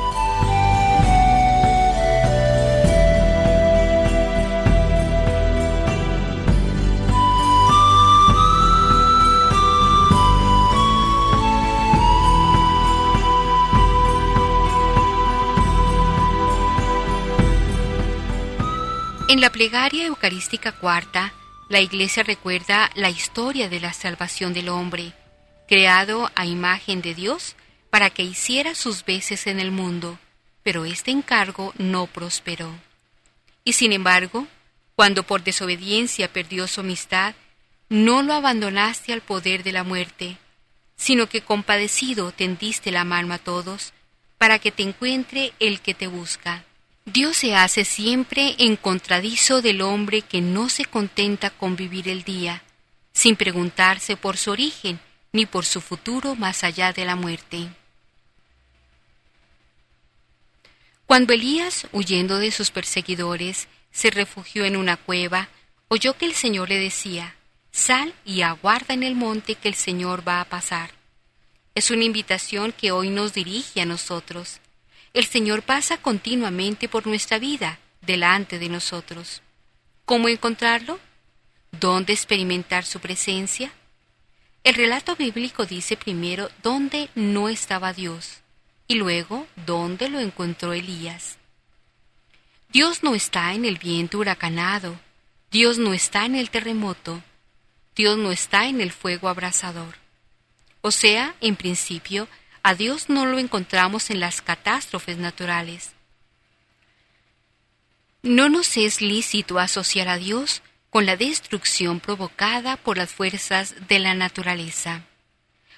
En 19.30 19.42
la 19.42 19.50
plegaria 19.50 20.06
eucarística 20.06 20.72
cuarta, 20.72 21.34
la 21.68 21.82
Iglesia 21.82 22.24
recuerda 22.24 22.90
la 22.96 23.10
historia 23.10 23.68
de 23.68 23.82
la 23.82 23.92
salvación 23.92 24.54
del 24.54 24.70
hombre, 24.70 25.12
creado 25.68 26.32
a 26.36 26.46
imagen 26.46 27.02
de 27.02 27.14
Dios 27.14 27.58
para 27.90 28.10
que 28.10 28.24
hiciera 28.24 28.74
sus 28.74 29.04
veces 29.04 29.46
en 29.48 29.60
el 29.60 29.70
mundo, 29.70 30.18
pero 30.64 30.86
este 30.86 31.12
encargo 31.12 31.74
no 31.78 32.08
prosperó. 32.08 32.74
Y 33.66 33.74
sin 33.74 33.92
embargo, 33.92 34.48
cuando 34.96 35.24
por 35.24 35.44
desobediencia 35.44 36.32
perdió 36.32 36.66
su 36.66 36.80
amistad, 36.80 37.36
no 37.90 38.24
lo 38.24 38.34
abandonaste 38.34 39.12
al 39.12 39.20
poder 39.20 39.62
de 39.64 39.74
la 39.74 39.84
muerte, 39.84 40.38
sino 40.96 41.28
que 41.28 41.42
compadecido 41.42 42.32
tendiste 42.32 42.92
la 42.92 43.04
mano 43.04 43.34
a 43.34 43.40
todos, 43.40 43.92
para 44.38 44.58
que 44.60 44.72
te 44.72 44.84
encuentre 44.84 45.52
el 45.60 45.82
que 45.82 45.94
te 45.94 46.08
busca. 46.08 46.64
Dios 47.08 47.38
se 47.38 47.56
hace 47.56 47.86
siempre 47.86 48.54
en 48.60 48.76
contradizo 48.76 49.62
del 49.62 49.80
hombre 49.80 50.24
que 50.24 50.42
no 50.42 50.68
se 50.68 50.84
contenta 50.84 51.50
con 51.50 51.78
vivir 51.78 52.10
el 52.10 52.24
día, 52.24 52.64
sin 53.14 53.38
preguntarse 53.38 54.18
por 54.18 54.36
su 54.36 54.52
origen 54.52 55.00
ni 55.32 55.46
por 55.46 55.64
su 55.64 55.80
futuro 55.80 56.36
más 56.36 56.66
allá 56.66 56.92
de 56.92 57.06
la 57.06 57.16
muerte. 57.16 57.70
Cuando 61.06 61.32
Elías, 61.32 61.88
huyendo 61.94 62.40
de 62.40 62.52
sus 62.52 62.72
perseguidores, 62.72 63.70
se 63.90 64.10
refugió 64.10 64.66
en 64.66 64.76
una 64.76 64.98
cueva, 64.98 65.48
oyó 65.88 66.18
que 66.18 66.26
el 66.26 66.34
Señor 66.34 66.68
le 66.68 66.78
decía, 66.78 67.36
Sal 67.72 68.14
y 68.26 68.42
aguarda 68.42 68.94
en 68.94 69.04
el 69.04 69.16
monte 69.16 69.56
que 69.56 69.70
el 69.70 69.76
Señor 69.76 70.28
va 70.28 70.42
a 70.42 70.46
pasar. 70.46 70.92
Es 71.74 71.90
una 71.90 72.04
invitación 72.04 72.74
que 72.74 72.92
hoy 72.92 73.10
nos 73.10 73.34
dirige 73.34 73.80
a 73.80 73.86
nosotros 73.86 74.60
el 75.18 75.26
Señor 75.26 75.64
pasa 75.64 75.98
continuamente 75.98 76.88
por 76.88 77.08
nuestra 77.08 77.40
vida, 77.40 77.80
delante 78.02 78.60
de 78.60 78.70
nosotros. 78.70 79.42
¿Cómo 80.06 80.30
encontrarlo? 80.30 81.00
¿Dónde 81.72 82.14
experimentar 82.14 82.86
su 82.86 83.00
presencia? 83.00 83.72
El 84.64 84.76
relato 84.76 85.16
bíblico 85.16 85.66
dice 85.66 85.98
primero 85.98 86.52
dónde 86.62 87.10
no 87.16 87.50
estaba 87.50 87.94
Dios 87.94 88.42
y 88.88 88.94
luego 88.94 89.48
dónde 89.66 90.08
lo 90.08 90.20
encontró 90.20 90.74
Elías. 90.74 91.38
Dios 92.70 93.02
no 93.02 93.16
está 93.16 93.56
en 93.56 93.66
el 93.66 93.80
viento 93.80 94.20
huracanado, 94.20 95.00
Dios 95.50 95.80
no 95.80 95.94
está 95.94 96.28
en 96.28 96.36
el 96.36 96.52
terremoto, 96.52 97.24
Dios 97.96 98.20
no 98.20 98.32
está 98.32 98.68
en 98.68 98.82
el 98.82 98.92
fuego 98.92 99.30
abrasador. 99.30 99.96
O 100.82 100.92
sea, 100.92 101.34
en 101.42 101.56
principio, 101.56 102.28
a 102.68 102.76
Dios 102.76 103.08
no 103.08 103.26
lo 103.26 103.40
encontramos 103.40 104.10
en 104.10 104.20
las 104.20 104.42
catástrofes 104.42 105.18
naturales. 105.18 105.94
No 108.24 108.50
nos 108.50 108.76
es 108.76 109.00
lícito 109.00 109.58
asociar 109.58 110.10
a 110.10 110.18
Dios 110.18 110.62
con 110.90 111.06
la 111.06 111.16
destrucción 111.16 112.02
provocada 112.02 112.76
por 112.76 112.98
las 112.98 113.14
fuerzas 113.14 113.74
de 113.88 114.00
la 114.00 114.16
naturaleza. 114.16 115.04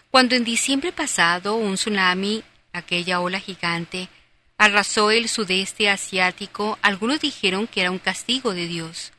Cuando 0.09 0.33
en 0.33 0.43
diciembre 0.43 0.91
pasado 0.91 1.53
un 1.53 1.75
tsunami, 1.75 2.43
aquella 2.73 3.19
ola 3.19 3.39
gigante, 3.39 4.09
arrasó 4.57 5.11
el 5.11 5.29
sudeste 5.29 5.91
asiático, 5.91 6.79
algunos 6.81 7.19
dijeron 7.19 7.67
que 7.67 7.81
era 7.81 7.91
un 7.91 7.99
castigo 7.99 8.55
de 8.55 8.65
Dios. 8.65 9.11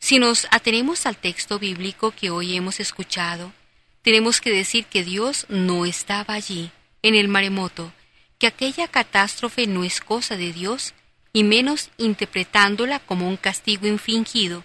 Si 0.00 0.18
nos 0.18 0.46
atenemos 0.50 1.06
al 1.06 1.16
texto 1.16 1.58
bíblico 1.58 2.10
que 2.10 2.28
hoy 2.28 2.58
hemos 2.58 2.78
escuchado, 2.78 3.54
tenemos 4.02 4.42
que 4.42 4.50
decir 4.50 4.84
que 4.84 5.02
Dios 5.02 5.46
no 5.48 5.86
estaba 5.86 6.34
allí, 6.34 6.70
en 7.02 7.14
el 7.14 7.28
maremoto 7.28 7.92
que 8.38 8.46
aquella 8.46 8.88
catástrofe 8.88 9.66
no 9.66 9.84
es 9.84 10.00
cosa 10.00 10.36
de 10.36 10.52
Dios 10.52 10.94
y 11.32 11.44
menos 11.44 11.90
interpretándola 11.98 12.98
como 12.98 13.28
un 13.28 13.36
castigo 13.36 13.86
infringido 13.86 14.64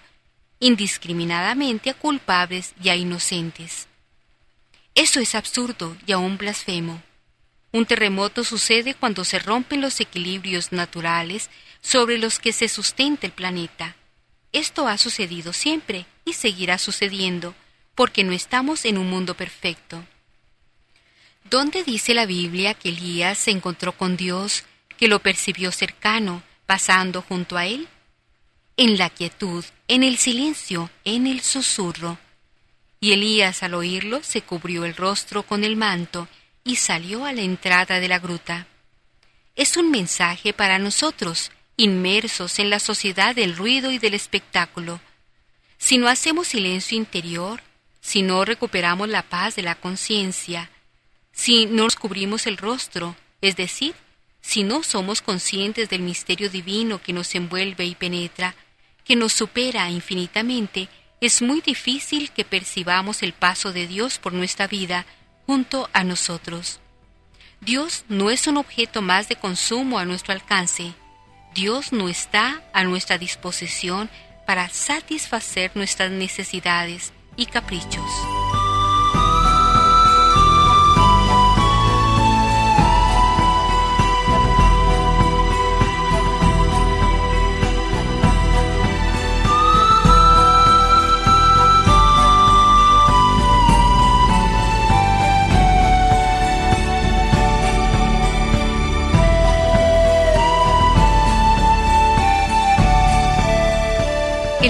indiscriminadamente 0.60 1.90
a 1.90 1.94
culpables 1.94 2.74
y 2.82 2.90
a 2.90 2.96
inocentes. 2.96 3.88
Eso 4.96 5.20
es 5.20 5.36
absurdo 5.36 5.96
y 6.08 6.14
aún 6.14 6.38
blasfemo. 6.38 7.04
Un 7.74 7.86
terremoto 7.86 8.46
sucede 8.46 8.94
cuando 8.94 9.26
se 9.26 9.40
rompen 9.40 9.82
los 9.82 10.00
equilibrios 10.00 10.72
naturales 10.72 11.50
sobre 11.82 12.18
los 12.18 12.40
que 12.40 12.54
se 12.54 12.70
sustenta 12.70 13.28
el 13.28 13.34
planeta. 13.34 13.98
Esto 14.54 14.88
ha 14.88 14.98
sucedido 14.98 15.52
siempre 15.52 16.06
y 16.24 16.34
seguirá 16.34 16.78
sucediendo, 16.78 17.54
porque 17.94 18.24
no 18.24 18.32
estamos 18.32 18.86
en 18.86 18.98
un 18.98 19.10
mundo 19.10 19.36
perfecto. 19.36 20.06
¿Dónde 21.48 21.84
dice 21.84 22.16
la 22.16 22.26
Biblia 22.26 22.74
que 22.74 22.90
Elías 22.90 23.38
se 23.38 23.52
encontró 23.52 23.92
con 23.92 24.18
Dios, 24.18 24.64
que 24.98 25.08
lo 25.08 25.20
percibió 25.20 25.72
cercano, 25.72 26.42
pasando 26.66 27.22
junto 27.22 27.56
a 27.56 27.68
él? 27.68 27.88
En 28.78 28.98
la 28.98 29.12
quietud, 29.12 29.64
en 29.88 30.02
el 30.02 30.18
silencio, 30.18 30.90
en 31.04 31.28
el 31.28 31.42
susurro. 31.42 32.18
Y 33.00 33.12
Elías 33.12 33.62
al 33.62 33.76
oírlo 33.76 34.24
se 34.24 34.42
cubrió 34.42 34.86
el 34.86 34.96
rostro 34.96 35.44
con 35.44 35.64
el 35.64 35.76
manto 35.76 36.28
y 36.64 36.78
salió 36.78 37.26
a 37.26 37.32
la 37.32 37.44
entrada 37.44 38.00
de 38.00 38.08
la 38.08 38.18
gruta. 38.18 38.66
Es 39.56 39.78
un 39.78 39.92
mensaje 39.92 40.52
para 40.52 40.80
nosotros, 40.80 41.52
inmersos 41.78 42.58
en 42.58 42.72
la 42.72 42.80
sociedad 42.80 43.36
del 43.36 43.56
ruido 43.56 43.92
y 43.92 44.00
del 44.00 44.16
espectáculo. 44.16 45.00
Si 45.78 46.00
no 46.00 46.08
hacemos 46.08 46.48
silencio 46.48 46.98
interior, 46.98 47.62
si 48.02 48.24
no 48.24 48.46
recuperamos 48.46 49.10
la 49.10 49.22
paz 49.22 49.56
de 49.56 49.62
la 49.62 49.76
conciencia, 49.76 50.72
si 51.36 51.66
no 51.66 51.84
nos 51.84 51.96
cubrimos 51.98 52.48
el 52.48 52.58
rostro, 52.58 53.16
es 53.42 53.56
decir, 53.58 53.94
si 54.42 54.64
no 54.64 54.84
somos 54.84 55.22
conscientes 55.22 55.90
del 55.90 56.02
misterio 56.02 56.50
divino 56.50 57.02
que 57.02 57.14
nos 57.14 57.36
envuelve 57.36 57.86
y 57.86 57.94
penetra, 57.94 58.56
que 59.04 59.16
nos 59.16 59.34
supera 59.34 59.90
infinitamente, 59.90 60.88
es 61.20 61.42
muy 61.42 61.62
difícil 61.62 62.32
que 62.32 62.46
percibamos 62.46 63.22
el 63.22 63.34
paso 63.34 63.74
de 63.74 63.86
Dios 63.86 64.18
por 64.18 64.34
nuestra 64.34 64.68
vida 64.68 65.06
junto 65.46 65.90
a 65.94 66.04
nosotros. 66.04 66.80
Dios 67.60 68.06
no 68.08 68.32
es 68.32 68.48
un 68.48 68.58
objeto 68.58 69.02
más 69.02 69.28
de 69.28 69.36
consumo 69.36 70.00
a 70.00 70.06
nuestro 70.06 70.34
alcance. 70.34 70.94
Dios 71.54 71.92
no 71.92 72.08
está 72.08 72.64
a 72.74 72.84
nuestra 72.84 73.18
disposición 73.18 74.10
para 74.48 74.70
satisfacer 74.70 75.72
nuestras 75.76 76.12
necesidades 76.12 77.12
y 77.36 77.46
caprichos. 77.48 78.06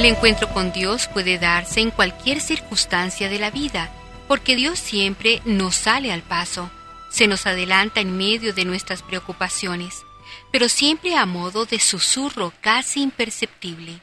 El 0.05 0.11
encuentro 0.11 0.47
con 0.49 0.71
Dios 0.71 1.07
puede 1.07 1.39
darse 1.39 1.79
en 1.79 1.89
cualquier 1.89 2.39
circunstancia 2.39 3.27
de 3.27 3.39
la 3.39 3.49
vida, 3.49 3.89
porque 4.27 4.55
Dios 4.55 4.77
siempre 4.77 5.41
nos 5.45 5.73
sale 5.73 6.11
al 6.11 6.21
paso, 6.21 6.69
se 7.09 7.25
nos 7.25 7.47
adelanta 7.47 8.01
en 8.01 8.15
medio 8.15 8.53
de 8.53 8.65
nuestras 8.65 9.01
preocupaciones, 9.01 10.03
pero 10.51 10.69
siempre 10.69 11.15
a 11.15 11.25
modo 11.25 11.65
de 11.65 11.79
susurro 11.79 12.53
casi 12.61 13.01
imperceptible. 13.01 13.99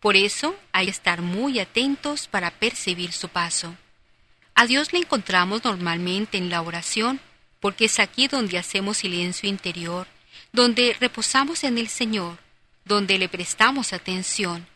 Por 0.00 0.16
eso 0.16 0.56
hay 0.72 0.86
que 0.86 0.90
estar 0.90 1.22
muy 1.22 1.60
atentos 1.60 2.26
para 2.26 2.50
percibir 2.50 3.12
su 3.12 3.28
paso. 3.28 3.76
A 4.56 4.66
Dios 4.66 4.92
le 4.92 4.98
encontramos 4.98 5.62
normalmente 5.62 6.38
en 6.38 6.50
la 6.50 6.60
oración, 6.60 7.20
porque 7.60 7.84
es 7.84 8.00
aquí 8.00 8.26
donde 8.26 8.58
hacemos 8.58 8.96
silencio 8.96 9.48
interior, 9.48 10.08
donde 10.50 10.96
reposamos 10.98 11.62
en 11.62 11.78
el 11.78 11.86
Señor, 11.86 12.36
donde 12.84 13.16
le 13.16 13.28
prestamos 13.28 13.92
atención, 13.92 14.66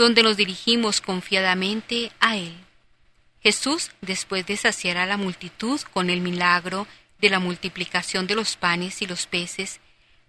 donde 0.00 0.22
nos 0.22 0.38
dirigimos 0.38 1.02
confiadamente 1.02 2.10
a 2.20 2.38
Él. 2.38 2.54
Jesús, 3.42 3.90
después 4.00 4.46
de 4.46 4.56
saciar 4.56 4.96
a 4.96 5.04
la 5.04 5.18
multitud 5.18 5.78
con 5.92 6.08
el 6.08 6.22
milagro 6.22 6.86
de 7.18 7.28
la 7.28 7.38
multiplicación 7.38 8.26
de 8.26 8.34
los 8.34 8.56
panes 8.56 9.02
y 9.02 9.06
los 9.06 9.26
peces, 9.26 9.78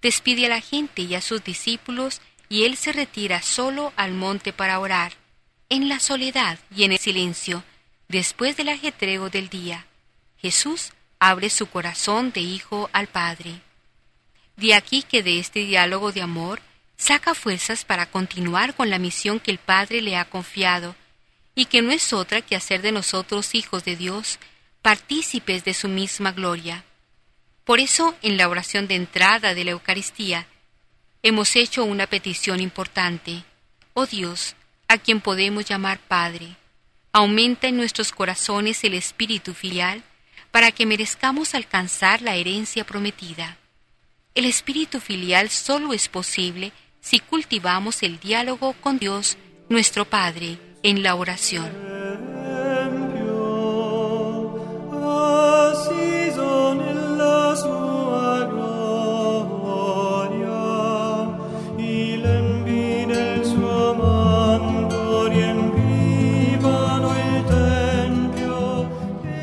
despide 0.02 0.48
a 0.48 0.50
la 0.50 0.60
gente 0.60 1.04
y 1.04 1.16
a 1.16 1.22
sus 1.22 1.42
discípulos 1.42 2.20
y 2.50 2.66
Él 2.66 2.76
se 2.76 2.92
retira 2.92 3.42
solo 3.42 3.94
al 3.96 4.12
monte 4.12 4.52
para 4.52 4.78
orar, 4.78 5.14
en 5.70 5.88
la 5.88 6.02
soledad 6.02 6.60
y 6.76 6.84
en 6.84 6.92
el 6.92 7.00
silencio, 7.00 7.64
después 8.10 8.58
del 8.58 8.68
ajetreo 8.68 9.30
del 9.30 9.48
día. 9.48 9.86
Jesús 10.36 10.92
abre 11.18 11.50
su 11.50 11.68
corazón 11.68 12.34
de 12.34 12.42
hijo 12.42 12.90
al 12.92 13.08
Padre. 13.08 13.62
De 14.58 14.74
aquí 14.74 15.02
que 15.02 15.24
de 15.24 15.40
este 15.40 15.62
diálogo 15.62 16.12
de 16.12 16.22
amor 16.22 16.60
saca 17.02 17.34
fuerzas 17.34 17.84
para 17.84 18.06
continuar 18.06 18.76
con 18.76 18.92
la 18.92 19.00
misión 19.00 19.40
que 19.40 19.50
el 19.50 19.58
Padre 19.58 20.02
le 20.02 20.18
ha 20.18 20.26
confiado, 20.26 20.96
y 21.56 21.66
que 21.66 21.82
no 21.82 21.92
es 21.92 22.14
otra 22.14 22.42
que 22.42 22.56
hacer 22.56 22.84
de 22.84 22.92
nosotros 22.92 23.56
hijos 23.56 23.84
de 23.84 23.96
Dios, 23.96 24.38
partícipes 24.84 25.66
de 25.66 25.74
su 25.74 25.88
misma 25.88 26.32
gloria. 26.32 26.86
Por 27.64 27.80
eso, 27.80 28.16
en 28.22 28.38
la 28.38 28.48
oración 28.48 28.88
de 28.88 28.96
entrada 28.96 29.56
de 29.56 29.66
la 29.66 29.72
Eucaristía, 29.72 30.46
hemos 31.24 31.56
hecho 31.56 31.86
una 31.86 32.06
petición 32.06 32.60
importante. 32.60 33.44
Oh 33.96 34.06
Dios, 34.06 34.56
a 34.88 35.00
quien 35.00 35.22
podemos 35.22 35.66
llamar 35.66 36.00
Padre, 36.00 36.56
aumenta 37.14 37.68
en 37.68 37.78
nuestros 37.78 38.12
corazones 38.12 38.84
el 38.84 38.94
espíritu 38.94 39.56
filial 39.56 40.04
para 40.52 40.72
que 40.72 40.86
merezcamos 40.86 41.56
alcanzar 41.56 42.22
la 42.22 42.36
herencia 42.36 42.86
prometida. 42.86 43.58
El 44.36 44.46
espíritu 44.46 45.00
filial 45.00 45.50
solo 45.50 45.94
es 45.94 46.08
posible 46.08 46.72
si 47.02 47.20
cultivamos 47.20 48.04
el 48.04 48.20
diálogo 48.20 48.74
con 48.74 49.00
Dios, 49.00 49.38
nuestro 49.70 50.06
Padre, 50.06 50.58
en 50.84 51.04
la 51.04 51.16
oración. 51.16 51.70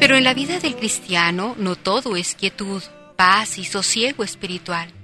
Pero 0.00 0.16
en 0.16 0.24
la 0.24 0.32
vida 0.32 0.58
del 0.58 0.74
cristiano 0.74 1.54
no 1.58 1.76
todo 1.76 2.16
es 2.16 2.34
quietud, 2.34 2.82
paz 3.16 3.58
y 3.58 3.64
sosiego 3.64 4.24
espiritual. 4.24 4.97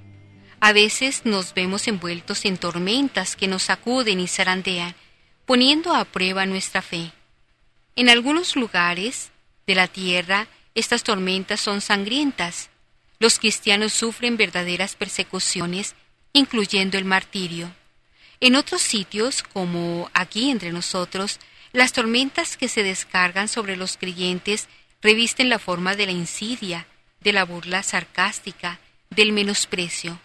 A 0.66 0.72
veces 0.72 1.26
nos 1.26 1.52
vemos 1.52 1.86
envueltos 1.88 2.46
en 2.46 2.56
tormentas 2.56 3.36
que 3.36 3.48
nos 3.48 3.64
sacuden 3.64 4.18
y 4.18 4.26
zarandean, 4.26 4.94
poniendo 5.44 5.94
a 5.94 6.06
prueba 6.06 6.46
nuestra 6.46 6.80
fe. 6.80 7.12
En 7.96 8.08
algunos 8.08 8.56
lugares 8.56 9.30
de 9.66 9.74
la 9.74 9.88
tierra 9.88 10.48
estas 10.74 11.02
tormentas 11.02 11.60
son 11.60 11.82
sangrientas. 11.82 12.70
Los 13.18 13.38
cristianos 13.38 13.92
sufren 13.92 14.38
verdaderas 14.38 14.96
persecuciones, 14.96 15.94
incluyendo 16.32 16.96
el 16.96 17.04
martirio. 17.04 17.70
En 18.40 18.56
otros 18.56 18.80
sitios, 18.80 19.42
como 19.42 20.08
aquí 20.14 20.50
entre 20.50 20.72
nosotros, 20.72 21.40
las 21.74 21.92
tormentas 21.92 22.56
que 22.56 22.70
se 22.70 22.82
descargan 22.82 23.48
sobre 23.48 23.76
los 23.76 23.98
creyentes 23.98 24.68
revisten 25.02 25.50
la 25.50 25.58
forma 25.58 25.94
de 25.94 26.06
la 26.06 26.12
insidia, 26.12 26.86
de 27.20 27.34
la 27.34 27.44
burla 27.44 27.82
sarcástica, 27.82 28.80
del 29.10 29.32
menosprecio. 29.32 30.18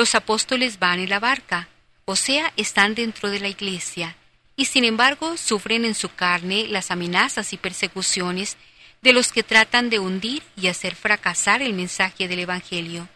Los 0.00 0.14
apóstoles 0.14 0.78
van 0.78 0.98
en 0.98 1.10
la 1.10 1.20
barca, 1.20 1.68
o 2.06 2.16
sea, 2.16 2.54
están 2.56 2.94
dentro 2.94 3.28
de 3.28 3.38
la 3.38 3.48
iglesia, 3.48 4.16
y 4.56 4.64
sin 4.64 4.84
embargo 4.84 5.36
sufren 5.36 5.84
en 5.84 5.94
su 5.94 6.08
carne 6.08 6.66
las 6.68 6.90
amenazas 6.90 7.52
y 7.52 7.58
persecuciones 7.58 8.56
de 9.02 9.12
los 9.12 9.30
que 9.30 9.42
tratan 9.42 9.90
de 9.90 9.98
hundir 9.98 10.42
y 10.56 10.68
hacer 10.68 10.94
fracasar 10.94 11.60
el 11.60 11.74
mensaje 11.74 12.28
del 12.28 12.38
Evangelio. 12.38 13.10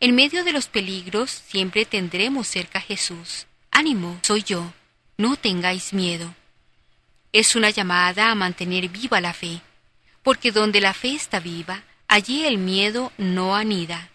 En 0.00 0.14
medio 0.14 0.44
de 0.44 0.54
los 0.54 0.66
peligros 0.66 1.30
siempre 1.30 1.84
tendremos 1.84 2.48
cerca 2.48 2.78
a 2.78 2.82
Jesús. 2.82 3.46
Ánimo, 3.70 4.18
soy 4.22 4.44
yo, 4.44 4.72
no 5.18 5.36
tengáis 5.36 5.92
miedo. 5.92 6.34
Es 7.34 7.54
una 7.54 7.68
llamada 7.68 8.30
a 8.30 8.34
mantener 8.34 8.88
viva 8.88 9.20
la 9.20 9.34
fe 9.34 9.60
porque 10.22 10.52
donde 10.52 10.80
la 10.80 10.94
fe 10.94 11.14
está 11.14 11.38
viva, 11.38 11.82
allí 12.08 12.46
el 12.46 12.56
miedo 12.56 13.12
no 13.18 13.54
anida. 13.54 14.08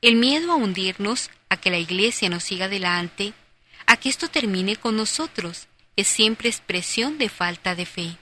El 0.00 0.16
miedo 0.16 0.52
a 0.52 0.56
hundirnos, 0.56 1.30
a 1.48 1.56
que 1.56 1.70
la 1.70 1.78
iglesia 1.78 2.28
nos 2.28 2.44
siga 2.44 2.66
adelante, 2.66 3.32
a 3.86 3.96
que 3.96 4.08
esto 4.08 4.28
termine 4.28 4.76
con 4.76 4.96
nosotros, 4.96 5.66
es 5.96 6.08
siempre 6.08 6.48
expresión 6.48 7.18
de 7.18 7.28
falta 7.28 7.74
de 7.74 7.86
fe. 7.86 8.16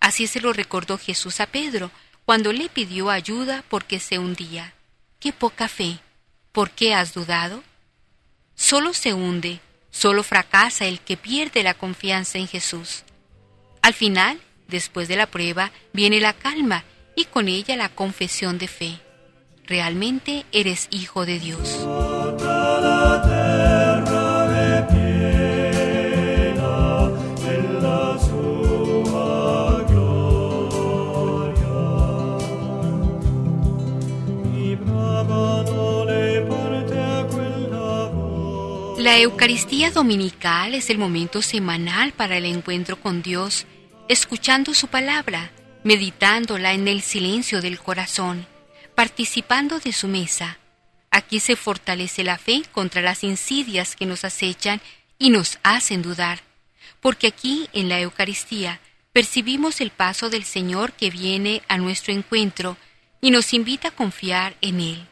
Así 0.00 0.26
se 0.26 0.40
lo 0.40 0.52
recordó 0.52 0.98
Jesús 0.98 1.40
a 1.40 1.46
Pedro 1.46 1.90
cuando 2.24 2.52
le 2.52 2.68
pidió 2.68 3.10
ayuda 3.10 3.64
porque 3.68 4.00
se 4.00 4.18
hundía. 4.18 4.74
¡Qué 5.18 5.32
poca 5.32 5.68
fe! 5.68 5.98
¿Por 6.52 6.70
qué 6.70 6.94
has 6.94 7.14
dudado? 7.14 7.62
Solo 8.54 8.92
se 8.92 9.14
hunde, 9.14 9.60
solo 9.90 10.22
fracasa 10.22 10.86
el 10.86 11.00
que 11.00 11.16
pierde 11.16 11.62
la 11.62 11.74
confianza 11.74 12.38
en 12.38 12.46
Jesús. 12.46 13.04
Al 13.80 13.94
final, 13.94 14.40
Después 14.72 15.06
de 15.06 15.16
la 15.16 15.26
prueba 15.26 15.70
viene 15.92 16.18
la 16.18 16.32
calma 16.32 16.82
y 17.14 17.26
con 17.26 17.46
ella 17.46 17.76
la 17.76 17.90
confesión 17.90 18.56
de 18.56 18.68
fe. 18.68 18.98
Realmente 19.72 20.44
eres 20.52 20.86
hijo 20.90 21.24
de 21.24 21.38
Dios. 21.40 21.78
La 38.98 39.18
Eucaristía 39.18 39.90
Dominical 39.90 40.74
es 40.74 40.90
el 40.90 40.98
momento 40.98 41.40
semanal 41.40 42.12
para 42.12 42.36
el 42.36 42.44
encuentro 42.44 43.00
con 43.00 43.22
Dios 43.22 43.64
escuchando 44.10 44.74
su 44.74 44.88
palabra, 44.88 45.50
meditándola 45.82 46.74
en 46.74 46.88
el 46.88 47.00
silencio 47.00 47.62
del 47.62 47.78
corazón, 47.78 48.51
participando 48.94 49.78
de 49.78 49.92
su 49.92 50.08
mesa. 50.08 50.58
Aquí 51.10 51.40
se 51.40 51.56
fortalece 51.56 52.24
la 52.24 52.38
fe 52.38 52.62
contra 52.72 53.02
las 53.02 53.24
insidias 53.24 53.96
que 53.96 54.06
nos 54.06 54.24
acechan 54.24 54.80
y 55.18 55.30
nos 55.30 55.58
hacen 55.62 56.02
dudar, 56.02 56.40
porque 57.00 57.26
aquí 57.26 57.68
en 57.72 57.88
la 57.88 58.00
Eucaristía 58.00 58.80
percibimos 59.12 59.80
el 59.80 59.90
paso 59.90 60.30
del 60.30 60.44
Señor 60.44 60.92
que 60.92 61.10
viene 61.10 61.62
a 61.68 61.76
nuestro 61.78 62.12
encuentro 62.12 62.76
y 63.20 63.30
nos 63.30 63.52
invita 63.52 63.88
a 63.88 63.92
confiar 63.92 64.56
en 64.60 64.80
Él, 64.80 65.06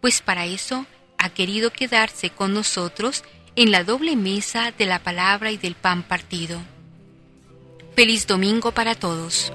pues 0.00 0.20
para 0.20 0.46
eso 0.46 0.86
ha 1.18 1.30
querido 1.30 1.72
quedarse 1.72 2.30
con 2.30 2.54
nosotros 2.54 3.24
en 3.56 3.72
la 3.72 3.82
doble 3.82 4.14
mesa 4.14 4.70
de 4.70 4.86
la 4.86 5.00
palabra 5.00 5.50
y 5.50 5.56
del 5.56 5.74
pan 5.74 6.04
partido. 6.04 6.60
Feliz 7.96 8.26
domingo 8.28 8.70
para 8.70 8.94
todos. 8.94 9.50